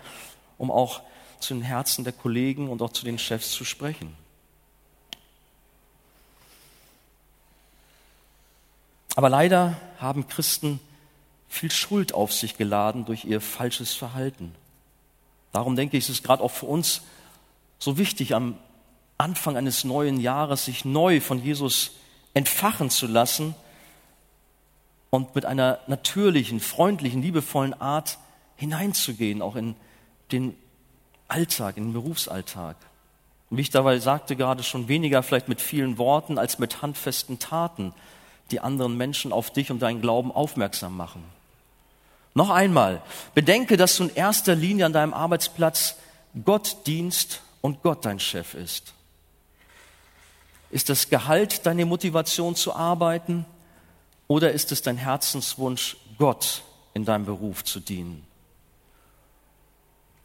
um 0.58 0.72
auch 0.72 1.02
zu 1.40 1.54
den 1.54 1.64
Herzen 1.64 2.04
der 2.04 2.14
Kollegen 2.14 2.70
und 2.70 2.82
auch 2.82 2.92
zu 2.92 3.06
den 3.06 3.20
Chefs 3.20 3.52
zu 3.52 3.66
sprechen. 3.66 4.16
Aber 9.16 9.30
leider 9.30 9.78
haben 10.00 10.28
Christen 10.28 10.80
viel 11.54 11.72
Schuld 11.72 12.14
auf 12.14 12.34
sich 12.34 12.58
geladen 12.58 13.06
durch 13.06 13.26
ihr 13.26 13.40
falsches 13.40 13.94
Verhalten. 13.94 14.56
Darum 15.52 15.76
denke 15.76 15.98
ich, 15.98 16.06
ist 16.06 16.18
es 16.18 16.24
gerade 16.24 16.42
auch 16.42 16.52
für 16.52 16.66
uns 16.66 17.04
so 17.78 17.98
wichtig, 17.98 18.34
am 18.34 18.58
Anfang 19.20 19.56
eines 19.56 19.84
neuen 19.84 20.20
Jahres 20.20 20.66
sich 20.66 20.84
neu 20.84 21.22
von 21.22 21.44
Jesus 21.44 21.92
entfachen 22.34 22.90
zu 22.90 23.06
lassen 23.06 23.54
und 25.12 25.36
mit 25.36 25.46
einer 25.46 25.80
natürlichen, 25.86 26.60
freundlichen, 26.60 27.22
liebevollen 27.22 27.80
Art 27.80 28.18
hineinzugehen, 28.56 29.44
auch 29.44 29.56
in 29.56 29.76
den 30.32 30.56
Alltag, 31.28 31.78
in 31.78 31.86
den 31.86 31.94
Berufsalltag. 31.94 32.78
Und 33.52 33.58
wie 33.58 33.62
ich 33.62 33.70
dabei 33.70 34.00
sagte, 34.00 34.36
gerade 34.36 34.64
schon 34.64 34.88
weniger 34.88 35.22
vielleicht 35.22 35.50
mit 35.50 35.62
vielen 35.62 36.00
Worten 36.00 36.40
als 36.40 36.58
mit 36.58 36.82
handfesten 36.82 37.38
Taten, 37.38 37.94
die 38.50 38.60
anderen 38.60 38.98
Menschen 38.98 39.32
auf 39.32 39.54
dich 39.54 39.70
und 39.70 39.84
deinen 39.84 40.02
Glauben 40.02 40.32
aufmerksam 40.32 40.98
machen. 40.98 41.24
Noch 42.34 42.50
einmal, 42.50 43.02
bedenke, 43.36 43.78
dass 43.78 43.98
du 43.98 44.06
in 44.06 44.16
erster 44.16 44.56
Linie 44.56 44.86
an 44.86 44.94
deinem 44.94 45.14
Arbeitsplatz 45.14 45.96
Gott 46.46 46.78
dienst 46.88 47.42
und 47.62 47.84
Gott 47.84 48.06
dein 48.06 48.20
Chef 48.20 48.56
ist. 48.56 48.94
Ist 50.72 50.90
das 50.90 51.10
Gehalt 51.10 51.66
deine 51.68 51.86
Motivation 51.86 52.56
zu 52.56 52.74
arbeiten 52.74 53.46
oder 54.28 54.52
ist 54.52 54.72
es 54.72 54.82
dein 54.82 54.98
Herzenswunsch, 54.98 55.98
Gott 56.18 56.64
in 56.96 57.06
deinem 57.06 57.26
Beruf 57.26 57.64
zu 57.64 57.80
dienen? 57.80 58.26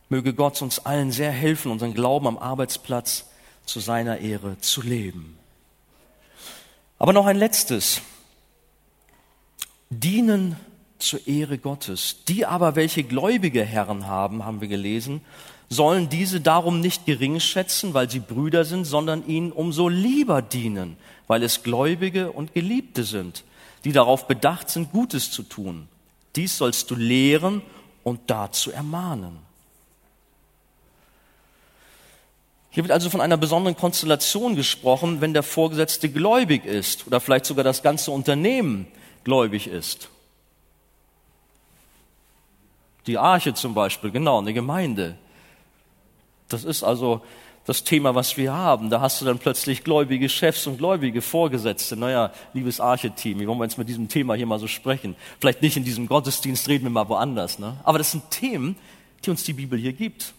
Möge 0.08 0.32
Gott 0.32 0.62
uns 0.62 0.78
allen 0.86 1.12
sehr 1.12 1.30
helfen, 1.30 1.70
unseren 1.70 1.92
Glauben 1.92 2.26
am 2.26 2.38
Arbeitsplatz 2.38 3.26
zu 3.66 3.80
seiner 3.80 4.18
Ehre 4.18 4.58
zu 4.58 4.80
leben. 4.80 5.38
Aber 6.98 7.12
noch 7.12 7.26
ein 7.26 7.36
letztes. 7.36 8.00
Dienen 9.90 10.56
zur 10.98 11.26
Ehre 11.26 11.58
Gottes. 11.58 12.24
Die 12.28 12.46
aber, 12.46 12.76
welche 12.76 13.04
gläubige 13.04 13.64
Herren 13.64 14.06
haben, 14.06 14.44
haben 14.44 14.60
wir 14.60 14.68
gelesen, 14.68 15.20
sollen 15.68 16.08
diese 16.08 16.40
darum 16.40 16.80
nicht 16.80 17.06
gering 17.06 17.40
schätzen, 17.40 17.94
weil 17.94 18.10
sie 18.10 18.20
Brüder 18.20 18.64
sind, 18.64 18.84
sondern 18.84 19.26
ihnen 19.26 19.52
umso 19.52 19.88
lieber 19.88 20.42
dienen, 20.42 20.96
weil 21.26 21.42
es 21.42 21.62
Gläubige 21.62 22.32
und 22.32 22.54
Geliebte 22.54 23.04
sind, 23.04 23.44
die 23.84 23.92
darauf 23.92 24.26
bedacht 24.26 24.70
sind, 24.70 24.92
Gutes 24.92 25.30
zu 25.30 25.42
tun. 25.42 25.88
Dies 26.36 26.56
sollst 26.56 26.90
du 26.90 26.94
lehren 26.94 27.62
und 28.02 28.20
dazu 28.26 28.70
ermahnen. 28.70 29.38
Hier 32.70 32.84
wird 32.84 32.92
also 32.92 33.10
von 33.10 33.20
einer 33.20 33.36
besonderen 33.36 33.76
Konstellation 33.76 34.54
gesprochen, 34.54 35.20
wenn 35.20 35.34
der 35.34 35.42
Vorgesetzte 35.42 36.08
gläubig 36.08 36.64
ist 36.64 37.06
oder 37.06 37.20
vielleicht 37.20 37.46
sogar 37.46 37.64
das 37.64 37.82
ganze 37.82 38.10
Unternehmen 38.10 38.86
gläubig 39.24 39.66
ist. 39.66 40.10
Die 43.08 43.16
Arche 43.16 43.54
zum 43.54 43.72
Beispiel, 43.72 44.10
genau, 44.10 44.38
eine 44.38 44.52
Gemeinde. 44.52 45.16
Das 46.48 46.62
ist 46.62 46.82
also 46.82 47.22
das 47.64 47.82
Thema, 47.82 48.14
was 48.14 48.36
wir 48.36 48.52
haben. 48.52 48.90
Da 48.90 49.00
hast 49.00 49.22
du 49.22 49.24
dann 49.24 49.38
plötzlich 49.38 49.82
gläubige 49.82 50.28
Chefs 50.28 50.66
und 50.66 50.76
gläubige 50.76 51.22
Vorgesetzte. 51.22 51.96
Naja, 51.96 52.32
liebes 52.52 52.80
Archeteam, 52.80 53.40
wie 53.40 53.48
wollen 53.48 53.58
wir 53.58 53.64
jetzt 53.64 53.78
mit 53.78 53.88
diesem 53.88 54.10
Thema 54.10 54.34
hier 54.34 54.44
mal 54.44 54.58
so 54.58 54.66
sprechen? 54.66 55.16
Vielleicht 55.40 55.62
nicht 55.62 55.78
in 55.78 55.84
diesem 55.84 56.06
Gottesdienst, 56.06 56.68
reden 56.68 56.84
wir 56.84 56.90
mal 56.90 57.08
woanders. 57.08 57.58
Ne? 57.58 57.78
Aber 57.82 57.96
das 57.96 58.10
sind 58.10 58.30
Themen, 58.30 58.76
die 59.24 59.30
uns 59.30 59.42
die 59.42 59.54
Bibel 59.54 59.78
hier 59.78 59.94
gibt. 59.94 60.34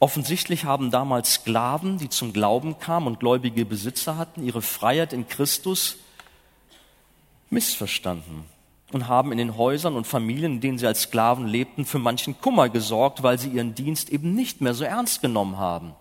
Offensichtlich 0.00 0.64
haben 0.64 0.90
damals 0.90 1.32
Sklaven, 1.32 1.96
die 1.96 2.10
zum 2.10 2.34
Glauben 2.34 2.78
kamen 2.78 3.06
und 3.06 3.20
gläubige 3.20 3.64
Besitzer 3.64 4.18
hatten, 4.18 4.44
ihre 4.44 4.60
Freiheit 4.60 5.14
in 5.14 5.26
Christus 5.28 5.96
missverstanden 7.54 8.44
und 8.92 9.08
haben 9.08 9.32
in 9.32 9.38
den 9.38 9.56
Häusern 9.56 9.96
und 9.96 10.06
Familien, 10.06 10.54
in 10.54 10.60
denen 10.60 10.78
sie 10.78 10.86
als 10.86 11.02
Sklaven 11.02 11.46
lebten, 11.46 11.86
für 11.86 11.98
manchen 11.98 12.40
Kummer 12.40 12.68
gesorgt, 12.68 13.22
weil 13.22 13.38
sie 13.38 13.48
ihren 13.48 13.74
Dienst 13.74 14.10
eben 14.10 14.34
nicht 14.34 14.60
mehr 14.60 14.74
so 14.74 14.84
ernst 14.84 15.22
genommen 15.22 15.56
haben 15.56 15.94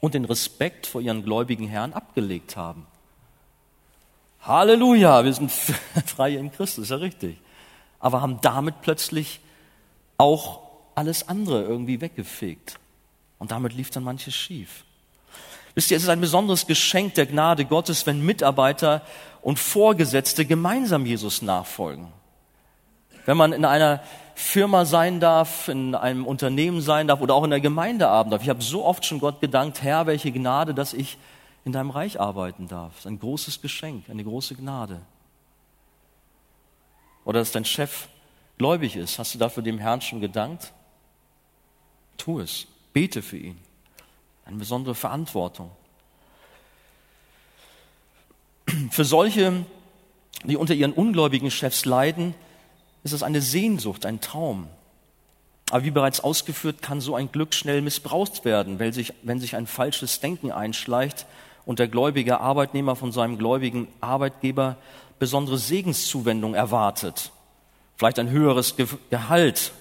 und 0.00 0.14
den 0.14 0.24
Respekt 0.24 0.86
vor 0.86 1.00
ihren 1.00 1.22
gläubigen 1.22 1.68
Herren 1.68 1.92
abgelegt 1.92 2.56
haben. 2.56 2.86
Halleluja, 4.42 5.24
wir 5.24 5.32
sind 5.32 5.52
frei 6.06 6.34
in 6.34 6.50
Christus, 6.50 6.84
ist 6.84 6.90
ja 6.90 6.96
richtig. 6.96 7.38
Aber 8.00 8.22
haben 8.22 8.40
damit 8.40 8.80
plötzlich 8.80 9.40
auch 10.16 10.60
alles 10.94 11.28
andere 11.28 11.62
irgendwie 11.62 12.00
weggefegt. 12.00 12.78
Und 13.38 13.50
damit 13.50 13.74
lief 13.74 13.90
dann 13.90 14.04
manches 14.04 14.34
schief. 14.34 14.84
Wisst 15.74 15.90
ihr, 15.90 15.96
es 15.96 16.02
ist 16.02 16.08
ein 16.08 16.20
besonderes 16.20 16.66
Geschenk 16.66 17.14
der 17.14 17.26
Gnade 17.26 17.64
Gottes, 17.64 18.06
wenn 18.06 18.24
Mitarbeiter 18.24 19.02
und 19.42 19.58
Vorgesetzte 19.58 20.44
gemeinsam 20.44 21.06
Jesus 21.06 21.42
nachfolgen. 21.42 22.08
Wenn 23.26 23.36
man 23.36 23.52
in 23.52 23.64
einer 23.64 24.00
Firma 24.34 24.86
sein 24.86 25.20
darf, 25.20 25.68
in 25.68 25.94
einem 25.94 26.26
Unternehmen 26.26 26.80
sein 26.80 27.06
darf 27.06 27.20
oder 27.20 27.34
auch 27.34 27.44
in 27.44 27.50
der 27.50 27.60
Gemeinde 27.60 28.08
arbeiten 28.08 28.30
darf. 28.30 28.42
Ich 28.42 28.48
habe 28.48 28.62
so 28.62 28.84
oft 28.84 29.04
schon 29.04 29.20
Gott 29.20 29.40
gedankt, 29.40 29.82
Herr, 29.82 30.06
welche 30.06 30.32
Gnade, 30.32 30.72
dass 30.72 30.94
ich 30.94 31.18
in 31.64 31.72
deinem 31.72 31.90
Reich 31.90 32.18
arbeiten 32.18 32.66
darf. 32.66 32.92
Das 32.92 33.00
ist 33.00 33.06
ein 33.06 33.18
großes 33.20 33.60
Geschenk, 33.60 34.08
eine 34.08 34.24
große 34.24 34.54
Gnade. 34.54 35.02
Oder 37.24 37.40
dass 37.40 37.52
dein 37.52 37.66
Chef 37.66 38.08
gläubig 38.56 38.96
ist. 38.96 39.18
Hast 39.18 39.34
du 39.34 39.38
dafür 39.38 39.62
dem 39.62 39.78
Herrn 39.78 40.00
schon 40.00 40.20
gedankt? 40.20 40.72
Tu 42.16 42.40
es. 42.40 42.66
Bete 42.92 43.22
für 43.22 43.36
ihn. 43.36 43.58
Eine 44.44 44.56
besondere 44.56 44.94
Verantwortung. 44.94 45.70
Für 48.90 49.04
solche, 49.04 49.64
die 50.44 50.56
unter 50.56 50.74
ihren 50.74 50.92
ungläubigen 50.92 51.50
Chefs 51.50 51.84
leiden, 51.84 52.34
ist 53.02 53.12
es 53.12 53.22
eine 53.22 53.40
Sehnsucht, 53.40 54.06
ein 54.06 54.20
Traum. 54.20 54.68
Aber 55.70 55.84
wie 55.84 55.90
bereits 55.90 56.20
ausgeführt, 56.20 56.82
kann 56.82 57.00
so 57.00 57.14
ein 57.14 57.30
Glück 57.30 57.54
schnell 57.54 57.80
missbraucht 57.80 58.44
werden, 58.44 58.78
wenn 58.78 58.92
sich, 58.92 59.14
wenn 59.22 59.38
sich 59.38 59.56
ein 59.56 59.66
falsches 59.66 60.20
Denken 60.20 60.50
einschleicht 60.50 61.26
und 61.64 61.78
der 61.78 61.88
gläubige 61.88 62.40
Arbeitnehmer 62.40 62.96
von 62.96 63.12
seinem 63.12 63.38
gläubigen 63.38 63.86
Arbeitgeber 64.00 64.76
besondere 65.18 65.58
Segenszuwendung 65.58 66.54
erwartet. 66.54 67.30
Vielleicht 67.96 68.18
ein 68.18 68.30
höheres 68.30 68.74
Gehalt. 69.10 69.72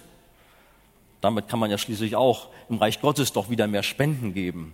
Damit 1.21 1.47
kann 1.47 1.59
man 1.59 1.71
ja 1.71 1.77
schließlich 1.77 2.15
auch 2.15 2.49
im 2.69 2.77
Reich 2.77 3.01
Gottes 3.01 3.33
doch 3.33 3.49
wieder 3.49 3.67
mehr 3.67 3.83
Spenden 3.83 4.33
geben. 4.33 4.73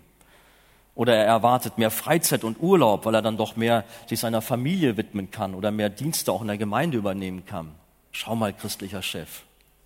Oder 0.95 1.15
er 1.15 1.25
erwartet 1.25 1.77
mehr 1.77 1.91
Freizeit 1.91 2.45
und 2.45 2.59
Urlaub, 2.61 3.05
weil 3.05 3.15
er 3.15 3.21
dann 3.21 3.37
doch 3.37 3.57
mehr 3.57 3.83
sich 4.07 4.19
seiner 4.19 4.41
Familie 4.41 4.95
widmen 4.95 5.29
kann 5.29 5.53
oder 5.53 5.69
mehr 5.69 5.89
Dienste 5.89 6.31
auch 6.31 6.41
in 6.41 6.47
der 6.47 6.57
Gemeinde 6.57 6.97
übernehmen 6.97 7.45
kann. 7.45 7.71
Schau 8.11 8.35
mal, 8.35 8.53
christlicher 8.53 9.01
Chef, 9.01 9.43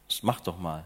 das 0.07 0.21
mach 0.21 0.39
doch 0.39 0.59
mal. 0.59 0.85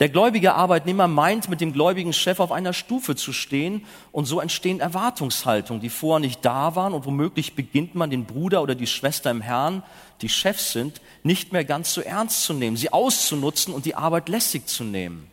Der 0.00 0.08
gläubige 0.08 0.54
Arbeitnehmer 0.54 1.08
meint, 1.08 1.48
mit 1.48 1.60
dem 1.60 1.72
gläubigen 1.72 2.12
Chef 2.12 2.38
auf 2.38 2.52
einer 2.52 2.72
Stufe 2.72 3.16
zu 3.16 3.32
stehen 3.32 3.84
und 4.12 4.26
so 4.26 4.38
entstehen 4.38 4.78
Erwartungshaltungen, 4.78 5.82
die 5.82 5.88
vorher 5.88 6.20
nicht 6.20 6.44
da 6.44 6.76
waren 6.76 6.94
und 6.94 7.04
womöglich 7.04 7.56
beginnt 7.56 7.96
man 7.96 8.10
den 8.10 8.24
Bruder 8.24 8.62
oder 8.62 8.76
die 8.76 8.86
Schwester 8.86 9.30
im 9.30 9.40
Herrn, 9.40 9.82
die 10.20 10.28
Chefs 10.28 10.72
sind, 10.72 11.00
nicht 11.24 11.52
mehr 11.52 11.64
ganz 11.64 11.94
so 11.94 12.00
ernst 12.00 12.44
zu 12.44 12.54
nehmen, 12.54 12.76
sie 12.76 12.92
auszunutzen 12.92 13.74
und 13.74 13.86
die 13.86 13.96
Arbeit 13.96 14.28
lässig 14.28 14.68
zu 14.68 14.84
nehmen. 14.84 15.28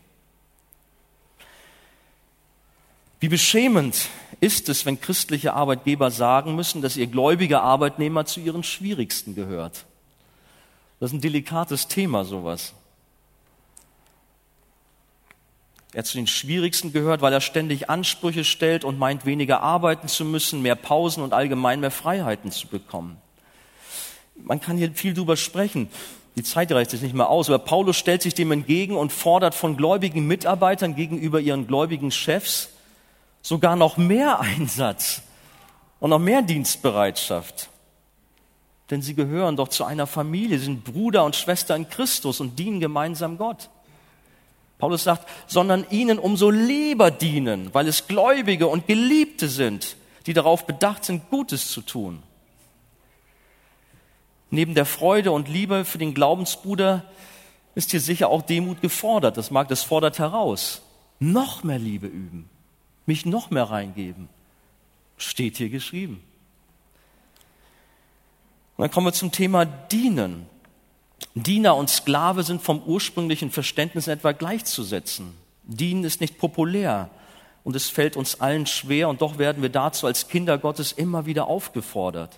Wie 3.19 3.29
beschämend 3.29 4.09
ist 4.39 4.69
es, 4.69 4.85
wenn 4.85 4.99
christliche 4.99 5.53
Arbeitgeber 5.53 6.11
sagen 6.11 6.55
müssen, 6.55 6.81
dass 6.81 6.97
ihr 6.97 7.07
gläubiger 7.07 7.63
Arbeitnehmer 7.63 8.25
zu 8.25 8.39
ihren 8.39 8.63
schwierigsten 8.63 9.35
gehört. 9.35 9.85
Das 10.99 11.11
ist 11.11 11.17
ein 11.17 11.21
delikates 11.21 11.87
Thema, 11.87 12.25
sowas. 12.25 12.73
Er 15.93 16.03
zu 16.03 16.17
den 16.17 16.27
schwierigsten 16.27 16.91
gehört, 16.91 17.21
weil 17.21 17.31
er 17.31 17.39
ständig 17.39 17.89
Ansprüche 17.89 18.43
stellt 18.43 18.83
und 18.83 18.99
meint, 18.99 19.25
weniger 19.25 19.61
arbeiten 19.61 20.09
zu 20.09 20.25
müssen, 20.25 20.61
mehr 20.61 20.75
Pausen 20.75 21.23
und 21.23 21.31
allgemein 21.31 21.79
mehr 21.79 21.91
Freiheiten 21.91 22.51
zu 22.51 22.67
bekommen. 22.67 23.17
Man 24.35 24.59
kann 24.59 24.77
hier 24.77 24.91
viel 24.91 25.13
drüber 25.13 25.37
sprechen. 25.37 25.89
Die 26.35 26.43
Zeit 26.43 26.69
reicht 26.73 26.91
sich 26.91 27.01
nicht 27.01 27.15
mehr 27.15 27.29
aus, 27.29 27.47
aber 27.49 27.59
Paulus 27.59 27.95
stellt 27.95 28.21
sich 28.21 28.33
dem 28.33 28.51
entgegen 28.51 28.97
und 28.97 29.13
fordert 29.13 29.55
von 29.55 29.77
gläubigen 29.77 30.27
Mitarbeitern 30.27 30.95
gegenüber 30.95 31.39
ihren 31.39 31.65
gläubigen 31.65 32.11
Chefs 32.11 32.74
sogar 33.45 33.75
noch 33.75 33.97
mehr 33.97 34.39
Einsatz 34.39 35.21
und 35.99 36.09
noch 36.09 36.19
mehr 36.19 36.41
Dienstbereitschaft 36.41 37.69
denn 38.89 39.01
sie 39.01 39.15
gehören 39.15 39.55
doch 39.55 39.69
zu 39.69 39.83
einer 39.83 40.07
Familie, 40.07 40.59
sind 40.59 40.83
Bruder 40.83 41.23
und 41.25 41.35
Schwester 41.35 41.75
in 41.75 41.89
Christus 41.89 42.39
und 42.39 42.59
dienen 42.59 42.79
gemeinsam 42.79 43.37
Gott. 43.37 43.69
Paulus 44.77 45.03
sagt, 45.03 45.27
sondern 45.47 45.85
ihnen 45.89 46.19
umso 46.19 46.49
lieber 46.49 47.09
dienen, 47.09 47.73
weil 47.73 47.87
es 47.87 48.07
Gläubige 48.07 48.67
und 48.67 48.87
Geliebte 48.87 49.47
sind, 49.47 49.95
die 50.25 50.33
darauf 50.33 50.67
bedacht 50.67 51.05
sind, 51.05 51.29
Gutes 51.29 51.71
zu 51.71 51.81
tun. 51.81 52.21
Neben 54.51 54.75
der 54.75 54.85
Freude 54.85 55.31
und 55.31 55.47
Liebe 55.47 55.85
für 55.85 55.97
den 55.97 56.13
Glaubensbruder 56.13 57.05
ist 57.73 57.91
hier 57.91 57.99
sicher 57.99 58.29
auch 58.29 58.41
Demut 58.43 58.81
gefordert. 58.81 59.37
Das 59.37 59.49
mag 59.49 59.67
das 59.69 59.83
fordert 59.83 60.19
heraus. 60.19 60.81
Noch 61.19 61.63
mehr 61.63 61.79
Liebe 61.79 62.07
üben, 62.07 62.49
mich 63.05 63.25
noch 63.25 63.49
mehr 63.49 63.63
reingeben. 63.63 64.29
Steht 65.17 65.57
hier 65.57 65.69
geschrieben. 65.69 66.23
Und 68.77 68.81
dann 68.81 68.91
kommen 68.91 69.07
wir 69.07 69.13
zum 69.13 69.31
Thema 69.31 69.65
Dienen. 69.65 70.47
Diener 71.33 71.75
und 71.75 71.89
Sklave 71.89 72.43
sind 72.43 72.61
vom 72.61 72.81
ursprünglichen 72.81 73.51
Verständnis 73.51 74.07
etwa 74.07 74.31
gleichzusetzen. 74.31 75.33
Dienen 75.63 76.03
ist 76.03 76.21
nicht 76.21 76.37
populär 76.37 77.09
und 77.63 77.75
es 77.75 77.89
fällt 77.89 78.15
uns 78.15 78.41
allen 78.41 78.65
schwer 78.65 79.09
und 79.09 79.21
doch 79.21 79.37
werden 79.37 79.61
wir 79.61 79.69
dazu 79.69 80.07
als 80.07 80.27
Kinder 80.27 80.57
Gottes 80.57 80.91
immer 80.91 81.25
wieder 81.25 81.47
aufgefordert. 81.47 82.37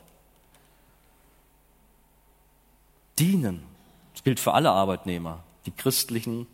Dienen. 3.19 3.63
Das 4.13 4.23
gilt 4.23 4.39
für 4.39 4.53
alle 4.53 4.71
Arbeitnehmer, 4.71 5.43
die 5.65 5.71
christlichen, 5.71 6.47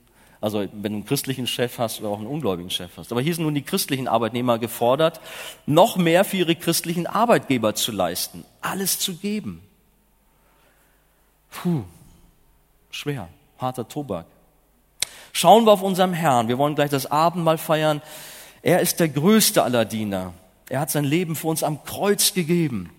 also 0.43 0.59
wenn 0.59 0.91
du 0.91 0.97
einen 0.97 1.05
christlichen 1.05 1.47
Chef 1.47 1.79
hast 1.79 2.01
oder 2.01 2.09
auch 2.09 2.17
einen 2.17 2.27
ungläubigen 2.27 2.69
Chef 2.69 2.91
hast. 2.97 3.13
Aber 3.13 3.21
hier 3.21 3.33
sind 3.33 3.45
nun 3.45 3.55
die 3.55 3.61
christlichen 3.61 4.09
Arbeitnehmer 4.09 4.59
gefordert, 4.59 5.21
noch 5.65 5.95
mehr 5.95 6.25
für 6.25 6.35
ihre 6.35 6.55
christlichen 6.57 7.07
Arbeitgeber 7.07 7.75
zu 7.75 7.93
leisten, 7.93 8.43
alles 8.59 8.99
zu 8.99 9.15
geben. 9.15 9.61
Puh, 11.49 11.83
schwer, 12.91 13.29
harter 13.57 13.87
Tobak. 13.87 14.25
Schauen 15.31 15.65
wir 15.65 15.71
auf 15.71 15.81
unserem 15.81 16.11
Herrn. 16.11 16.49
Wir 16.49 16.57
wollen 16.57 16.75
gleich 16.75 16.89
das 16.89 17.09
Abendmahl 17.09 17.57
feiern. 17.57 18.01
Er 18.61 18.81
ist 18.81 18.99
der 18.99 19.07
größte 19.07 19.63
aller 19.63 19.85
Diener. 19.85 20.33
Er 20.67 20.81
hat 20.81 20.91
sein 20.91 21.05
Leben 21.05 21.37
für 21.37 21.47
uns 21.47 21.63
am 21.63 21.85
Kreuz 21.85 22.33
gegeben. 22.33 22.89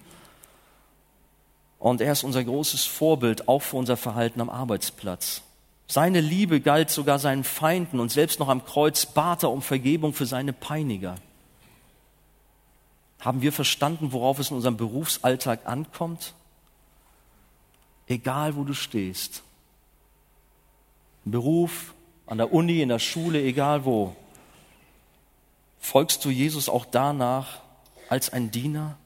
Und 1.78 2.00
er 2.00 2.12
ist 2.12 2.24
unser 2.24 2.42
großes 2.42 2.86
Vorbild, 2.86 3.48
auch 3.48 3.60
für 3.60 3.76
unser 3.76 3.98
Verhalten 3.98 4.40
am 4.40 4.48
Arbeitsplatz. 4.48 5.42
Seine 5.86 6.20
Liebe 6.20 6.60
galt 6.60 6.90
sogar 6.90 7.18
seinen 7.18 7.44
Feinden 7.44 8.00
und 8.00 8.10
selbst 8.10 8.40
noch 8.40 8.48
am 8.48 8.64
Kreuz 8.64 9.06
bat 9.06 9.42
er 9.42 9.50
um 9.50 9.62
Vergebung 9.62 10.12
für 10.12 10.26
seine 10.26 10.52
Peiniger. 10.52 11.16
Haben 13.20 13.42
wir 13.42 13.52
verstanden, 13.52 14.12
worauf 14.12 14.38
es 14.38 14.50
in 14.50 14.56
unserem 14.56 14.76
Berufsalltag 14.76 15.66
ankommt? 15.66 16.34
egal 18.06 18.56
wo 18.56 18.64
du 18.64 18.74
stehst. 18.74 19.42
Im 21.24 21.32
Beruf, 21.32 21.94
an 22.26 22.38
der 22.38 22.52
Uni, 22.52 22.80
in 22.80 22.88
der 22.88 22.98
Schule, 22.98 23.42
egal 23.42 23.84
wo. 23.84 24.14
Folgst 25.80 26.24
du 26.24 26.30
Jesus 26.30 26.68
auch 26.68 26.84
danach 26.84 27.60
als 28.08 28.30
ein 28.30 28.50
Diener? 28.50 28.96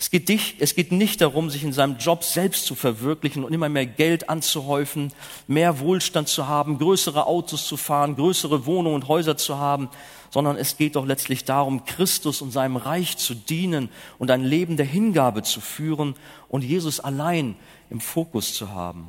Es 0.00 0.10
geht, 0.10 0.30
dich, 0.30 0.56
es 0.60 0.74
geht 0.74 0.92
nicht 0.92 1.20
darum, 1.20 1.50
sich 1.50 1.62
in 1.62 1.74
seinem 1.74 1.98
Job 1.98 2.24
selbst 2.24 2.64
zu 2.64 2.74
verwirklichen 2.74 3.44
und 3.44 3.52
immer 3.52 3.68
mehr 3.68 3.84
Geld 3.84 4.30
anzuhäufen, 4.30 5.12
mehr 5.46 5.78
Wohlstand 5.78 6.26
zu 6.26 6.48
haben, 6.48 6.78
größere 6.78 7.26
Autos 7.26 7.66
zu 7.66 7.76
fahren, 7.76 8.16
größere 8.16 8.64
Wohnungen 8.64 8.94
und 8.94 9.08
Häuser 9.08 9.36
zu 9.36 9.58
haben, 9.58 9.90
sondern 10.30 10.56
es 10.56 10.78
geht 10.78 10.96
doch 10.96 11.04
letztlich 11.04 11.44
darum, 11.44 11.84
Christus 11.84 12.40
und 12.40 12.50
seinem 12.50 12.76
Reich 12.76 13.18
zu 13.18 13.34
dienen 13.34 13.90
und 14.18 14.30
ein 14.30 14.42
Leben 14.42 14.78
der 14.78 14.86
Hingabe 14.86 15.42
zu 15.42 15.60
führen 15.60 16.14
und 16.48 16.64
Jesus 16.64 16.98
allein 17.00 17.54
im 17.90 18.00
Fokus 18.00 18.54
zu 18.54 18.70
haben. 18.70 19.08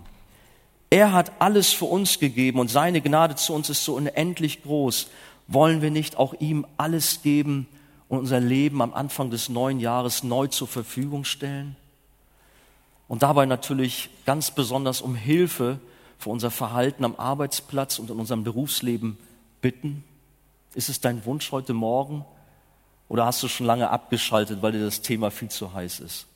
Er 0.89 1.13
hat 1.13 1.31
alles 1.39 1.71
für 1.71 1.85
uns 1.85 2.19
gegeben 2.19 2.59
und 2.59 2.69
seine 2.69 2.99
Gnade 2.99 3.35
zu 3.35 3.53
uns 3.53 3.69
ist 3.69 3.85
so 3.85 3.93
unendlich 3.95 4.61
groß. 4.61 5.07
Wollen 5.47 5.81
wir 5.81 5.89
nicht 5.89 6.17
auch 6.17 6.33
ihm 6.41 6.67
alles 6.75 7.21
geben 7.21 7.67
und 8.11 8.17
unser 8.17 8.41
Leben 8.41 8.81
am 8.81 8.93
Anfang 8.93 9.29
des 9.29 9.47
neuen 9.47 9.79
Jahres 9.79 10.21
neu 10.21 10.47
zur 10.47 10.67
Verfügung 10.67 11.23
stellen? 11.23 11.77
Und 13.07 13.23
dabei 13.23 13.45
natürlich 13.45 14.09
ganz 14.25 14.51
besonders 14.51 15.01
um 15.01 15.15
Hilfe 15.15 15.79
für 16.17 16.29
unser 16.29 16.51
Verhalten 16.51 17.05
am 17.05 17.15
Arbeitsplatz 17.15 17.99
und 17.99 18.09
in 18.09 18.19
unserem 18.19 18.43
Berufsleben 18.43 19.17
bitten? 19.61 20.03
Ist 20.73 20.89
es 20.89 20.99
dein 20.99 21.23
Wunsch 21.23 21.53
heute 21.53 21.73
Morgen? 21.73 22.25
Oder 23.07 23.25
hast 23.25 23.41
du 23.43 23.47
schon 23.47 23.65
lange 23.65 23.89
abgeschaltet, 23.89 24.61
weil 24.61 24.73
dir 24.73 24.83
das 24.83 25.01
Thema 25.01 25.31
viel 25.31 25.49
zu 25.49 25.73
heiß 25.73 26.01
ist? 26.01 26.27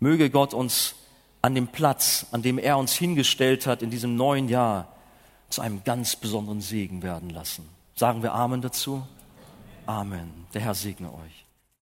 Möge 0.00 0.30
Gott 0.30 0.54
uns 0.54 0.94
an 1.42 1.54
dem 1.54 1.68
Platz, 1.68 2.24
an 2.32 2.40
dem 2.40 2.56
er 2.56 2.78
uns 2.78 2.94
hingestellt 2.94 3.66
hat 3.66 3.82
in 3.82 3.90
diesem 3.90 4.16
neuen 4.16 4.48
Jahr, 4.48 4.88
zu 5.50 5.60
einem 5.60 5.84
ganz 5.84 6.16
besonderen 6.16 6.62
Segen 6.62 7.02
werden 7.02 7.28
lassen. 7.28 7.68
Sagen 7.94 8.22
wir 8.22 8.32
Amen 8.32 8.62
dazu? 8.62 9.06
Amen. 9.86 10.46
Der 10.52 10.60
Herr 10.60 10.74
segne 10.74 11.12
euch. 11.12 11.45